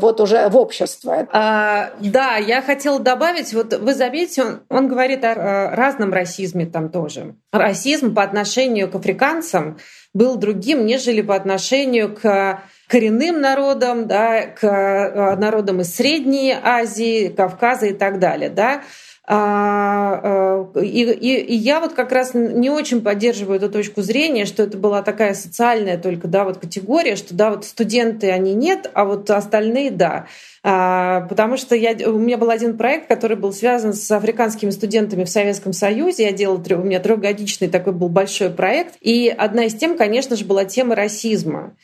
вот 0.00 0.20
уже 0.20 0.48
в 0.48 0.56
общество. 0.56 1.26
А, 1.32 1.90
да, 1.98 2.36
я 2.36 2.62
хотела 2.62 3.00
добавить, 3.00 3.52
вот 3.52 3.74
вы 3.74 3.94
заметите, 3.94 4.42
он, 4.44 4.60
он 4.68 4.86
говорит 4.86 5.24
о 5.24 5.74
разном 5.74 6.12
расизме 6.12 6.66
там 6.66 6.88
тоже. 6.88 7.34
Расизм 7.52 8.14
по 8.14 8.22
отношению 8.22 8.88
к 8.88 8.94
африканцам 8.94 9.78
был 10.12 10.36
другим, 10.36 10.86
нежели 10.86 11.20
по 11.20 11.34
отношению 11.34 12.14
к 12.14 12.62
коренным 12.88 13.40
народам, 13.40 14.06
да, 14.06 14.42
к 14.42 14.64
э, 14.64 15.36
народам 15.36 15.80
из 15.80 15.94
Средней 15.94 16.54
Азии, 16.60 17.28
Кавказа 17.28 17.86
и 17.86 17.94
так 17.94 18.18
далее. 18.18 18.50
Да. 18.50 18.82
А, 19.26 20.66
э, 20.74 20.82
и, 20.82 21.02
и, 21.02 21.40
и 21.40 21.54
я 21.54 21.80
вот 21.80 21.94
как 21.94 22.12
раз 22.12 22.34
не 22.34 22.68
очень 22.68 23.00
поддерживаю 23.00 23.56
эту 23.56 23.70
точку 23.70 24.02
зрения, 24.02 24.44
что 24.44 24.62
это 24.62 24.76
была 24.76 25.00
такая 25.00 25.32
социальная 25.32 25.96
только 25.96 26.28
да, 26.28 26.44
вот 26.44 26.58
категория, 26.58 27.16
что 27.16 27.34
да, 27.34 27.50
вот 27.50 27.64
студенты 27.64 28.30
они 28.30 28.52
нет, 28.52 28.90
а 28.92 29.06
вот 29.06 29.30
остальные 29.30 29.92
да. 29.92 30.26
А, 30.62 31.22
потому 31.22 31.56
что 31.56 31.74
я, 31.74 31.96
у 32.06 32.18
меня 32.18 32.36
был 32.36 32.50
один 32.50 32.76
проект, 32.76 33.08
который 33.08 33.38
был 33.38 33.54
связан 33.54 33.94
с 33.94 34.10
африканскими 34.10 34.70
студентами 34.70 35.24
в 35.24 35.30
Советском 35.30 35.72
Союзе. 35.72 36.24
Я 36.24 36.32
делала, 36.32 36.62
у 36.70 36.84
меня 36.84 37.00
трехгодичный 37.00 37.68
такой 37.68 37.94
был 37.94 38.10
большой 38.10 38.50
проект. 38.50 38.96
И 39.00 39.34
одна 39.34 39.64
из 39.64 39.74
тем, 39.74 39.96
конечно 39.96 40.36
же, 40.36 40.44
была 40.44 40.66
тема 40.66 40.94
расизма. 40.94 41.74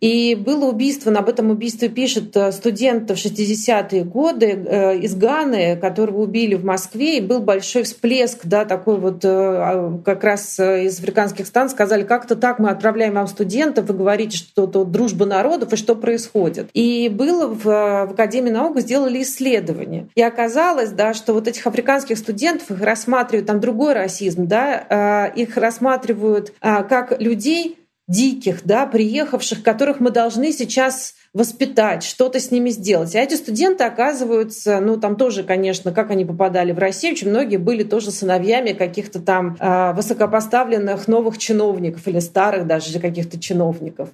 И 0.00 0.34
было 0.34 0.66
убийство, 0.66 1.12
об 1.12 1.28
этом 1.28 1.50
убийстве 1.50 1.88
пишет 1.88 2.36
э, 2.36 2.52
студент 2.52 3.10
в 3.10 3.14
60-е 3.14 4.04
годы 4.04 4.46
э, 4.46 4.98
из 4.98 5.14
Ганы, 5.14 5.76
которого 5.76 6.22
убили 6.22 6.54
в 6.54 6.64
Москве, 6.64 7.18
и 7.18 7.20
был 7.20 7.40
большой 7.40 7.82
всплеск, 7.82 8.40
да, 8.44 8.64
такой 8.64 8.98
вот 8.98 9.24
э, 9.24 9.28
а, 9.28 10.00
как 10.04 10.24
раз 10.24 10.58
из 10.58 10.98
африканских 10.98 11.46
стран 11.46 11.68
сказали, 11.68 12.04
как-то 12.04 12.36
так 12.36 12.58
мы 12.58 12.70
отправляем 12.70 13.14
вам 13.14 13.26
студентов, 13.26 13.86
вы 13.86 13.94
говорите, 13.94 14.36
что 14.36 14.64
это 14.64 14.84
дружба 14.84 15.26
народов, 15.26 15.72
и 15.72 15.76
что 15.76 15.94
происходит. 15.94 16.68
И 16.72 17.08
было 17.08 17.46
в, 17.46 17.64
в 17.64 18.12
Академии 18.12 18.50
наук 18.50 18.78
сделали 18.80 19.22
исследование. 19.22 20.08
И 20.14 20.22
оказалось, 20.22 20.90
да, 20.90 21.14
что 21.14 21.32
вот 21.32 21.48
этих 21.48 21.66
африканских 21.66 22.18
студентов 22.18 22.70
их 22.70 22.80
рассматривают, 22.80 23.46
там 23.46 23.60
другой 23.60 23.94
расизм, 23.94 24.46
да, 24.46 25.26
их 25.34 25.56
рассматривают 25.56 26.52
как 26.60 27.20
людей, 27.20 27.76
диких, 28.08 28.62
да, 28.64 28.86
приехавших, 28.86 29.62
которых 29.62 30.00
мы 30.00 30.10
должны 30.10 30.52
сейчас 30.52 31.14
воспитать, 31.34 32.02
что-то 32.02 32.40
с 32.40 32.50
ними 32.50 32.70
сделать. 32.70 33.14
А 33.14 33.20
эти 33.20 33.34
студенты 33.34 33.84
оказываются, 33.84 34.80
ну 34.80 34.96
там 34.96 35.16
тоже, 35.16 35.44
конечно, 35.44 35.92
как 35.92 36.10
они 36.10 36.24
попадали 36.24 36.72
в 36.72 36.78
Россию, 36.78 37.12
очень 37.12 37.28
многие 37.28 37.58
были 37.58 37.84
тоже 37.84 38.10
сыновьями 38.10 38.72
каких-то 38.72 39.20
там 39.20 39.56
э, 39.60 39.92
высокопоставленных 39.92 41.06
новых 41.06 41.36
чиновников 41.36 42.08
или 42.08 42.18
старых 42.18 42.66
даже 42.66 42.98
каких-то 42.98 43.38
чиновников. 43.38 44.08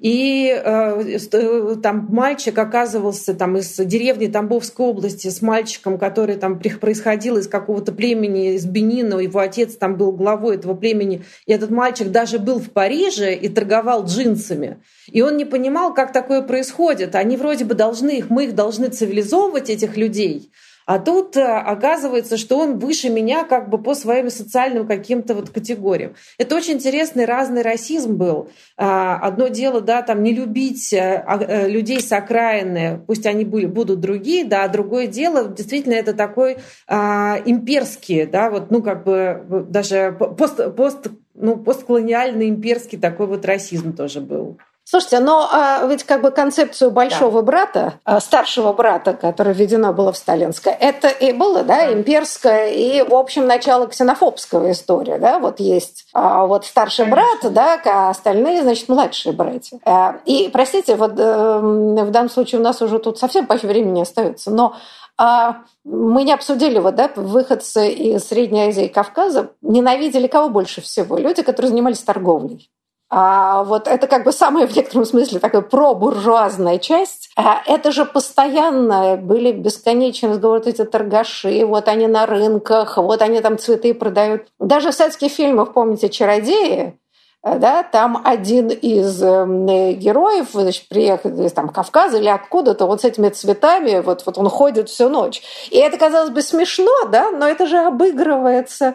И 0.00 0.48
э, 0.54 1.18
э, 1.32 1.76
там 1.82 2.06
мальчик 2.10 2.58
оказывался 2.58 3.34
там 3.34 3.56
из 3.56 3.76
деревни 3.76 4.26
Тамбовской 4.26 4.86
области 4.86 5.28
с 5.28 5.42
мальчиком, 5.42 5.98
который 5.98 6.36
там 6.36 6.58
происходил 6.58 7.36
из 7.36 7.48
какого-то 7.48 7.92
племени, 7.92 8.54
из 8.54 8.64
Бенина, 8.66 9.18
его 9.18 9.40
отец 9.40 9.76
там 9.76 9.96
был 9.96 10.12
главой 10.12 10.56
этого 10.56 10.74
племени, 10.74 11.22
и 11.46 11.52
этот 11.52 11.70
мальчик 11.70 12.10
даже 12.10 12.38
был 12.38 12.58
в 12.58 12.70
Париже 12.70 13.34
и 13.34 13.48
торговал 13.48 14.04
джинсами. 14.04 14.78
И 15.10 15.22
он 15.22 15.36
не 15.36 15.44
понимал, 15.44 15.94
как 15.94 16.12
такое 16.12 16.42
происходит. 16.42 17.14
Они 17.14 17.36
вроде 17.36 17.64
бы 17.64 17.74
должны 17.74 18.18
их, 18.18 18.30
мы 18.30 18.44
их 18.44 18.54
должны 18.54 18.88
цивилизовывать, 18.88 19.70
этих 19.70 19.96
людей, 19.96 20.50
а 20.86 20.98
тут 20.98 21.36
э, 21.36 21.42
оказывается, 21.42 22.36
что 22.36 22.58
он 22.58 22.78
выше 22.78 23.08
меня 23.08 23.44
как 23.44 23.70
бы 23.70 23.78
по 23.78 23.94
своим 23.94 24.30
социальным 24.30 24.86
каким-то 24.86 25.34
вот 25.34 25.50
категориям. 25.50 26.14
Это 26.38 26.56
очень 26.56 26.74
интересный 26.74 27.24
разный 27.24 27.62
расизм 27.62 28.16
был. 28.16 28.50
А, 28.76 29.16
одно 29.16 29.48
дело, 29.48 29.80
да, 29.80 30.02
там 30.02 30.22
не 30.22 30.34
любить 30.34 30.92
э, 30.92 31.24
а, 31.26 31.38
э, 31.42 31.68
людей 31.68 32.00
с 32.00 32.12
окраины, 32.12 33.00
пусть 33.06 33.26
они 33.26 33.44
будут 33.44 34.00
другие, 34.00 34.44
да, 34.44 34.64
а 34.64 34.68
другое 34.68 35.06
дело, 35.06 35.48
действительно, 35.48 35.94
это 35.94 36.12
такой 36.12 36.58
а, 36.86 37.40
имперский, 37.44 38.26
да, 38.26 38.50
вот, 38.50 38.70
ну, 38.70 38.82
как 38.82 39.04
бы 39.04 39.64
даже 39.68 40.16
пост, 40.36 40.74
пост, 40.76 41.06
ну, 41.34 41.56
постколониальный 41.56 42.48
имперский 42.48 42.98
такой 42.98 43.26
вот 43.26 43.44
расизм 43.44 43.94
тоже 43.94 44.20
был. 44.20 44.58
Слушайте, 44.86 45.20
но 45.20 45.48
а, 45.50 45.86
ведь 45.86 46.04
как 46.04 46.20
бы 46.20 46.30
концепцию 46.30 46.90
большого 46.90 47.40
да. 47.40 47.46
брата, 47.46 47.94
а, 48.04 48.20
старшего 48.20 48.74
брата, 48.74 49.14
которое 49.14 49.54
введено 49.54 49.94
было 49.94 50.12
в 50.12 50.16
сталинское, 50.18 50.74
это 50.74 51.08
и 51.08 51.32
было, 51.32 51.62
да, 51.62 51.90
имперская 51.90 52.68
и, 52.68 53.02
в 53.02 53.14
общем, 53.14 53.46
начало 53.46 53.86
ксенофобского 53.86 54.70
история, 54.72 55.18
да, 55.18 55.38
вот 55.38 55.58
есть 55.58 56.06
а, 56.12 56.44
вот 56.46 56.66
старший 56.66 57.06
брат, 57.06 57.38
да, 57.44 57.80
а 57.86 58.10
остальные, 58.10 58.62
значит, 58.62 58.90
младшие 58.90 59.32
братья. 59.32 59.80
А, 59.86 60.16
и, 60.26 60.50
простите, 60.52 60.96
вот 60.96 61.12
а, 61.18 61.60
в 61.60 62.10
данном 62.10 62.28
случае 62.28 62.60
у 62.60 62.64
нас 62.64 62.82
уже 62.82 62.98
тут 62.98 63.18
совсем 63.18 63.46
почти 63.46 63.66
времени 63.66 64.02
остается, 64.02 64.50
но 64.50 64.74
а 65.16 65.62
мы 65.84 66.24
не 66.24 66.32
обсудили, 66.32 66.78
вот, 66.78 66.96
да, 66.96 67.10
выходцы 67.14 67.88
из 67.88 68.24
Средней 68.24 68.68
Азии 68.68 68.86
и 68.86 68.92
Кавказа 68.92 69.52
ненавидели 69.62 70.26
кого 70.26 70.48
больше 70.48 70.80
всего? 70.80 71.16
Люди, 71.16 71.42
которые 71.42 71.70
занимались 71.70 72.00
торговлей. 72.00 72.68
А 73.10 73.62
вот 73.64 73.86
это 73.86 74.06
как 74.06 74.24
бы 74.24 74.32
самая 74.32 74.66
в 74.66 74.74
некотором 74.74 75.04
смысле 75.04 75.38
такая 75.38 75.62
пробуржуазная 75.62 76.78
часть. 76.78 77.30
А 77.36 77.62
это 77.66 77.92
же 77.92 78.04
постоянно 78.04 79.16
были 79.16 79.52
бесконечные 79.52 80.32
разговоры, 80.32 80.60
вот 80.60 80.68
эти 80.68 80.84
торгаши, 80.84 81.64
вот 81.64 81.88
они 81.88 82.06
на 82.06 82.26
рынках, 82.26 82.96
вот 82.96 83.22
они 83.22 83.40
там 83.40 83.58
цветы 83.58 83.94
продают. 83.94 84.46
Даже 84.58 84.90
в 84.90 84.94
советских 84.94 85.30
фильмах, 85.30 85.72
помните, 85.72 86.08
«Чародеи», 86.08 86.98
да, 87.44 87.82
там 87.82 88.22
один 88.24 88.68
из 88.68 89.22
эм, 89.22 89.66
героев, 89.66 90.48
значит, 90.52 90.88
приехал 90.88 91.30
из 91.44 91.52
там, 91.52 91.68
Кавказа 91.68 92.16
или 92.16 92.28
откуда-то, 92.28 92.86
вот 92.86 93.02
с 93.02 93.04
этими 93.04 93.28
цветами, 93.28 94.00
вот, 94.00 94.24
вот 94.24 94.38
он 94.38 94.48
ходит 94.48 94.88
всю 94.88 95.10
ночь. 95.10 95.42
И 95.70 95.76
это, 95.76 95.98
казалось 95.98 96.30
бы, 96.30 96.40
смешно, 96.40 97.04
да, 97.10 97.30
но 97.30 97.46
это 97.46 97.66
же 97.66 97.76
обыгрывается 97.76 98.94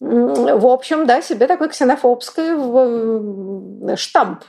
в 0.00 0.66
общем, 0.66 1.06
да, 1.06 1.22
себе 1.22 1.46
такой 1.46 1.70
ксенофобский 1.70 3.96
штамп 3.96 4.44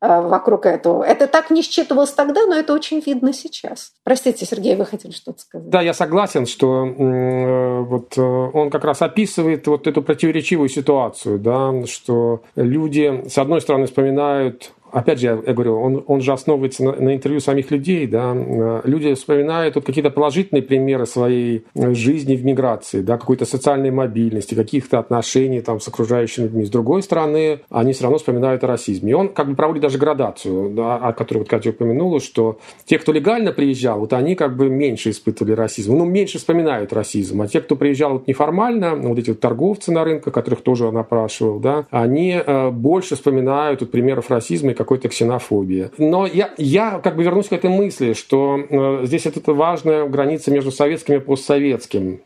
э, 0.00 0.20
вокруг 0.20 0.64
этого. 0.64 1.02
Это 1.02 1.26
так 1.26 1.50
не 1.50 1.62
считывалось 1.62 2.12
тогда, 2.12 2.46
но 2.46 2.54
это 2.54 2.72
очень 2.72 3.00
видно 3.00 3.34
сейчас. 3.34 3.92
Простите, 4.02 4.46
Сергей, 4.46 4.76
вы 4.76 4.86
хотели 4.86 5.12
что-то 5.12 5.40
сказать? 5.40 5.68
Да, 5.68 5.82
я 5.82 5.92
согласен, 5.92 6.46
что 6.46 6.86
э, 6.86 7.80
вот 7.80 8.16
э, 8.16 8.22
он 8.22 8.70
как 8.70 8.84
раз 8.84 9.02
описывает 9.02 9.66
вот 9.66 9.86
эту 9.86 10.00
противоречивую 10.02 10.70
ситуацию, 10.70 11.38
да, 11.38 11.84
что 11.86 12.42
люди, 12.56 13.24
с 13.28 13.36
одной 13.36 13.60
стороны, 13.60 13.84
вспоминают 13.86 14.72
опять 14.94 15.20
же, 15.20 15.26
я, 15.26 15.52
говорю, 15.52 15.80
он, 15.80 16.04
он 16.06 16.20
же 16.20 16.32
основывается 16.32 16.84
на, 16.84 16.92
на 16.92 17.14
интервью 17.14 17.40
самих 17.40 17.70
людей, 17.70 18.06
да, 18.06 18.32
э, 18.34 18.80
люди 18.84 19.14
вспоминают 19.14 19.74
вот 19.74 19.84
какие-то 19.84 20.10
положительные 20.10 20.62
примеры 20.62 21.06
своей 21.06 21.64
э, 21.74 21.94
жизни 21.94 22.36
в 22.36 22.44
миграции, 22.44 23.02
да, 23.02 23.18
какой-то 23.18 23.44
социальной 23.44 23.90
мобильности, 23.90 24.54
каких-то 24.54 24.98
отношений 24.98 25.60
там 25.60 25.80
с 25.80 25.88
окружающими 25.88 26.44
людьми. 26.44 26.64
С 26.64 26.70
другой 26.70 27.02
стороны, 27.02 27.60
они 27.70 27.92
все 27.92 28.04
равно 28.04 28.18
вспоминают 28.18 28.64
о 28.64 28.68
расизме. 28.68 29.10
И 29.10 29.14
он 29.14 29.28
как 29.28 29.48
бы 29.48 29.56
проводит 29.56 29.82
даже 29.82 29.98
градацию, 29.98 30.70
да, 30.70 30.96
о 30.96 31.12
которой 31.12 31.38
вот 31.38 31.48
Катя 31.48 31.70
упомянула, 31.70 32.20
что 32.20 32.58
те, 32.84 32.98
кто 32.98 33.12
легально 33.12 33.52
приезжал, 33.52 34.00
вот 34.00 34.12
они 34.12 34.34
как 34.36 34.56
бы 34.56 34.68
меньше 34.68 35.10
испытывали 35.10 35.52
расизм, 35.52 35.96
ну, 35.96 36.04
меньше 36.04 36.38
вспоминают 36.38 36.92
расизм, 36.92 37.42
а 37.42 37.48
те, 37.48 37.60
кто 37.60 37.76
приезжал 37.76 38.14
вот 38.14 38.28
неформально, 38.28 38.94
вот 38.94 39.18
эти 39.18 39.30
вот 39.30 39.40
торговцы 39.40 39.92
на 39.92 40.04
рынках, 40.04 40.32
которых 40.32 40.62
тоже 40.62 40.86
он 40.86 40.96
опрашивал, 40.96 41.58
да, 41.58 41.86
они 41.90 42.40
э, 42.44 42.70
больше 42.70 43.16
вспоминают 43.16 43.80
вот, 43.80 43.90
примеров 43.90 44.30
расизма 44.30 44.70
и 44.70 44.74
какой-то 44.84 45.08
ксенофобии. 45.08 45.90
Но 45.98 46.26
я, 46.26 46.54
я 46.56 47.00
как 47.02 47.16
бы 47.16 47.24
вернусь 47.24 47.48
к 47.48 47.52
этой 47.52 47.70
мысли, 47.70 48.12
что 48.12 48.58
э, 48.58 49.00
здесь 49.06 49.26
это 49.26 49.52
важная 49.52 50.06
граница 50.06 50.50
между 50.50 50.70
советским 50.70 51.16
и 51.16 51.18
постсоветским. 51.18 52.20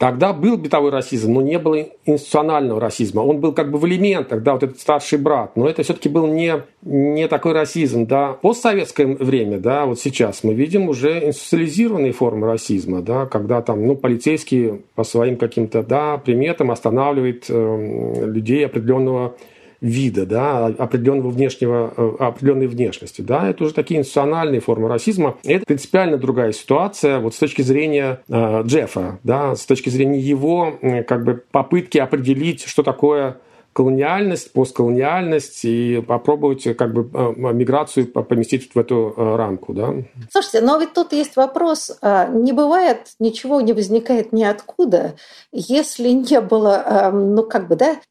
Тогда 0.00 0.32
был 0.32 0.56
бытовой 0.56 0.90
расизм, 0.90 1.34
но 1.34 1.42
не 1.42 1.58
было 1.58 1.86
институционального 2.06 2.80
расизма. 2.80 3.20
Он 3.20 3.38
был 3.38 3.52
как 3.52 3.70
бы 3.70 3.76
в 3.76 3.86
элементах, 3.86 4.42
да, 4.42 4.54
вот 4.54 4.62
этот 4.62 4.80
старший 4.80 5.18
брат. 5.18 5.56
Но 5.56 5.68
это 5.68 5.82
все-таки 5.82 6.08
был 6.08 6.26
не, 6.26 6.62
не 6.80 7.28
такой 7.28 7.52
расизм, 7.52 8.06
да. 8.06 8.32
Постсоветское 8.32 9.06
время, 9.06 9.58
да, 9.58 9.84
вот 9.84 10.00
сейчас 10.00 10.42
мы 10.42 10.54
видим 10.54 10.88
уже 10.88 11.26
институциализированные 11.26 12.12
формы 12.12 12.46
расизма, 12.46 13.02
да, 13.02 13.26
когда 13.26 13.60
там, 13.60 13.86
ну, 13.86 13.94
полицейские 13.94 14.80
по 14.94 15.04
своим 15.04 15.36
каким-то, 15.36 15.82
да, 15.82 16.16
приметам 16.16 16.70
останавливают 16.70 17.44
э, 17.50 18.24
людей 18.24 18.64
определенного 18.64 19.36
вида, 19.80 20.26
да, 20.26 20.66
определенного 20.66 21.30
внешнего, 21.30 21.92
э, 21.96 22.10
определенной 22.18 22.66
внешности. 22.66 23.22
Да, 23.22 23.48
это 23.48 23.64
уже 23.64 23.74
такие 23.74 24.00
институциональные 24.00 24.60
формы 24.60 24.88
расизма. 24.88 25.38
Это 25.44 25.64
принципиально 25.66 26.18
другая 26.18 26.52
ситуация 26.52 27.18
вот 27.18 27.34
с 27.34 27.38
точки 27.38 27.62
зрения 27.62 28.20
э, 28.28 28.62
Джеффа, 28.64 29.20
да, 29.24 29.54
с 29.54 29.64
точки 29.64 29.88
зрения 29.88 30.20
его 30.20 30.78
как 31.06 31.24
бы 31.24 31.42
попытки 31.50 31.98
определить, 31.98 32.64
что 32.64 32.82
такое 32.82 33.38
колониальность, 33.72 34.52
постколониальность 34.52 35.64
и 35.64 36.02
попробовать 36.06 36.64
как 36.76 36.92
бы 36.92 37.08
э, 37.12 37.52
миграцию 37.52 38.06
поместить 38.06 38.74
в 38.74 38.78
эту 38.78 39.14
э, 39.16 39.36
рамку. 39.36 39.72
Да? 39.72 39.94
Слушайте, 40.30 40.60
но 40.60 40.78
ведь 40.78 40.92
тут 40.92 41.12
есть 41.12 41.36
вопрос. 41.36 41.96
Не 42.02 42.52
бывает, 42.52 43.12
ничего 43.18 43.60
не 43.60 43.72
возникает 43.72 44.32
ниоткуда, 44.32 45.14
если 45.52 46.10
не 46.10 46.40
было, 46.40 47.10
ну 47.12 47.44
как 47.44 47.68
бы, 47.68 47.76
да, 47.76 47.96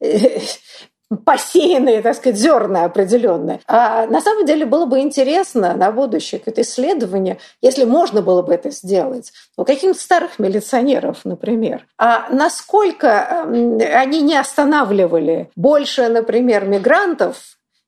посеянные, 1.24 2.02
так 2.02 2.14
сказать, 2.16 2.38
зерна 2.38 2.84
определенные. 2.84 3.60
А 3.66 4.06
на 4.06 4.20
самом 4.20 4.46
деле 4.46 4.64
было 4.64 4.86
бы 4.86 5.00
интересно 5.00 5.74
на 5.74 5.90
будущее 5.90 6.38
какое-то 6.38 6.62
исследование, 6.62 7.38
если 7.60 7.84
можно 7.84 8.22
было 8.22 8.42
бы 8.42 8.54
это 8.54 8.70
сделать, 8.70 9.32
у 9.56 9.64
каких-то 9.64 10.00
старых 10.00 10.38
милиционеров, 10.38 11.24
например. 11.24 11.86
А 11.98 12.28
насколько 12.30 13.42
они 13.42 14.20
не 14.22 14.36
останавливали 14.36 15.50
больше, 15.56 16.08
например, 16.08 16.66
мигрантов, 16.66 17.36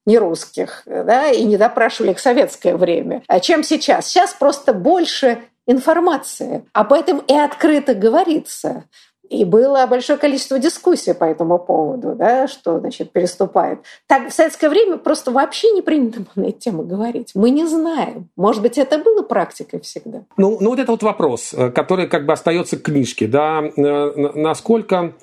не 0.04 0.18
русских, 0.18 0.82
да, 0.84 1.28
и 1.30 1.44
не 1.44 1.56
допрашивали 1.56 2.10
их 2.10 2.18
в 2.18 2.22
советское 2.22 2.76
время, 2.76 3.22
а 3.28 3.38
чем 3.38 3.62
сейчас. 3.62 4.08
Сейчас 4.08 4.32
просто 4.34 4.72
больше 4.72 5.38
информации. 5.66 6.64
Об 6.72 6.92
этом 6.92 7.18
и 7.18 7.34
открыто 7.34 7.94
говорится. 7.94 8.84
И 9.32 9.46
было 9.46 9.86
большое 9.86 10.18
количество 10.18 10.58
дискуссий 10.58 11.14
по 11.14 11.24
этому 11.24 11.58
поводу, 11.58 12.14
да, 12.14 12.46
что 12.46 12.78
значит, 12.80 13.12
переступает. 13.12 13.78
Так 14.06 14.28
в 14.28 14.32
советское 14.32 14.68
время 14.68 14.98
просто 14.98 15.30
вообще 15.30 15.70
не 15.70 15.80
принято 15.80 16.20
было 16.20 16.44
на 16.44 16.48
эти 16.50 16.58
темы 16.58 16.84
говорить. 16.84 17.30
Мы 17.34 17.48
не 17.48 17.66
знаем. 17.66 18.28
Может 18.36 18.60
быть, 18.60 18.76
это 18.76 18.98
было 18.98 19.22
практикой 19.22 19.80
всегда. 19.80 20.24
Ну, 20.36 20.58
ну 20.60 20.70
вот 20.70 20.78
это 20.78 20.92
вот 20.92 21.02
вопрос, 21.02 21.54
э, 21.54 21.70
который 21.70 22.08
как 22.08 22.26
бы 22.26 22.34
остается 22.34 22.76
к 22.76 22.82
книжке. 22.82 23.26
Да? 23.26 23.62
Э, 23.74 24.12
насколько 24.34 25.14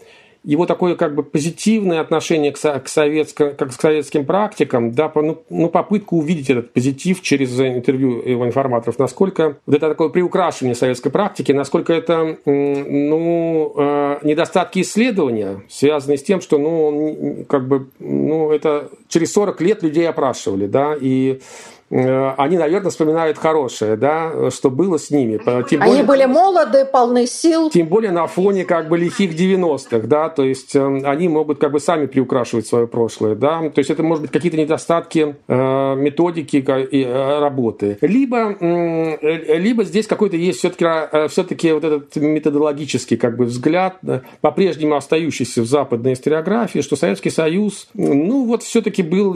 его 0.44 0.66
такое 0.66 0.96
как 0.96 1.16
бы 1.16 1.24
позитивное 1.24 2.00
отношение 2.00 2.52
к, 2.52 2.58
к, 2.58 2.88
советско, 2.88 3.52
как 3.52 3.70
к 3.70 3.82
советским 3.82 4.26
практикам, 4.26 4.92
да, 4.92 5.12
ну, 5.16 5.44
ну, 5.50 5.70
попытку 5.70 6.18
увидеть 6.18 6.50
этот 6.50 6.72
позитив 6.72 7.22
через 7.22 7.60
интервью 7.60 8.22
его 8.26 8.46
информаторов, 8.48 9.00
насколько 9.00 9.58
вот 9.66 9.76
это 9.76 9.90
такое 9.90 10.10
приукрашивание 10.10 10.76
советской 10.76 11.10
практики, 11.10 11.52
насколько 11.52 11.94
это 11.94 12.38
ну, 12.46 13.74
э, 13.76 14.20
недостатки 14.24 14.80
исследования, 14.82 15.64
связанные 15.68 16.18
с 16.18 16.24
тем, 16.24 16.40
что 16.42 16.58
ну, 16.58 17.46
как 17.48 17.68
бы, 17.68 17.88
ну, 18.00 18.52
это 18.52 18.90
через 19.10 19.34
40 19.34 19.60
лет 19.62 19.84
людей 19.84 20.08
опрашивали, 20.08 20.68
да, 20.68 20.96
и 21.00 21.42
они, 21.90 22.58
наверное, 22.58 22.92
вспоминают 22.92 23.38
хорошее, 23.38 23.96
да, 23.96 24.52
что 24.52 24.70
было 24.70 24.98
с 24.98 25.10
ними. 25.10 25.40
Тем 25.70 25.80
более, 25.80 25.94
они 25.96 26.04
были 26.04 26.26
молоды, 26.26 26.86
полны 26.86 27.26
сил. 27.26 27.70
Тем 27.70 27.88
более 27.88 28.12
на 28.12 28.28
фоне 28.28 28.66
как 28.66 28.90
бы 28.90 28.98
лихих 28.98 29.34
90-х, 29.34 30.08
да, 30.08 30.30
то 30.30 30.44
есть 30.44 30.76
э, 30.76 31.02
они 31.04 31.28
могут 31.28 31.60
как 31.60 31.72
бы 31.72 31.80
сами 31.80 32.06
приукрашивать 32.06 32.68
свое 32.68 32.88
прошлое, 32.88 33.36
да, 33.36 33.70
то 33.70 33.80
есть 33.80 33.90
это 33.90 34.04
может 34.04 34.22
быть 34.24 34.32
какие-то 34.32 34.58
недостатки 34.58 35.36
э, 35.48 35.96
методики 35.96 36.58
и 36.58 37.06
работы. 37.06 37.98
Либо, 38.02 38.56
либо 38.62 39.84
здесь 39.84 40.08
какой-то 40.08 40.36
есть 40.36 40.60
все-таки 40.60 41.28
все-таки 41.30 41.72
вот 41.72 41.84
этот 41.84 42.16
методологический 42.16 43.18
как 43.18 43.38
бы 43.38 43.46
взгляд, 43.46 43.98
по-прежнему 44.42 44.96
остающийся 44.96 45.62
в 45.62 45.66
западной 45.66 46.14
историографии, 46.14 46.80
что 46.80 46.96
Советский 46.96 47.30
Союз, 47.30 47.88
ну 47.94 48.46
вот 48.46 48.64
все-таки 48.64 49.04
был 49.04 49.34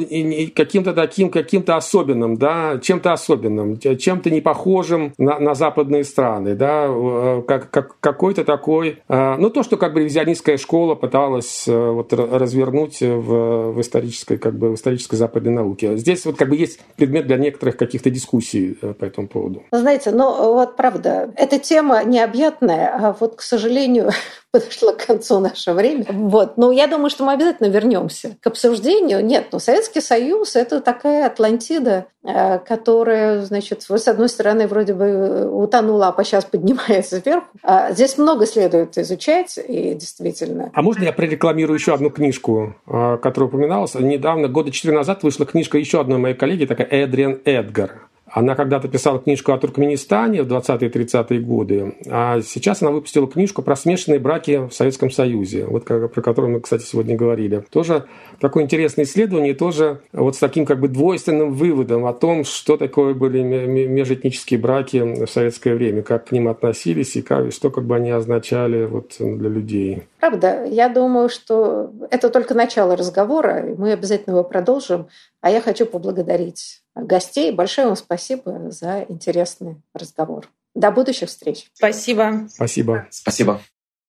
каким-то 0.55 0.93
таким, 0.93 1.29
каким-то 1.29 1.75
особенным, 1.75 2.37
да, 2.43 2.77
чем-то 2.77 3.13
особенным, 3.13 3.79
чем-то 3.79 4.29
не 4.29 4.41
похожим 4.41 5.13
на, 5.17 5.39
на 5.39 5.55
западные 5.55 6.03
страны, 6.03 6.55
да, 6.55 6.87
э, 6.89 7.41
как, 7.47 7.71
как, 7.71 7.97
какой-то 8.01 8.43
такой, 8.43 9.01
э, 9.07 9.35
ну, 9.37 9.49
то, 9.49 9.63
что 9.63 9.77
как 9.77 9.93
бы 9.93 10.01
ревизионистская 10.01 10.57
школа 10.57 10.95
пыталась 10.95 11.65
э, 11.69 11.71
вот 11.73 12.11
развернуть 12.11 12.99
в, 12.99 13.71
в 13.71 13.79
исторической, 13.79 14.37
как 14.37 14.55
бы, 14.55 14.71
в 14.71 14.75
исторической 14.75 15.15
западной 15.15 15.53
науке. 15.53 15.95
Здесь 15.95 16.25
вот 16.25 16.35
как 16.35 16.49
бы 16.49 16.57
есть 16.57 16.81
предмет 16.97 17.27
для 17.27 17.37
некоторых 17.37 17.77
каких-то 17.77 18.09
дискуссий 18.09 18.73
по 18.73 19.05
этому 19.05 19.29
поводу. 19.29 19.63
Знаете, 19.71 20.11
ну, 20.11 20.53
вот 20.53 20.75
правда, 20.75 21.31
эта 21.37 21.59
тема 21.59 22.03
необъятная, 22.03 22.93
а 22.93 23.15
вот, 23.17 23.37
к 23.37 23.41
сожалению, 23.41 24.09
подошло 24.53 24.93
к 24.93 25.07
концу 25.07 25.39
наше 25.39 25.73
время. 25.73 26.05
Вот. 26.07 26.57
Но 26.57 26.71
я 26.71 26.85
думаю, 26.85 27.09
что 27.09 27.25
мы 27.25 27.33
обязательно 27.33 27.67
вернемся 27.67 28.37
к 28.39 28.45
обсуждению. 28.45 29.25
Нет, 29.25 29.47
ну 29.51 29.57
Советский 29.57 29.99
Союз– 29.99 30.55
это 30.55 30.79
такая 30.79 31.25
Атлантида, 31.25 32.05
э, 32.23 32.59
которая, 32.59 33.41
значит, 33.41 33.81
с 33.81 34.07
одной 34.07 34.29
стороны, 34.29 34.67
вроде 34.67 34.93
бы 34.93 35.49
утонула, 35.49 36.13
а 36.15 36.23
сейчас 36.23 36.45
поднимается 36.45 37.17
вверх. 37.17 37.45
А 37.63 37.93
здесь 37.93 38.19
много 38.19 38.45
следует 38.45 38.95
изучать, 38.95 39.57
и 39.57 39.95
действительно. 39.95 40.69
А 40.71 40.81
можно 40.83 41.03
я 41.03 41.13
прорекламирую 41.13 41.79
еще 41.79 41.95
одну 41.95 42.11
книжку, 42.11 42.75
э, 42.85 43.17
которая 43.23 43.49
упоминалась? 43.49 43.95
Недавно, 43.95 44.49
года 44.49 44.69
четыре 44.69 44.95
назад, 44.95 45.23
вышла 45.23 45.47
книжка 45.47 45.79
еще 45.79 45.99
одной 45.99 46.19
моей 46.19 46.35
коллеги, 46.35 46.65
такая 46.65 46.85
Эдриан 46.85 47.41
Эдгар 47.43 48.07
она 48.33 48.55
когда-то 48.55 48.87
писала 48.87 49.19
книжку 49.19 49.51
о 49.51 49.59
Туркменистане 49.59 50.41
в 50.41 50.47
20-30-е 50.47 51.39
годы, 51.39 51.95
а 52.09 52.41
сейчас 52.41 52.81
она 52.81 52.89
выпустила 52.89 53.27
книжку 53.27 53.61
про 53.61 53.75
смешанные 53.75 54.19
браки 54.19 54.67
в 54.67 54.73
Советском 54.73 55.11
Союзе, 55.11 55.65
вот 55.65 55.85
про 55.85 56.09
которую 56.09 56.53
мы, 56.53 56.59
кстати, 56.59 56.83
сегодня 56.83 57.15
говорили. 57.15 57.63
Тоже 57.69 58.05
такое 58.39 58.63
интересное 58.63 59.05
исследование, 59.05 59.53
тоже 59.53 60.01
вот 60.11 60.35
с 60.35 60.39
таким 60.39 60.65
как 60.65 60.79
бы 60.79 60.87
двойственным 60.87 61.53
выводом 61.53 62.07
о 62.07 62.13
том, 62.13 62.43
что 62.43 62.75
такое 62.75 63.13
были 63.13 63.41
межэтнические 63.43 64.59
браки 64.59 65.25
в 65.25 65.27
советское 65.29 65.75
время, 65.75 66.01
как 66.01 66.25
к 66.29 66.31
ним 66.31 66.47
относились 66.47 67.15
и 67.15 67.21
как, 67.21 67.51
что 67.51 67.69
как 67.69 67.85
бы 67.85 67.95
они 67.95 68.09
означали 68.09 68.85
вот 68.85 69.13
для 69.19 69.49
людей. 69.49 70.03
Правда, 70.19 70.65
я 70.65 70.89
думаю, 70.89 71.29
что 71.29 71.91
это 72.09 72.29
только 72.29 72.55
начало 72.55 72.95
разговора, 72.95 73.69
и 73.69 73.75
мы 73.75 73.91
обязательно 73.91 74.33
его 74.33 74.43
продолжим. 74.43 75.07
А 75.41 75.51
я 75.51 75.61
хочу 75.61 75.85
поблагодарить 75.85 76.79
гостей. 76.95 77.51
Большое 77.51 77.87
вам 77.87 77.95
спасибо 77.95 78.71
за 78.71 79.05
интересный 79.09 79.81
разговор. 79.93 80.49
До 80.75 80.91
будущих 80.91 81.29
встреч. 81.29 81.69
Спасибо. 81.73 82.47
Спасибо. 82.49 83.07
Спасибо. 83.11 83.61